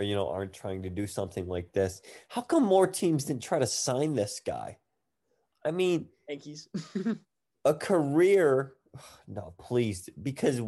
you 0.01 0.15
know 0.15 0.29
aren't 0.29 0.53
trying 0.53 0.83
to 0.83 0.91
do 0.91 1.07
something 1.07 1.47
like 1.47 1.73
this? 1.73 2.03
How 2.29 2.41
come 2.41 2.65
more 2.65 2.87
teams 2.87 3.25
didn't 3.25 3.43
try 3.43 3.59
to 3.59 3.67
sign 3.67 4.15
this 4.15 4.41
guy? 4.45 4.79
I 5.65 5.71
mean, 5.71 6.09
Yankees. 6.29 6.69
a 7.65 7.75
career. 7.75 8.75
No, 9.27 9.55
please, 9.59 10.09
because 10.23 10.61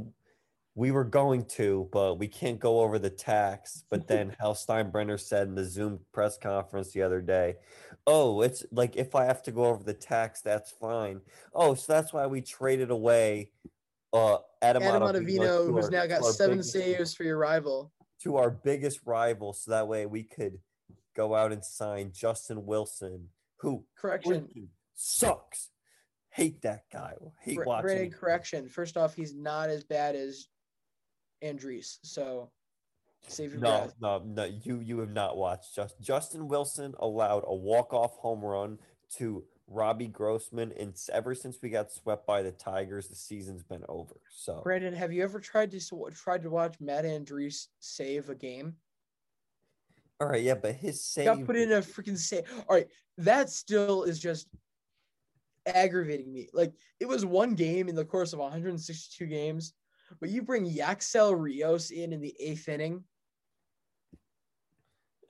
we 0.74 0.90
were 0.90 1.04
going 1.04 1.44
to, 1.44 1.88
but 1.92 2.18
we 2.18 2.26
can't 2.26 2.58
go 2.58 2.80
over 2.80 2.98
the 2.98 3.10
tax. 3.10 3.84
But 3.88 4.06
then 4.08 4.34
Hal 4.40 4.54
Steinbrenner 4.54 5.20
said 5.20 5.46
in 5.46 5.54
the 5.54 5.64
Zoom 5.64 6.00
press 6.12 6.36
conference 6.36 6.92
the 6.92 7.02
other 7.02 7.20
day, 7.20 7.54
oh, 8.06 8.42
it's 8.42 8.64
like 8.72 8.96
if 8.96 9.14
I 9.14 9.24
have 9.24 9.44
to 9.44 9.52
go 9.52 9.66
over 9.66 9.84
the 9.84 9.94
tax, 9.94 10.40
that's 10.40 10.72
fine. 10.72 11.20
Oh, 11.54 11.74
so 11.74 11.92
that's 11.92 12.12
why 12.12 12.26
we 12.26 12.40
traded 12.40 12.90
away 12.90 13.52
uh, 14.12 14.38
Adam, 14.62 14.82
Adam 14.82 15.02
Ottavino 15.02 15.70
who's 15.70 15.90
now 15.90 16.06
got 16.06 16.24
seven 16.24 16.62
saves 16.62 17.14
for 17.14 17.24
your 17.24 17.38
rival. 17.38 17.92
To 18.22 18.36
our 18.36 18.50
biggest 18.50 19.00
rival, 19.04 19.52
so 19.52 19.70
that 19.72 19.88
way 19.88 20.06
we 20.06 20.22
could 20.22 20.58
go 21.14 21.34
out 21.34 21.52
and 21.52 21.64
sign 21.64 22.12
Justin 22.12 22.64
Wilson, 22.66 23.28
who 23.58 23.84
Correction. 23.96 24.68
sucks. 24.94 25.70
Hate 26.30 26.62
that 26.62 26.84
guy. 26.92 27.14
Hate 27.42 27.56
Br- 27.56 27.64
watching. 27.64 27.86
Brandon, 27.86 28.10
correction. 28.10 28.68
First 28.68 28.96
off, 28.96 29.14
he's 29.14 29.34
not 29.34 29.68
as 29.70 29.84
bad 29.84 30.14
as 30.16 30.48
Andriese. 31.42 31.98
So 32.02 32.50
save 33.28 33.52
your 33.52 33.60
No, 33.60 33.78
breath. 33.80 33.94
no, 34.00 34.18
no. 34.24 34.44
You 34.44 34.80
you 34.80 34.98
have 35.00 35.12
not 35.12 35.36
watched. 35.36 35.74
Just 35.74 36.00
Justin 36.00 36.48
Wilson 36.48 36.94
allowed 36.98 37.44
a 37.46 37.54
walk 37.54 37.92
off 37.92 38.16
home 38.16 38.42
run 38.44 38.78
to 39.16 39.44
Robbie 39.68 40.06
Grossman, 40.06 40.72
and 40.78 40.94
ever 41.12 41.34
since 41.34 41.58
we 41.60 41.70
got 41.70 41.90
swept 41.90 42.26
by 42.26 42.42
the 42.42 42.52
Tigers, 42.52 43.08
the 43.08 43.16
season's 43.16 43.62
been 43.62 43.84
over. 43.88 44.14
So 44.30 44.60
Brandon, 44.62 44.94
have 44.94 45.12
you 45.12 45.22
ever 45.22 45.40
tried 45.40 45.70
to 45.72 46.10
tried 46.14 46.42
to 46.42 46.50
watch 46.50 46.76
Matt 46.80 47.04
Andriese 47.04 47.66
save 47.80 48.30
a 48.30 48.34
game? 48.34 48.76
all 50.20 50.28
right, 50.28 50.42
yeah, 50.42 50.54
but 50.54 50.74
his 50.74 51.02
save. 51.02 51.26
got 51.26 51.44
put 51.44 51.56
in 51.56 51.72
a 51.72 51.78
freaking 51.80 52.16
save. 52.16 52.44
All 52.68 52.76
right, 52.76 52.88
that 53.18 53.50
still 53.50 54.04
is 54.04 54.18
just 54.18 54.48
aggravating 55.66 56.32
me. 56.32 56.48
Like 56.52 56.72
it 57.00 57.06
was 57.06 57.26
one 57.26 57.54
game 57.54 57.88
in 57.88 57.94
the 57.94 58.04
course 58.04 58.32
of 58.32 58.38
162 58.38 59.26
games, 59.26 59.74
but 60.20 60.30
you 60.30 60.42
bring 60.42 60.64
Yacksel 60.64 61.34
Rios 61.34 61.90
in 61.90 62.12
in 62.12 62.20
the 62.20 62.34
eighth 62.40 62.68
inning. 62.68 63.04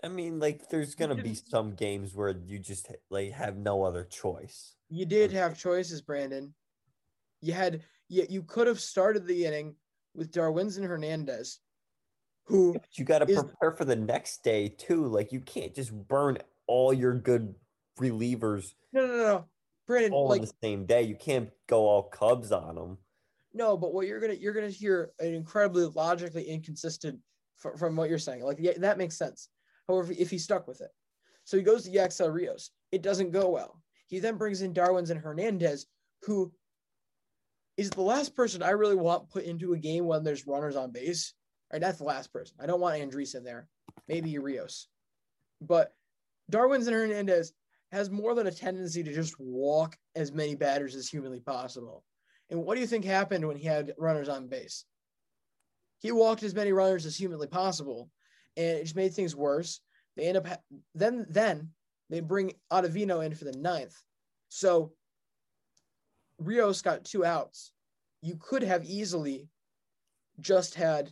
I 0.07 0.09
mean, 0.09 0.39
like, 0.39 0.69
there's 0.69 0.95
gonna 0.95 1.17
be 1.17 1.35
some 1.35 1.75
games 1.75 2.15
where 2.15 2.31
you 2.47 2.61
just 2.61 2.89
like 3.11 3.33
have 3.33 3.57
no 3.57 3.83
other 3.83 4.05
choice. 4.05 4.77
You 4.89 5.05
did 5.05 5.33
have 5.33 5.59
choices, 5.59 6.01
Brandon. 6.01 6.55
You 7.41 7.53
had 7.55 7.83
you, 8.09 8.25
you 8.31 8.43
could 8.45 8.69
have 8.69 8.79
started 8.79 9.27
the 9.27 9.45
inning 9.45 9.75
with 10.15 10.31
Darwinzon 10.31 10.87
Hernandez, 10.87 11.59
who 12.45 12.75
But 12.75 12.87
you 12.97 13.05
got 13.05 13.19
to 13.19 13.29
is- 13.31 13.43
prepare 13.43 13.73
for 13.73 13.85
the 13.85 13.97
next 13.97 14.45
day 14.45 14.69
too. 14.69 15.07
Like, 15.07 15.33
you 15.33 15.41
can't 15.41 15.75
just 15.75 15.93
burn 15.93 16.39
all 16.69 16.93
your 16.93 17.15
good 17.15 17.55
relievers 18.01 18.75
no 18.93 19.07
no 19.07 19.17
no 19.17 19.45
Brandon 19.87 20.13
all 20.13 20.29
like 20.29 20.41
on 20.43 20.47
the 20.47 20.53
same 20.63 20.85
day. 20.87 21.03
You 21.03 21.17
can't 21.17 21.51
go 21.67 21.87
all 21.89 22.05
Cubs 22.05 22.53
on 22.53 22.77
them. 22.77 22.99
no, 23.55 23.77
but 23.77 23.93
what 23.93 24.07
you're 24.07 24.21
gonna 24.21 24.35
you're 24.35 24.53
gonna 24.53 24.69
hear 24.69 25.11
an 25.19 25.35
incredibly 25.35 25.85
logically 25.87 26.45
inconsistent 26.45 27.19
fr- 27.57 27.77
from 27.77 27.97
what 27.97 28.09
you're 28.09 28.19
saying. 28.21 28.45
Like 28.45 28.59
yeah, 28.61 28.73
that 28.79 28.99
makes 28.99 29.17
sense. 29.19 29.49
However, 29.89 30.13
if 30.19 30.31
he 30.31 30.39
stuck 30.39 30.67
with 30.67 30.81
it, 30.81 30.91
so 31.45 31.57
he 31.57 31.63
goes 31.63 31.85
to 31.85 31.91
Yacksel 31.91 32.31
Rios, 32.31 32.71
it 32.93 33.03
doesn't 33.03 33.31
go 33.31 33.49
well. 33.49 33.81
He 34.09 34.19
then 34.19 34.37
brings 34.37 34.63
in 34.63 34.75
Darwinzon 34.75 35.21
Hernandez, 35.21 35.87
who 36.23 36.53
is 37.77 37.91
the 37.91 38.01
last 38.01 38.35
person 38.35 38.63
I 38.63 38.71
really 38.71 38.97
want 38.97 39.31
put 39.31 39.45
into 39.45 39.73
a 39.73 39.79
game 39.79 40.07
when 40.07 40.25
there's 40.25 40.47
runners 40.47 40.77
on 40.77 40.93
base. 40.93 41.35
Right, 41.73 41.81
that's 41.81 41.99
the 41.99 42.05
last 42.05 42.33
person. 42.33 42.57
I 42.61 42.67
don't 42.67 42.81
want 42.81 42.97
Andriese 42.97 43.35
in 43.35 43.45
there. 43.45 43.69
Maybe 44.09 44.39
Rios, 44.39 44.89
but 45.61 45.95
Darwinzon 46.51 46.93
Hernandez 46.93 47.53
has 47.93 48.11
more 48.11 48.35
than 48.35 48.47
a 48.47 48.53
tendency 48.53 49.03
to 49.03 49.13
just 49.13 49.35
walk 49.39 49.97
as 50.15 50.33
many 50.33 50.55
batters 50.55 50.95
as 50.95 51.09
humanly 51.09 51.41
possible. 51.41 52.05
And 52.51 52.65
what 52.65 52.75
do 52.75 52.81
you 52.81 52.87
think 52.87 53.05
happened 53.05 53.47
when 53.47 53.57
he 53.57 53.67
had 53.67 53.95
runners 53.99 54.29
on 54.29 54.49
base? 54.49 54.85
He 55.99 56.13
walked 56.13 56.43
as 56.43 56.55
many 56.55 56.73
runners 56.73 57.07
as 57.07 57.17
humanly 57.17 57.47
possible, 57.47 58.11
and 58.57 58.79
it 58.79 58.83
just 58.85 58.97
made 58.97 59.15
things 59.15 59.37
worse. 59.37 59.81
They 60.17 60.27
end 60.27 60.39
up 60.39 60.47
ha- 60.47 60.77
then 60.95 61.27
then 61.29 61.71
they 62.11 62.21
bring 62.21 62.53
Ottavino 62.73 63.25
in 63.25 63.35
for 63.35 63.45
the 63.45 63.57
ninth. 63.57 63.97
So 64.49 64.93
Rios 66.39 66.83
got 66.83 67.05
two 67.05 67.25
outs. 67.25 67.73
You 68.23 68.37
could 68.37 68.63
have 68.63 68.85
easily 68.85 69.49
just 70.41 70.75
had 70.75 71.11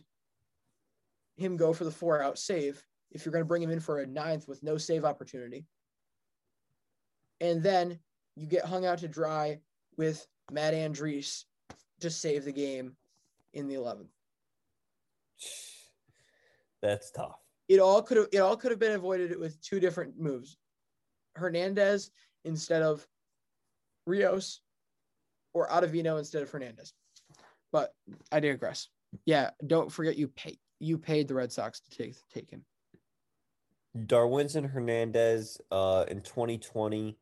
him 1.37 1.57
go 1.57 1.73
for 1.73 1.83
the 1.83 1.91
four 1.91 2.21
out 2.21 2.37
save 2.37 2.83
if 3.11 3.25
you're 3.25 3.31
going 3.31 3.43
to 3.43 3.47
bring 3.47 3.61
him 3.61 3.71
in 3.71 3.79
for 3.79 3.99
a 3.99 4.07
ninth 4.07 4.47
with 4.47 4.63
no 4.63 4.77
save 4.77 5.05
opportunity. 5.05 5.65
And 7.41 7.61
then 7.61 7.99
you 8.35 8.47
get 8.47 8.65
hung 8.65 8.85
out 8.85 8.99
to 8.99 9.07
dry 9.07 9.59
with 9.97 10.25
Matt 10.51 10.73
Andriese 10.73 11.43
to 12.01 12.09
save 12.09 12.45
the 12.45 12.51
game 12.51 12.95
in 13.53 13.67
the 13.67 13.75
11th. 13.75 14.07
That's 16.85 17.09
tough. 17.09 17.39
It 17.67 17.79
all 17.79 18.03
could 18.03 18.17
have 18.17 18.27
it 18.31 18.37
all 18.37 18.55
could 18.55 18.69
have 18.69 18.79
been 18.79 18.91
avoided 18.91 19.39
with 19.39 19.59
two 19.59 19.79
different 19.79 20.19
moves. 20.19 20.55
Hernandez 21.35 22.11
instead 22.45 22.83
of 22.83 23.05
Rios 24.05 24.61
or 25.55 25.67
Ottavino 25.67 26.19
instead 26.19 26.43
of 26.43 26.49
Hernandez. 26.51 26.93
But 27.71 27.91
I 28.31 28.39
digress. 28.39 28.89
Yeah, 29.25 29.49
don't 29.65 29.91
forget 29.91 30.15
you 30.15 30.27
pay 30.27 30.59
you 30.79 30.99
paid 30.99 31.27
the 31.27 31.33
Red 31.33 31.51
Sox 31.51 31.79
to 31.79 31.89
take 31.89 32.15
take 32.31 32.51
him. 32.51 32.63
Darwinzon 33.97 34.69
Hernandez 34.69 35.59
uh, 35.71 36.05
in 36.07 36.21
2020. 36.21 37.17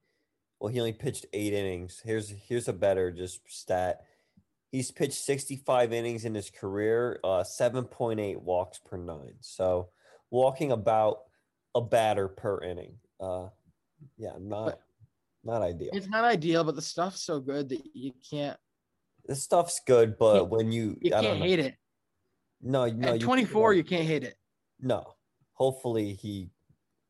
Well, 0.59 0.73
he 0.73 0.79
only 0.79 0.91
pitched 0.91 1.25
eight 1.31 1.53
innings. 1.53 2.01
Here's 2.03 2.29
here's 2.29 2.67
a 2.67 2.73
better 2.73 3.11
just 3.11 3.39
stat. 3.47 4.01
He's 4.73 4.89
pitched 4.89 5.13
65 5.23 5.93
innings 5.93 6.25
in 6.25 6.33
his 6.33 6.49
career, 6.49 7.19
uh, 7.23 7.43
7.8 7.43 8.41
walks 8.41 8.79
per 8.79 8.97
nine. 8.97 9.35
So 9.39 9.89
walking 10.31 10.71
about 10.71 11.19
a 11.75 11.81
batter 11.81 12.27
per 12.27 12.59
inning. 12.63 12.95
Uh, 13.19 13.49
yeah, 14.17 14.31
not 14.39 14.79
not 15.43 15.61
ideal. 15.61 15.91
It's 15.93 16.07
not 16.07 16.23
ideal, 16.23 16.63
but 16.63 16.75
the 16.75 16.81
stuff's 16.81 17.21
so 17.21 17.39
good 17.39 17.69
that 17.69 17.81
you 17.93 18.13
can't 18.27 18.57
The 19.27 19.35
stuff's 19.35 19.79
good, 19.85 20.17
but 20.17 20.49
when 20.49 20.71
you 20.71 20.97
you 21.01 21.11
I 21.11 21.21
can't 21.21 21.25
don't 21.25 21.39
know. 21.39 21.45
hate 21.45 21.59
it. 21.59 21.75
No, 22.59 22.87
no. 22.87 23.13
At 23.13 23.21
24, 23.21 23.75
you 23.75 23.83
can't 23.83 24.07
hate 24.07 24.23
it. 24.23 24.33
No. 24.79 25.05
Hopefully 25.53 26.13
he, 26.13 26.49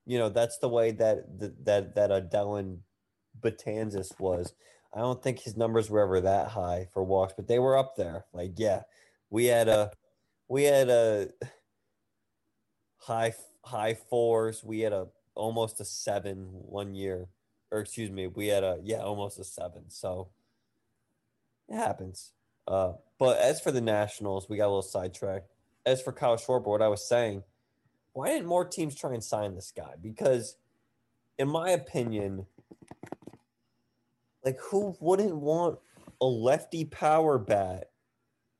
you 0.05 0.20
know, 0.20 0.28
that's 0.28 0.57
the 0.57 0.68
way 0.68 0.91
that 0.91 1.39
that 1.39 1.64
that 1.64 1.95
that 1.95 2.11
uh, 2.11 2.20
Dellin 2.20 2.80
Betances 3.39 4.20
was. 4.20 4.53
I 4.94 5.00
don't 5.00 5.22
think 5.24 5.39
his 5.39 5.58
numbers 5.58 5.89
were 5.89 6.02
ever 6.02 6.22
that 6.22 6.50
high 6.50 6.88
for 6.94 7.04
walks, 7.04 7.34
but 7.36 7.48
they 7.48 7.60
were 7.60 7.78
up 7.78 7.96
there. 7.96 8.26
Like, 8.32 8.54
yeah, 8.58 8.84
we 9.30 9.46
had 9.46 9.68
a 9.68 9.91
we 10.48 10.64
had 10.64 10.89
a 10.89 11.30
high 12.98 13.34
high 13.64 13.96
fours. 13.96 14.64
We 14.64 14.82
had 14.82 14.94
a 14.94 15.08
almost 15.36 15.82
a 15.82 15.86
seven 15.86 16.48
one 16.52 16.94
year, 16.94 17.28
or 17.72 17.80
excuse 17.80 18.12
me, 18.12 18.28
we 18.28 18.48
had 18.48 18.64
a 18.64 18.78
yeah 18.84 19.02
almost 19.02 19.39
a 19.39 19.44
seven. 19.44 19.86
So 19.89 20.30
it 21.68 21.76
happens. 21.76 22.32
Uh, 22.68 22.94
but 23.18 23.39
as 23.39 23.60
for 23.60 23.72
the 23.72 23.82
Nationals, 23.82 24.48
we 24.48 24.58
got 24.58 24.66
a 24.66 24.68
little 24.68 24.82
sidetracked. 24.82 25.48
As 25.86 26.02
for 26.02 26.14
Kyle 26.14 26.38
Schwarber, 26.38 26.68
what 26.68 26.82
I 26.82 26.88
was 26.88 27.08
saying, 27.08 27.44
why 28.14 28.30
didn't 28.30 28.48
more 28.48 28.66
teams 28.66 28.96
try 28.96 29.14
and 29.14 29.24
sign 29.24 29.56
this 29.56 29.74
guy? 29.76 29.96
Because, 30.02 30.56
in 31.38 31.50
my 31.50 31.72
opinion, 31.72 32.46
like 34.44 34.60
who 34.60 34.96
wouldn't 35.00 35.36
want 35.36 35.80
a 36.22 36.26
lefty 36.26 36.86
power 36.86 37.38
bat 37.38 37.89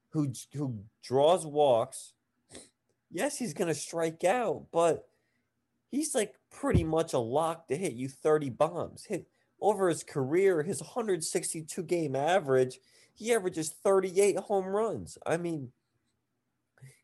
who 0.10 0.32
who 0.54 0.80
draws 1.04 1.46
walks? 1.46 2.14
Yes, 3.12 3.38
he's 3.38 3.54
gonna 3.54 3.74
strike 3.74 4.24
out, 4.24 4.68
but 4.72 5.08
he's 5.92 6.16
like 6.16 6.36
pretty 6.52 6.84
much 6.84 7.14
a 7.14 7.20
lock 7.20 7.68
to 7.68 7.76
hit 7.76 7.94
you 7.94 8.08
30 8.08 8.50
bombs. 8.52 9.06
Hit 9.06 9.28
over 9.60 9.90
his 9.90 10.04
career, 10.04 10.62
his 10.62 10.82
162 10.82 11.84
game 11.84 12.16
average, 12.16 12.80
he 13.14 13.34
averages 13.34 13.70
38 13.70 14.38
home 14.38 14.68
runs. 14.68 15.18
I 15.26 15.38
mean, 15.38 15.72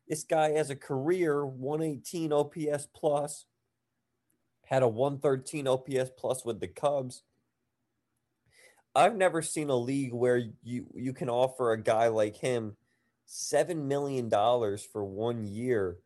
this 0.07 0.23
guy 0.23 0.51
has 0.51 0.69
a 0.69 0.75
career 0.75 1.45
118 1.45 2.33
OPS 2.33 2.87
plus, 2.93 3.45
had 4.65 4.83
a 4.83 4.87
113 4.87 5.67
OPS 5.67 6.11
plus 6.17 6.43
with 6.43 6.59
the 6.59 6.67
Cubs. 6.67 7.23
I've 8.99 9.15
never 9.15 9.41
seen 9.41 9.69
a 9.69 9.75
league 9.75 10.13
where 10.13 10.43
you 10.61 10.85
you 10.93 11.13
can 11.13 11.29
offer 11.29 11.71
a 11.71 11.81
guy 11.81 12.09
like 12.09 12.35
him 12.35 12.75
seven 13.25 13.87
million 13.87 14.27
dollars 14.27 14.85
for 14.91 15.05
one 15.05 15.45
year 15.45 15.97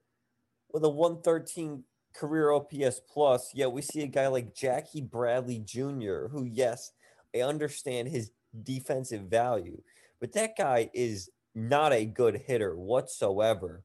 with 0.72 0.84
a 0.84 0.90
113 0.90 1.84
career 2.14 2.52
OPS 2.52 3.02
plus. 3.12 3.52
Yet 3.56 3.72
we 3.72 3.82
see 3.82 4.04
a 4.04 4.08
guy 4.08 4.28
like 4.28 4.56
Jackie 4.56 5.02
Bradley 5.02 5.60
Jr., 5.60 6.28
who, 6.32 6.46
yes, 6.46 6.92
I 7.36 7.42
understand 7.42 8.10
his 8.10 8.32
defensive 8.62 9.24
value, 9.24 9.82
but 10.20 10.34
that 10.34 10.56
guy 10.56 10.92
is 10.94 11.32
not 11.56 11.94
a 11.94 12.06
good 12.06 12.44
hitter 12.46 12.76
whatsoever. 12.76 13.84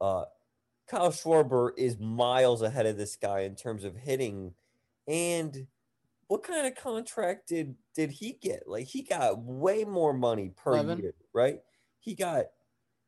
Uh, 0.00 0.24
Kyle 0.88 1.10
Schwarber 1.10 1.70
is 1.76 1.98
miles 1.98 2.62
ahead 2.62 2.86
of 2.86 2.96
this 2.96 3.16
guy 3.16 3.40
in 3.40 3.56
terms 3.56 3.82
of 3.82 3.96
hitting. 3.96 4.54
And 5.08 5.66
what 6.28 6.42
kind 6.42 6.66
of 6.66 6.74
contract 6.74 7.48
did 7.48 7.74
did 7.94 8.10
he 8.10 8.38
get? 8.40 8.64
Like 8.66 8.86
he 8.86 9.02
got 9.02 9.38
way 9.42 9.84
more 9.84 10.12
money 10.12 10.52
per 10.56 10.72
Eleven. 10.72 10.98
year, 10.98 11.14
right? 11.32 11.60
He 12.00 12.14
got 12.14 12.46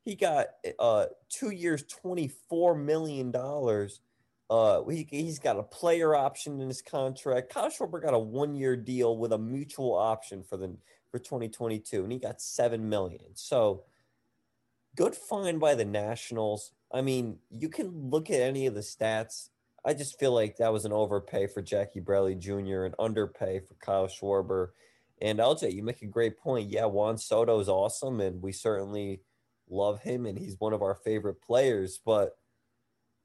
he 0.05 0.15
got 0.15 0.47
uh 0.79 1.07
two 1.29 1.51
years, 1.51 1.85
twenty 1.85 2.29
four 2.49 2.75
million 2.75 3.31
dollars. 3.31 4.01
Uh, 4.51 4.83
he, 4.89 5.07
he's 5.11 5.39
got 5.39 5.59
a 5.59 5.63
player 5.63 6.15
option 6.15 6.59
in 6.61 6.69
his 6.69 6.81
contract. 6.81 7.53
Kyle 7.53 7.69
Schwarber 7.69 8.01
got 8.01 8.15
a 8.15 8.19
one 8.19 8.55
year 8.55 8.77
deal 8.77 9.19
with 9.19 9.35
a 9.35 9.39
mutual 9.39 9.95
option 9.95 10.43
for 10.43 10.57
the 10.57 10.75
for 11.11 11.19
2022, 11.19 12.03
and 12.03 12.13
he 12.13 12.19
got 12.19 12.41
seven 12.41 12.89
million. 12.89 13.21
So 13.35 13.85
good 14.97 15.15
find 15.15 15.61
by 15.61 15.75
the 15.75 15.85
Nationals. 15.85 16.73
I 16.93 17.03
mean, 17.03 17.39
you 17.51 17.69
can 17.69 18.11
look 18.11 18.31
at 18.31 18.41
any 18.41 18.67
of 18.67 18.75
the 18.75 18.81
stats. 18.81 19.51
I 19.89 19.95
just 19.95 20.21
feel 20.21 20.33
like 20.33 20.59
that 20.59 20.71
was 20.71 20.85
an 20.85 20.93
overpay 20.93 21.47
for 21.47 21.63
Jackie 21.63 22.01
Bradley 22.01 22.35
Jr., 22.35 22.85
and 22.85 22.95
underpay 22.99 23.61
for 23.61 23.73
Kyle 23.81 24.07
Schwarber. 24.07 24.73
And 25.23 25.39
LJ, 25.39 25.73
you 25.73 25.83
make 25.83 26.03
a 26.03 26.07
great 26.07 26.37
point. 26.37 26.69
Yeah, 26.69 26.85
Juan 26.85 27.17
Soto 27.17 27.59
is 27.59 27.71
awesome, 27.71 28.21
and 28.21 28.43
we 28.43 28.53
certainly 28.53 29.23
love 29.71 30.03
him, 30.03 30.27
and 30.27 30.39
he's 30.39 30.61
one 30.61 30.75
of 30.75 30.83
our 30.83 30.95
favorite 30.95 31.41
players. 31.41 31.99
But 32.05 32.37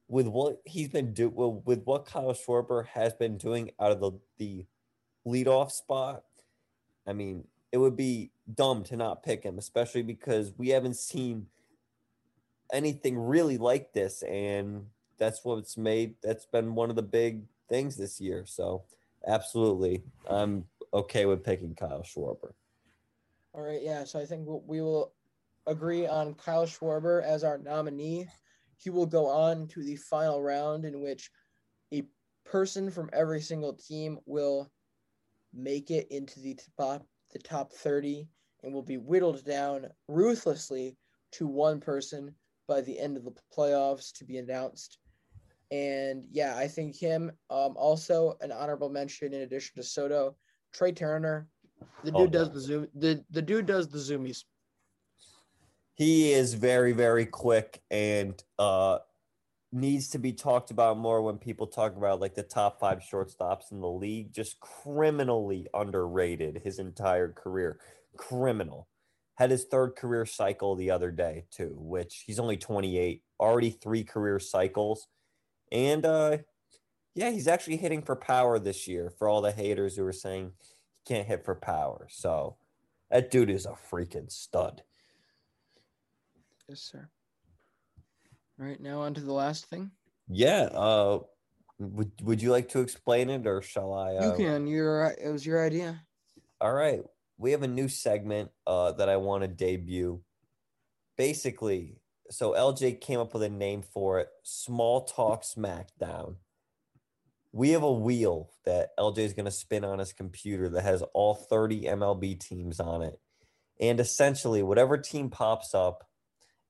with 0.08 0.26
what 0.26 0.62
he's 0.64 0.88
been 0.88 1.14
doing, 1.14 1.34
with 1.66 1.84
what 1.84 2.06
Kyle 2.06 2.34
Schwarber 2.34 2.86
has 2.88 3.14
been 3.14 3.38
doing 3.38 3.72
out 3.78 3.92
of 3.92 4.00
the 4.00 4.12
the 4.38 4.66
leadoff 5.28 5.70
spot, 5.70 6.24
I 7.06 7.12
mean, 7.12 7.44
it 7.74 7.78
would 7.78 7.98
be 7.98 8.32
dumb 8.56 8.86
to 8.86 8.96
not 8.96 9.22
pick 9.22 9.44
him, 9.44 9.58
especially 9.58 10.04
because 10.04 10.54
we 10.58 10.70
haven't 10.70 10.96
seen 10.96 11.48
anything 12.72 13.20
really 13.20 13.58
like 13.58 13.92
this, 13.92 14.24
and 14.24 14.86
that's 15.18 15.44
what's 15.44 15.78
made. 15.78 16.16
That's 16.22 16.46
been 16.46 16.76
one 16.76 16.90
of 16.90 16.96
the 16.96 17.04
big 17.04 17.44
things 17.70 17.96
this 17.96 18.20
year. 18.20 18.46
So, 18.46 18.84
absolutely, 19.28 20.04
I'm 20.28 20.66
okay 20.94 21.26
with 21.26 21.44
picking 21.44 21.76
Kyle 21.76 22.04
Schwarber. 22.04 22.54
All 23.54 23.62
right, 23.62 23.82
yeah. 23.82 24.04
So 24.04 24.20
I 24.20 24.26
think 24.26 24.46
we'll- 24.48 25.14
agree 25.66 26.06
on 26.06 26.34
Kyle 26.34 26.66
Schwarber 26.66 27.24
as 27.24 27.44
our 27.44 27.58
nominee. 27.58 28.28
He 28.78 28.90
will 28.90 29.06
go 29.06 29.28
on 29.28 29.68
to 29.70 29.84
the 29.84 29.96
final 29.96 30.42
round, 30.42 30.86
in 30.86 31.02
which 31.02 31.32
a 31.94 32.04
person 32.44 32.92
from 32.92 33.10
every 33.14 33.42
single 33.42 33.74
team 33.74 34.20
will 34.26 34.72
make 35.54 35.92
it 35.92 36.08
into 36.10 36.40
the 36.40 36.60
top 36.78 37.08
the 37.32 37.40
top 37.40 37.72
30 37.72 38.28
and 38.64 38.74
will 38.74 38.84
be 38.84 38.98
whittled 38.98 39.44
down 39.44 39.88
ruthlessly 40.08 40.96
to 41.32 41.48
one 41.48 41.80
person 41.80 42.36
by 42.68 42.80
the 42.82 43.00
end 43.00 43.18
of 43.18 43.24
the 43.24 43.34
playoffs 43.56 44.12
to 44.14 44.24
be 44.24 44.38
announced. 44.38 45.00
And 45.74 46.26
yeah, 46.32 46.56
I 46.56 46.68
think 46.68 46.96
him. 46.96 47.32
Um, 47.50 47.74
also 47.76 48.38
an 48.42 48.52
honorable 48.52 48.90
mention 48.90 49.34
in 49.34 49.42
addition 49.42 49.76
to 49.78 49.84
Soto, 49.84 50.36
Trea 50.72 50.92
Turner. 50.92 51.48
The 52.04 52.12
dude 52.12 52.22
Oh, 52.22 52.28
does 52.28 52.54
the 52.54 52.60
zoom. 52.60 52.88
The 52.94 53.26
the 53.32 53.42
dude 53.42 53.66
does 53.66 53.90
the 53.90 53.98
zoomies. 53.98 54.44
He 55.96 56.32
is 56.32 56.54
very, 56.54 56.92
very 56.92 57.26
quick 57.26 57.82
and 57.90 58.42
uh, 58.60 59.00
needs 59.72 60.10
to 60.10 60.20
be 60.20 60.32
talked 60.32 60.70
about 60.70 61.00
more 61.00 61.24
when 61.24 61.38
people 61.38 61.66
talk 61.66 61.98
about 61.98 62.20
like 62.22 62.36
the 62.36 62.44
top 62.44 62.80
five 62.80 63.00
shortstops 63.00 63.72
in 63.72 63.82
the 63.82 63.90
league. 63.90 64.32
Just 64.32 64.60
criminally 64.60 65.68
underrated 65.74 66.62
his 66.64 66.78
entire 66.78 67.32
career. 67.32 67.80
Criminal. 68.16 68.88
Had 69.36 69.50
his 69.50 69.64
third 69.66 69.96
career 69.96 70.28
cycle 70.28 70.76
the 70.76 70.92
other 70.92 71.10
day, 71.10 71.46
too, 71.50 71.74
which 71.80 72.26
he's 72.28 72.38
only 72.38 72.58
28, 72.58 73.24
already 73.40 73.72
three 73.72 74.04
career 74.04 74.38
cycles. 74.40 75.08
And 75.74 76.06
uh, 76.06 76.38
yeah, 77.16 77.32
he's 77.32 77.48
actually 77.48 77.78
hitting 77.78 78.04
for 78.04 78.16
power 78.16 78.60
this 78.60 78.88
year 78.88 79.12
for 79.18 79.28
all 79.28 79.42
the 79.42 79.52
haters 79.52 79.98
who 79.98 80.06
are 80.06 80.14
saying 80.14 80.52
he 80.60 81.14
can't 81.14 81.28
hit 81.28 81.44
for 81.44 81.56
power. 81.56 82.08
So 82.10 82.58
that 83.10 83.32
dude 83.32 83.50
is 83.50 83.66
a 83.66 83.76
freaking 83.92 84.32
stud. 84.32 84.84
Yes, 86.70 86.80
sir. 86.80 87.10
All 88.60 88.66
right, 88.68 88.80
now 88.80 89.02
on 89.02 89.16
to 89.16 89.22
the 89.22 89.34
last 89.34 89.66
thing. 89.66 89.92
Yeah. 90.30 90.70
Uh, 90.72 91.20
would 91.80 92.12
Would 92.22 92.42
you 92.42 92.52
like 92.52 92.70
to 92.70 92.80
explain 92.80 93.30
it, 93.30 93.48
or 93.48 93.62
shall 93.62 93.94
I? 93.94 94.16
Uh, 94.16 94.32
You 94.32 94.46
can. 94.46 94.68
Your 94.68 95.14
it 95.20 95.32
was 95.32 95.46
your 95.46 95.66
idea. 95.66 96.02
All 96.62 96.74
right. 96.74 97.02
We 97.38 97.52
have 97.52 97.64
a 97.64 97.68
new 97.68 97.90
segment 97.90 98.52
uh, 98.66 98.94
that 98.94 99.10
I 99.10 99.18
want 99.18 99.42
to 99.42 99.48
debut. 99.48 100.22
Basically, 101.18 101.98
so 102.30 102.54
LJ 102.54 103.02
came 103.02 103.20
up 103.20 103.34
with 103.34 103.44
a 103.44 103.50
name 103.50 103.82
for 103.82 104.20
it: 104.20 104.30
Small 104.44 105.06
Talk 105.06 105.44
SmackDown. 105.44 106.36
We 107.52 107.70
have 107.70 107.84
a 107.84 107.92
wheel 107.92 108.50
that 108.66 108.90
LJ 108.98 109.20
is 109.20 109.34
going 109.34 109.46
to 109.46 109.52
spin 109.52 109.84
on 109.84 110.00
his 110.00 110.12
computer 110.12 110.70
that 110.70 110.84
has 110.84 111.04
all 111.14 111.36
30 111.36 111.84
MLB 111.84 112.40
teams 112.40 112.80
on 112.80 113.04
it. 113.04 113.20
And 113.80 114.00
essentially, 114.00 114.64
whatever 114.64 114.98
team 114.98 115.30
pops 115.30 115.76
up, 115.76 116.08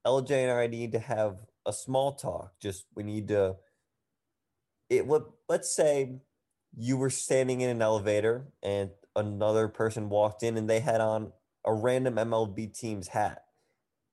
LJ 0.06 0.32
and 0.32 0.52
I 0.52 0.68
need 0.68 0.92
to 0.92 1.00
have 1.00 1.38
a 1.66 1.72
small 1.72 2.14
talk. 2.14 2.54
Just 2.60 2.86
we 2.96 3.04
need 3.04 3.30
to. 3.30 3.56
It 4.90 5.08
would 5.08 5.24
let's 5.48 5.74
say 5.74 6.20
you 6.76 6.98
were 6.98 7.10
standing 7.10 7.62
in 7.62 7.70
an 7.70 7.82
elevator 7.82 8.48
and 8.62 8.90
another 9.16 9.68
person 9.68 10.10
walked 10.10 10.44
in 10.44 10.58
and 10.58 10.70
they 10.70 10.80
had 10.80 11.02
on 11.02 11.32
a 11.66 11.74
random 11.74 12.16
MLB 12.16 12.78
team's 12.78 13.08
hat. 13.10 13.44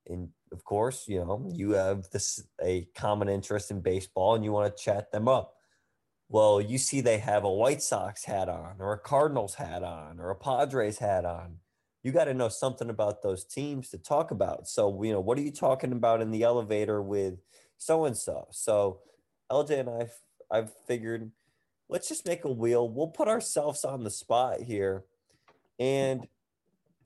And 0.07 0.31
of 0.53 0.65
course, 0.65 1.05
you 1.09 1.19
know, 1.19 1.49
you 1.53 1.73
have 1.73 2.09
this 2.11 2.43
a 2.63 2.87
common 2.95 3.29
interest 3.29 3.71
in 3.71 3.81
baseball 3.81 4.35
and 4.35 4.45
you 4.45 4.53
want 4.53 4.75
to 4.75 4.83
chat 4.83 5.13
them 5.13 5.29
up. 5.29 5.55
Well, 6.29 6.61
you 6.61 6.79
see 6.79 7.01
they 7.01 7.19
have 7.19 7.45
a 7.45 7.53
White 7.53 7.83
Sox 7.83 8.25
hat 8.25 8.49
on 8.49 8.77
or 8.79 8.93
a 8.93 8.99
Cardinals 8.99 9.55
hat 9.55 9.83
on 9.83 10.21
or 10.21 10.31
a 10.31 10.37
Padres 10.37 10.99
hat 10.99 11.25
on. 11.25 11.57
You 12.03 12.13
got 12.13 12.25
to 12.25 12.35
know 12.35 12.49
something 12.49 12.89
about 12.89 13.23
those 13.23 13.45
teams 13.45 13.91
to 13.91 13.99
talk 13.99 14.31
about. 14.31 14.69
So, 14.69 15.03
you 15.03 15.13
know, 15.13 15.21
what 15.21 15.39
are 15.39 15.43
you 15.43 15.51
talking 15.51 15.93
about 15.93 16.23
in 16.23 16.31
the 16.31 16.45
elevator 16.45 17.03
with 17.03 17.35
so 17.79 18.05
and 18.05 18.17
so? 18.17 18.47
So, 18.53 19.01
LJ 19.51 19.81
and 19.81 19.91
I 19.91 20.09
I've 20.51 20.73
figured 20.87 21.31
let's 21.89 22.09
just 22.09 22.27
make 22.27 22.45
a 22.45 22.51
wheel. 22.51 22.89
We'll 22.89 23.09
put 23.09 23.29
ourselves 23.29 23.85
on 23.85 24.05
the 24.05 24.11
spot 24.11 24.61
here 24.61 25.05
and 25.79 26.27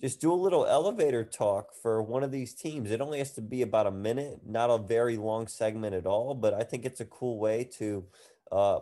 just 0.05 0.20
do 0.20 0.31
a 0.31 0.35
little 0.35 0.66
elevator 0.66 1.24
talk 1.24 1.72
for 1.81 2.02
one 2.02 2.22
of 2.22 2.31
these 2.31 2.52
teams. 2.52 2.90
It 2.90 3.01
only 3.01 3.20
has 3.20 3.31
to 3.32 3.40
be 3.40 3.62
about 3.62 3.86
a 3.86 3.90
minute, 3.90 4.40
not 4.44 4.68
a 4.68 4.76
very 4.76 5.16
long 5.16 5.47
segment 5.47 5.94
at 5.94 6.05
all, 6.05 6.35
but 6.35 6.52
I 6.52 6.62
think 6.62 6.85
it's 6.85 7.01
a 7.01 7.06
cool 7.06 7.39
way 7.39 7.64
to 7.78 8.05
uh, 8.52 8.81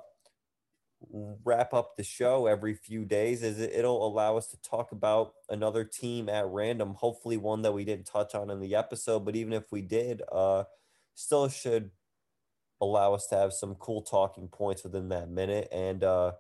wrap 1.45 1.73
up 1.75 1.97
the 1.97 2.03
show 2.03 2.47
every 2.47 2.75
few 2.75 3.05
days 3.05 3.45
is 3.45 3.61
it'll 3.61 4.05
allow 4.05 4.37
us 4.37 4.49
to 4.49 4.61
talk 4.63 4.91
about 4.91 5.35
another 5.49 5.85
team 5.85 6.29
at 6.29 6.45
random, 6.49 6.95
hopefully 6.95 7.37
one 7.37 7.63
that 7.63 7.73
we 7.73 7.85
didn't 7.85 8.07
touch 8.07 8.35
on 8.35 8.51
in 8.51 8.59
the 8.59 8.75
episode, 8.75 9.25
but 9.25 9.37
even 9.37 9.53
if 9.53 9.71
we 9.71 9.81
did, 9.81 10.23
uh, 10.33 10.65
still 11.15 11.49
should 11.49 11.93
allow 12.81 13.15
us 13.15 13.29
to 13.29 13.37
have 13.37 13.53
some 13.53 13.77
cool 13.77 14.03
talking 14.03 14.49
points 14.49 14.83
within 14.83 15.09
that 15.11 15.31
minute 15.31 15.69
and 15.71 16.03
uh, 16.03 16.33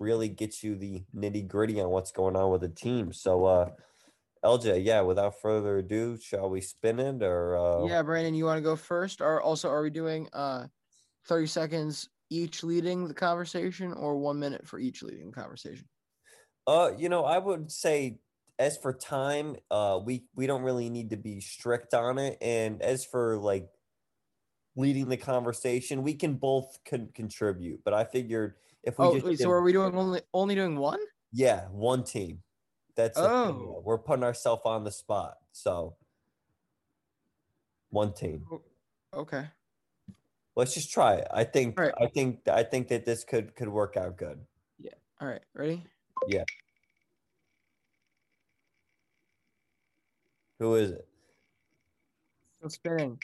really 0.00 0.28
get 0.28 0.64
you 0.64 0.74
the 0.74 1.04
nitty 1.14 1.46
gritty 1.46 1.80
on 1.80 1.90
what's 1.90 2.10
going 2.10 2.34
on 2.34 2.50
with 2.50 2.62
the 2.62 2.68
team. 2.68 3.12
So, 3.12 3.44
uh, 3.44 3.70
LJ, 4.46 4.84
yeah, 4.84 5.00
without 5.00 5.40
further 5.40 5.78
ado, 5.78 6.18
shall 6.18 6.48
we 6.48 6.60
spin 6.60 7.00
it 7.00 7.22
or? 7.22 7.56
Uh... 7.56 7.86
Yeah, 7.86 8.02
Brandon, 8.02 8.34
you 8.34 8.44
want 8.44 8.58
to 8.58 8.62
go 8.62 8.76
first? 8.76 9.20
Or 9.20 9.42
also, 9.42 9.68
are 9.68 9.82
we 9.82 9.90
doing 9.90 10.28
uh, 10.32 10.66
30 11.26 11.46
seconds 11.46 12.08
each 12.30 12.62
leading 12.62 13.08
the 13.08 13.14
conversation 13.14 13.92
or 13.92 14.16
one 14.16 14.38
minute 14.38 14.66
for 14.66 14.78
each 14.78 15.02
leading 15.02 15.26
the 15.26 15.32
conversation? 15.32 15.86
Uh, 16.66 16.92
you 16.96 17.08
know, 17.08 17.24
I 17.24 17.38
would 17.38 17.70
say 17.70 18.18
as 18.58 18.78
for 18.78 18.92
time, 18.92 19.56
uh, 19.70 20.00
we 20.02 20.24
we 20.34 20.46
don't 20.46 20.62
really 20.62 20.88
need 20.88 21.10
to 21.10 21.16
be 21.16 21.40
strict 21.40 21.94
on 21.94 22.18
it, 22.18 22.38
and 22.40 22.80
as 22.82 23.04
for 23.04 23.36
like 23.36 23.68
leading 24.76 25.08
the 25.08 25.16
conversation. 25.16 26.02
We 26.02 26.14
can 26.14 26.34
both 26.34 26.78
con- 26.88 27.08
contribute, 27.14 27.80
but 27.84 27.94
I 27.94 28.04
figured 28.04 28.54
if 28.82 28.98
we 28.98 29.06
oh, 29.06 29.14
just 29.14 29.24
wait, 29.24 29.38
did, 29.38 29.44
so 29.44 29.50
are 29.50 29.62
we 29.62 29.72
doing 29.72 29.94
only 29.94 30.20
only 30.32 30.54
doing 30.54 30.76
one? 30.76 31.00
yeah, 31.32 31.66
one 31.70 32.04
team. 32.04 32.40
That's 32.96 33.18
oh. 33.18 33.82
we're 33.84 33.98
putting 33.98 34.24
ourselves 34.24 34.62
on 34.64 34.82
the 34.82 34.90
spot. 34.90 35.36
So 35.52 35.94
one 37.90 38.12
team. 38.14 38.44
Oh, 38.50 38.62
okay. 39.14 39.44
Let's 40.56 40.72
just 40.72 40.90
try 40.90 41.14
it. 41.16 41.28
I 41.32 41.44
think 41.44 41.78
right. 41.78 41.92
I 42.00 42.06
think 42.06 42.48
I 42.48 42.62
think 42.62 42.88
that 42.88 43.04
this 43.04 43.22
could 43.22 43.54
could 43.54 43.68
work 43.68 43.98
out 43.98 44.16
good. 44.16 44.40
Yeah. 44.78 44.92
All 45.20 45.28
right. 45.28 45.42
Ready? 45.52 45.84
Yeah. 46.26 46.44
Who 50.58 50.74
is 50.76 50.90
it? 50.92 51.06
Still 52.58 52.70
spinning. 52.70 53.18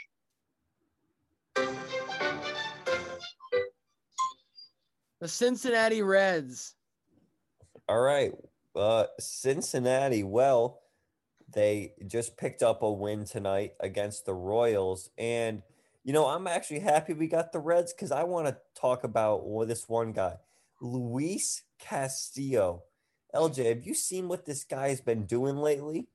The 5.21 5.29
Cincinnati 5.29 6.03
Reds. 6.03 6.75
All 7.89 8.01
right. 8.01 8.33
Uh, 8.75 9.05
Cincinnati, 9.19 10.23
well, 10.23 10.81
they 11.53 11.95
just 12.07 12.37
picked 12.37 12.63
up 12.63 12.83
a 12.83 12.91
win 12.91 13.25
tonight 13.25 13.75
against 13.81 14.25
the 14.25 14.35
Royals. 14.35 15.11
And, 15.19 15.63
you 16.05 16.13
know, 16.13 16.27
I'm 16.27 16.47
actually 16.47 16.81
happy 16.81 17.13
we 17.13 17.27
got 17.27 17.53
the 17.53 17.59
Reds 17.59 17.93
because 17.93 18.11
I 18.11 18.25
want 18.25 18.49
to 18.49 18.57
talk 18.79 19.05
about 19.05 19.47
well, 19.47 19.67
this 19.67 19.89
one 19.89 20.13
guy, 20.13 20.37
Luis 20.81 21.63
Castillo. 21.79 22.85
LJ, 23.35 23.67
have 23.67 23.87
you 23.87 23.95
seen 23.95 24.29
what 24.29 24.45
this 24.45 24.65
guy 24.65 24.89
has 24.89 25.01
been 25.01 25.25
doing 25.25 25.57
lately? 25.57 26.09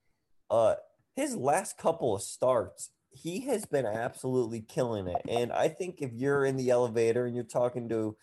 Uh, 0.49 0.75
his 1.15 1.35
last 1.35 1.77
couple 1.77 2.15
of 2.15 2.21
starts, 2.21 2.91
he 3.09 3.41
has 3.41 3.65
been 3.65 3.87
absolutely 3.87 4.61
killing 4.61 5.07
it. 5.07 5.21
And 5.27 5.51
I 5.51 5.67
think 5.67 6.01
if 6.01 6.13
you're 6.13 6.45
in 6.45 6.57
the 6.57 6.69
elevator 6.69 7.25
and 7.25 7.35
you're 7.35 7.43
talking 7.43 7.89
to 7.89 8.15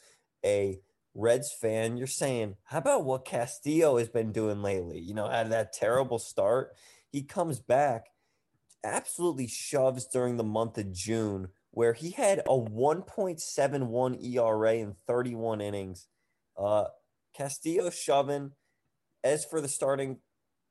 a 0.44 0.80
Reds 1.14 1.52
fan, 1.52 1.96
you're 1.96 2.06
saying, 2.06 2.56
how 2.64 2.78
about 2.78 3.04
what 3.04 3.24
Castillo 3.24 3.98
has 3.98 4.08
been 4.08 4.32
doing 4.32 4.62
lately? 4.62 4.98
You 4.98 5.14
know, 5.14 5.28
had 5.28 5.50
that 5.52 5.72
terrible 5.72 6.18
start. 6.18 6.74
He 7.10 7.22
comes 7.22 7.60
back, 7.60 8.06
absolutely 8.82 9.46
shoves 9.46 10.06
during 10.06 10.36
the 10.36 10.44
month 10.44 10.76
of 10.76 10.92
June, 10.92 11.48
where 11.70 11.92
he 11.92 12.10
had 12.10 12.40
a 12.40 12.58
1.71 12.58 14.24
ERA 14.24 14.74
in 14.74 14.94
31 15.06 15.60
innings. 15.60 16.08
Uh, 16.56 16.86
Castillo 17.36 17.90
shoving. 17.90 18.52
As 19.22 19.44
for 19.44 19.60
the 19.62 19.68
starting 19.68 20.18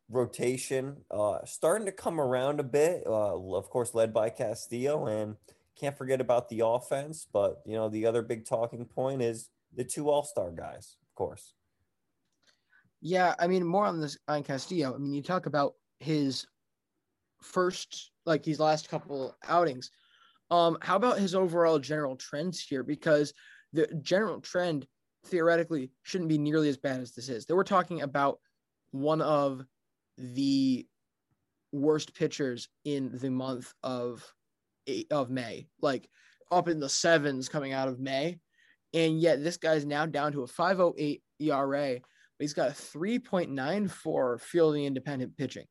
rotation, 0.10 0.98
uh, 1.10 1.40
starting 1.44 1.88
to 1.88 1.92
come 1.92 2.22
around 2.22 2.60
a 2.60 2.64
bit, 2.64 3.04
uh, 3.08 3.36
of 3.36 3.70
course, 3.70 3.96
led 3.96 4.14
by 4.14 4.30
Castillo. 4.30 5.08
And 5.08 5.38
can't 5.80 5.98
forget 5.98 6.22
about 6.22 6.50
the 6.50 6.62
offense. 6.66 7.26
But, 7.32 7.62
you 7.66 7.74
know, 7.74 7.90
the 7.90 8.06
other 8.06 8.22
big 8.22 8.46
talking 8.46 8.86
point 8.86 9.22
is 9.22 9.50
the 9.76 9.84
two 9.84 10.10
All 10.10 10.24
Star 10.24 10.52
guys, 10.52 10.96
of 11.04 11.16
course. 11.16 11.54
Yeah, 13.02 13.36
I 13.38 13.48
mean, 13.48 13.66
more 13.66 13.86
on 13.86 14.00
this 14.00 14.18
on 14.28 14.44
Castillo. 14.44 14.94
I 14.96 14.98
mean, 14.98 15.14
you 15.14 15.22
talk 15.22 15.46
about 15.46 15.74
his 16.00 16.46
first, 17.42 18.12
like 18.26 18.46
his 18.46 18.60
last 18.60 18.90
couple 18.90 19.36
outings. 19.48 19.92
Um, 20.50 20.78
how 20.82 20.96
about 20.96 21.20
his 21.20 21.36
overall 21.36 21.80
general 21.80 22.16
trends 22.16 22.62
here? 22.62 22.84
Because 22.84 23.34
the 23.74 23.88
general 24.02 24.40
trend 24.40 24.88
theoretically 25.26 25.92
shouldn't 26.04 26.30
be 26.30 26.38
nearly 26.38 26.70
as 26.70 26.78
bad 26.78 27.02
as 27.02 27.14
this 27.14 27.30
is. 27.30 27.46
They 27.46 27.54
were 27.54 27.64
talking 27.64 28.02
about 28.02 28.40
one 28.92 29.22
of 29.22 29.66
the 30.18 30.86
worst 31.72 32.14
pitchers 32.14 32.70
in 32.86 33.18
the 33.18 33.30
month 33.30 33.74
of 33.84 34.26
of 35.12 35.30
May, 35.30 35.68
like 35.82 36.08
up 36.52 36.68
in 36.68 36.80
the 36.80 36.90
sevens 36.90 37.50
coming 37.50 37.74
out 37.74 37.88
of 37.88 38.00
May. 38.00 38.40
And 38.94 39.20
yet 39.20 39.44
this 39.44 39.58
guy's 39.58 39.86
now 39.86 40.06
down 40.06 40.32
to 40.34 40.44
a 40.44 40.48
508 40.48 41.24
ERA, 41.40 41.94
but 42.00 42.04
he's 42.40 42.54
got 42.54 42.70
a 42.70 42.74
3.94 42.74 44.40
fielding 44.40 44.86
independent 44.86 45.36
pitching. 45.38 45.66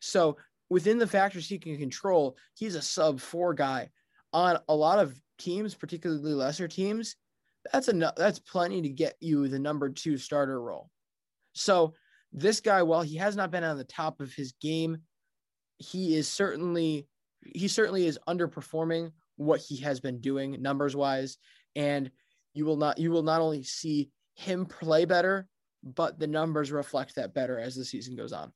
So 0.00 0.36
within 0.70 0.98
the 0.98 1.06
factors 1.06 1.48
he 1.48 1.58
can 1.58 1.76
control, 1.76 2.36
he's 2.54 2.74
a 2.74 2.82
sub 2.82 3.20
four 3.20 3.54
guy. 3.54 3.90
On 4.32 4.58
a 4.68 4.74
lot 4.74 4.98
of 4.98 5.14
teams, 5.38 5.74
particularly 5.74 6.32
lesser 6.32 6.66
teams, 6.66 7.16
that's 7.70 7.88
enough. 7.88 8.14
That's 8.16 8.38
plenty 8.38 8.82
to 8.82 8.88
get 8.88 9.14
you 9.20 9.48
the 9.48 9.58
number 9.58 9.90
two 9.90 10.16
starter 10.16 10.60
role. 10.60 10.90
So 11.52 11.94
this 12.32 12.60
guy, 12.60 12.82
while 12.82 13.02
he 13.02 13.16
has 13.16 13.36
not 13.36 13.50
been 13.50 13.64
on 13.64 13.76
the 13.76 13.84
top 13.84 14.20
of 14.20 14.32
his 14.32 14.52
game, 14.60 14.98
he 15.78 16.16
is 16.16 16.28
certainly 16.28 17.06
he 17.44 17.68
certainly 17.68 18.06
is 18.06 18.18
underperforming 18.28 19.12
what 19.36 19.60
he 19.60 19.78
has 19.78 20.00
been 20.00 20.20
doing 20.20 20.62
numbers 20.62 20.94
wise. 20.96 21.38
And 21.74 22.10
you 22.54 22.64
will 22.64 22.76
not 22.76 22.98
you 22.98 23.10
will 23.10 23.22
not 23.22 23.40
only 23.40 23.62
see 23.62 24.10
him 24.34 24.66
play 24.66 25.04
better, 25.04 25.48
but 25.82 26.18
the 26.18 26.26
numbers 26.26 26.72
reflect 26.72 27.14
that 27.16 27.34
better 27.34 27.58
as 27.58 27.74
the 27.74 27.84
season 27.84 28.16
goes 28.16 28.32
on. 28.32 28.52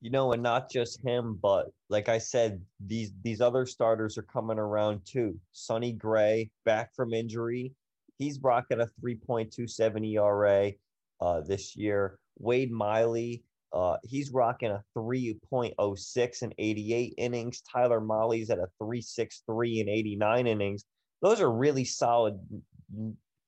You 0.00 0.10
know, 0.10 0.32
and 0.32 0.42
not 0.42 0.70
just 0.70 1.00
him, 1.02 1.38
but 1.42 1.66
like 1.88 2.08
I 2.08 2.18
said, 2.18 2.60
these 2.84 3.12
these 3.22 3.40
other 3.40 3.66
starters 3.66 4.18
are 4.18 4.22
coming 4.22 4.58
around 4.58 5.00
too. 5.04 5.38
Sonny 5.52 5.92
Gray 5.92 6.50
back 6.64 6.94
from 6.94 7.14
injury, 7.14 7.72
he's 8.18 8.40
rocking 8.40 8.80
a 8.80 8.88
3.27 9.02 10.14
ERA 10.14 10.72
uh, 11.20 11.40
this 11.40 11.76
year. 11.76 12.18
Wade 12.38 12.70
Miley, 12.70 13.42
uh, 13.72 13.96
he's 14.02 14.30
rocking 14.30 14.70
a 14.70 14.82
3.06 14.96 16.42
in 16.42 16.52
88 16.58 17.14
innings. 17.16 17.62
Tyler 17.62 18.00
Mahle's 18.00 18.50
at 18.50 18.58
a 18.58 18.68
3.63 18.80 19.80
in 19.80 19.88
89 19.88 20.46
innings 20.46 20.84
those 21.22 21.40
are 21.40 21.50
really 21.50 21.84
solid 21.84 22.38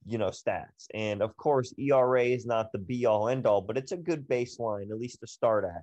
you 0.07 0.19
know 0.19 0.29
stats. 0.29 0.87
And 0.95 1.23
of 1.23 1.37
course 1.37 1.75
era 1.79 2.25
is 2.25 2.47
not 2.47 2.73
the 2.73 2.79
be 2.79 3.07
all 3.07 3.29
end 3.29 3.47
all 3.47 3.61
but 3.61 3.77
it's 3.77 3.93
a 3.93 3.97
good 3.97 4.29
baseline 4.29 4.91
at 4.91 4.99
least 4.99 5.21
to 5.21 5.27
start 5.27 5.65
at. 5.65 5.83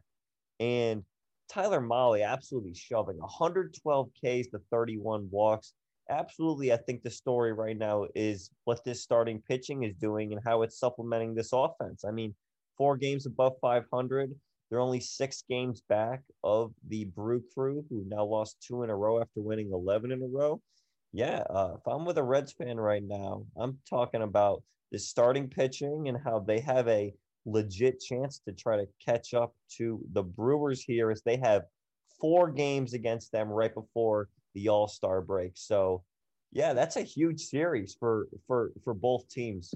And 0.59 1.03
tyler 1.49 1.81
Mahle 1.81 2.25
absolutely 2.25 2.73
shoving 2.73 3.17
112 3.17 4.09
ks 4.13 4.47
to 4.47 4.59
31 4.71 5.27
walks. 5.31 5.73
Absolutely 6.09 6.71
i 6.73 6.77
think 6.77 7.03
the 7.03 7.09
story 7.09 7.53
right 7.53 7.77
now 7.77 8.05
is 8.15 8.51
what 8.63 8.83
this 8.85 9.01
starting 9.01 9.41
pitching 9.47 9.83
is 9.83 9.95
doing 9.95 10.33
and 10.33 10.41
how 10.43 10.63
it's 10.63 10.79
supplementing 10.79 11.35
this 11.35 11.51
offense. 11.53 12.03
I 12.05 12.11
mean 12.11 12.33
four 12.77 12.97
games 12.97 13.25
above 13.25 13.53
500 13.61 14.33
They're 14.69 14.79
only 14.79 14.99
six 14.99 15.43
games 15.47 15.81
back 15.87 16.23
of 16.43 16.73
the 16.87 17.05
Brew 17.05 17.43
Crew, 17.53 17.85
who 17.89 18.03
now 18.07 18.25
lost 18.25 18.57
two 18.65 18.83
in 18.83 18.89
a 18.89 18.95
row 18.95 19.21
after 19.21 19.41
winning 19.41 19.71
11 19.71 20.11
in 20.11 20.21
a 20.21 20.27
row. 20.27 20.61
Yeah, 21.15 21.43
uh, 21.49 21.75
if 21.77 21.87
I'm 21.87 22.03
with 22.03 22.17
a 22.17 22.23
Reds 22.23 22.51
fan 22.51 22.77
right 22.77 23.01
now, 23.01 23.45
I'm 23.55 23.77
talking 23.89 24.21
about 24.21 24.63
the 24.91 24.99
starting 24.99 25.47
pitching 25.47 26.09
and 26.09 26.17
how 26.21 26.39
they 26.39 26.59
have 26.59 26.89
a 26.89 27.13
legit 27.45 28.01
chance 28.01 28.39
to 28.39 28.51
try 28.51 28.75
to 28.75 28.85
catch 28.99 29.33
up 29.33 29.55
to 29.77 30.01
the 30.11 30.23
Brewers 30.23 30.83
here 30.83 31.11
as 31.11 31.21
they 31.21 31.37
have 31.37 31.63
four 32.19 32.51
games 32.51 32.93
against 32.93 33.31
them 33.31 33.47
right 33.47 33.73
before 33.73 34.27
the 34.55 34.67
All-Star 34.67 35.21
break. 35.21 35.53
So, 35.55 36.03
yeah, 36.51 36.73
that's 36.73 36.97
a 36.97 37.01
huge 37.01 37.39
series 37.39 37.95
for 37.97 38.27
for 38.45 38.73
for 38.83 38.93
both 38.93 39.29
teams. 39.29 39.73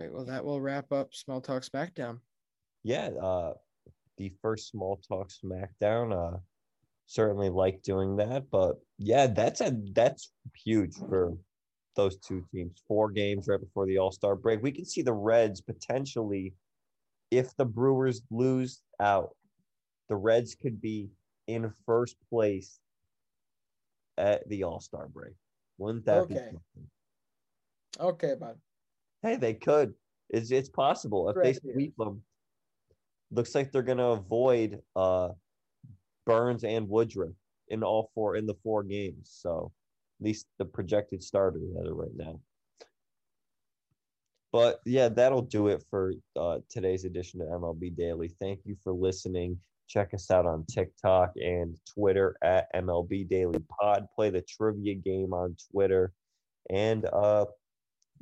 Right. 0.00 0.10
Well, 0.10 0.24
that 0.24 0.42
will 0.42 0.62
wrap 0.62 0.90
up 0.90 1.12
Small 1.12 1.42
Talk 1.42 1.64
SmackDown. 1.64 2.20
Yeah, 2.82 3.08
uh, 3.08 3.52
the 4.16 4.32
first 4.40 4.68
Small 4.68 4.96
Talk 5.06 5.28
SmackDown. 5.28 6.34
Uh, 6.34 6.38
certainly 7.06 7.50
like 7.50 7.82
doing 7.82 8.16
that, 8.16 8.50
but 8.50 8.76
yeah, 8.98 9.26
that's 9.26 9.60
a 9.60 9.76
that's 9.92 10.32
huge 10.56 10.94
for 10.96 11.36
those 11.96 12.16
two 12.18 12.44
teams. 12.52 12.82
Four 12.88 13.10
games 13.10 13.46
right 13.48 13.60
before 13.60 13.86
the 13.86 13.98
All 13.98 14.12
Star 14.12 14.34
break. 14.36 14.62
We 14.62 14.72
can 14.72 14.84
see 14.84 15.02
the 15.02 15.12
Reds 15.12 15.60
potentially, 15.60 16.54
if 17.30 17.54
the 17.56 17.64
Brewers 17.64 18.22
lose 18.30 18.82
out, 19.00 19.36
the 20.08 20.16
Reds 20.16 20.54
could 20.54 20.80
be 20.80 21.10
in 21.46 21.70
first 21.86 22.16
place 22.28 22.80
at 24.18 24.48
the 24.48 24.64
All 24.64 24.80
Star 24.80 25.08
break. 25.08 25.34
Wouldn't 25.78 26.04
that 26.06 26.22
Okay. 26.22 26.34
be 26.34 26.40
something? 26.40 26.90
Okay, 28.00 28.34
bud. 28.34 28.58
Hey, 29.22 29.36
they 29.36 29.54
could. 29.54 29.94
It's 30.30 30.50
it's 30.50 30.68
possible 30.68 31.28
if 31.28 31.34
they 31.36 31.40
Right, 31.52 31.60
yeah. 31.62 31.72
sweep 31.74 31.96
them. 31.96 32.22
Looks 33.30 33.54
like 33.54 33.70
they're 33.72 33.82
gonna 33.82 34.10
avoid 34.10 34.82
uh 34.96 35.30
Burnes 36.26 36.64
and 36.64 36.88
Woodruff 36.88 37.34
in 37.68 37.82
all 37.82 38.10
four 38.14 38.36
in 38.36 38.46
the 38.46 38.54
four 38.62 38.82
games. 38.82 39.30
So 39.42 39.72
at 40.20 40.24
least 40.24 40.46
the 40.58 40.64
projected 40.64 41.22
starters 41.22 41.72
that 41.74 41.86
are 41.86 41.94
right 41.94 42.14
now. 42.16 42.40
But 44.52 44.80
yeah, 44.86 45.08
that'll 45.08 45.42
do 45.42 45.66
it 45.68 45.82
for 45.90 46.12
uh, 46.36 46.58
today's 46.68 47.04
edition 47.04 47.40
of 47.40 47.48
MLB 47.48 47.96
Daily. 47.96 48.28
Thank 48.28 48.60
you 48.64 48.76
for 48.84 48.92
listening. 48.92 49.58
Check 49.88 50.14
us 50.14 50.30
out 50.30 50.46
on 50.46 50.64
TikTok 50.66 51.32
and 51.36 51.76
Twitter 51.92 52.36
at 52.40 52.72
MLB 52.74 53.28
Daily 53.28 53.58
Pod. 53.80 54.06
Play 54.14 54.30
the 54.30 54.42
trivia 54.42 54.94
game 54.94 55.32
on 55.32 55.56
Twitter. 55.72 56.12
And 56.70 57.04
uh, 57.12 57.46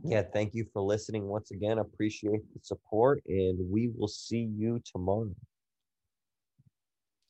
yeah, 0.03 0.23
thank 0.23 0.55
you 0.55 0.65
for 0.73 0.83
listening 0.83 1.27
once 1.27 1.51
again. 1.51 1.79
Appreciate 1.79 2.41
the 2.55 2.61
support, 2.63 3.23
and 3.27 3.59
we 3.71 3.91
will 3.97 4.09
see 4.09 4.49
you 4.57 4.81
tomorrow. 4.91 5.31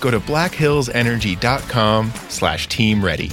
Go 0.00 0.10
to 0.10 0.18
blackhillsenergy.com 0.18 2.12
slash 2.28 2.68
team 2.68 3.04
ready. 3.04 3.30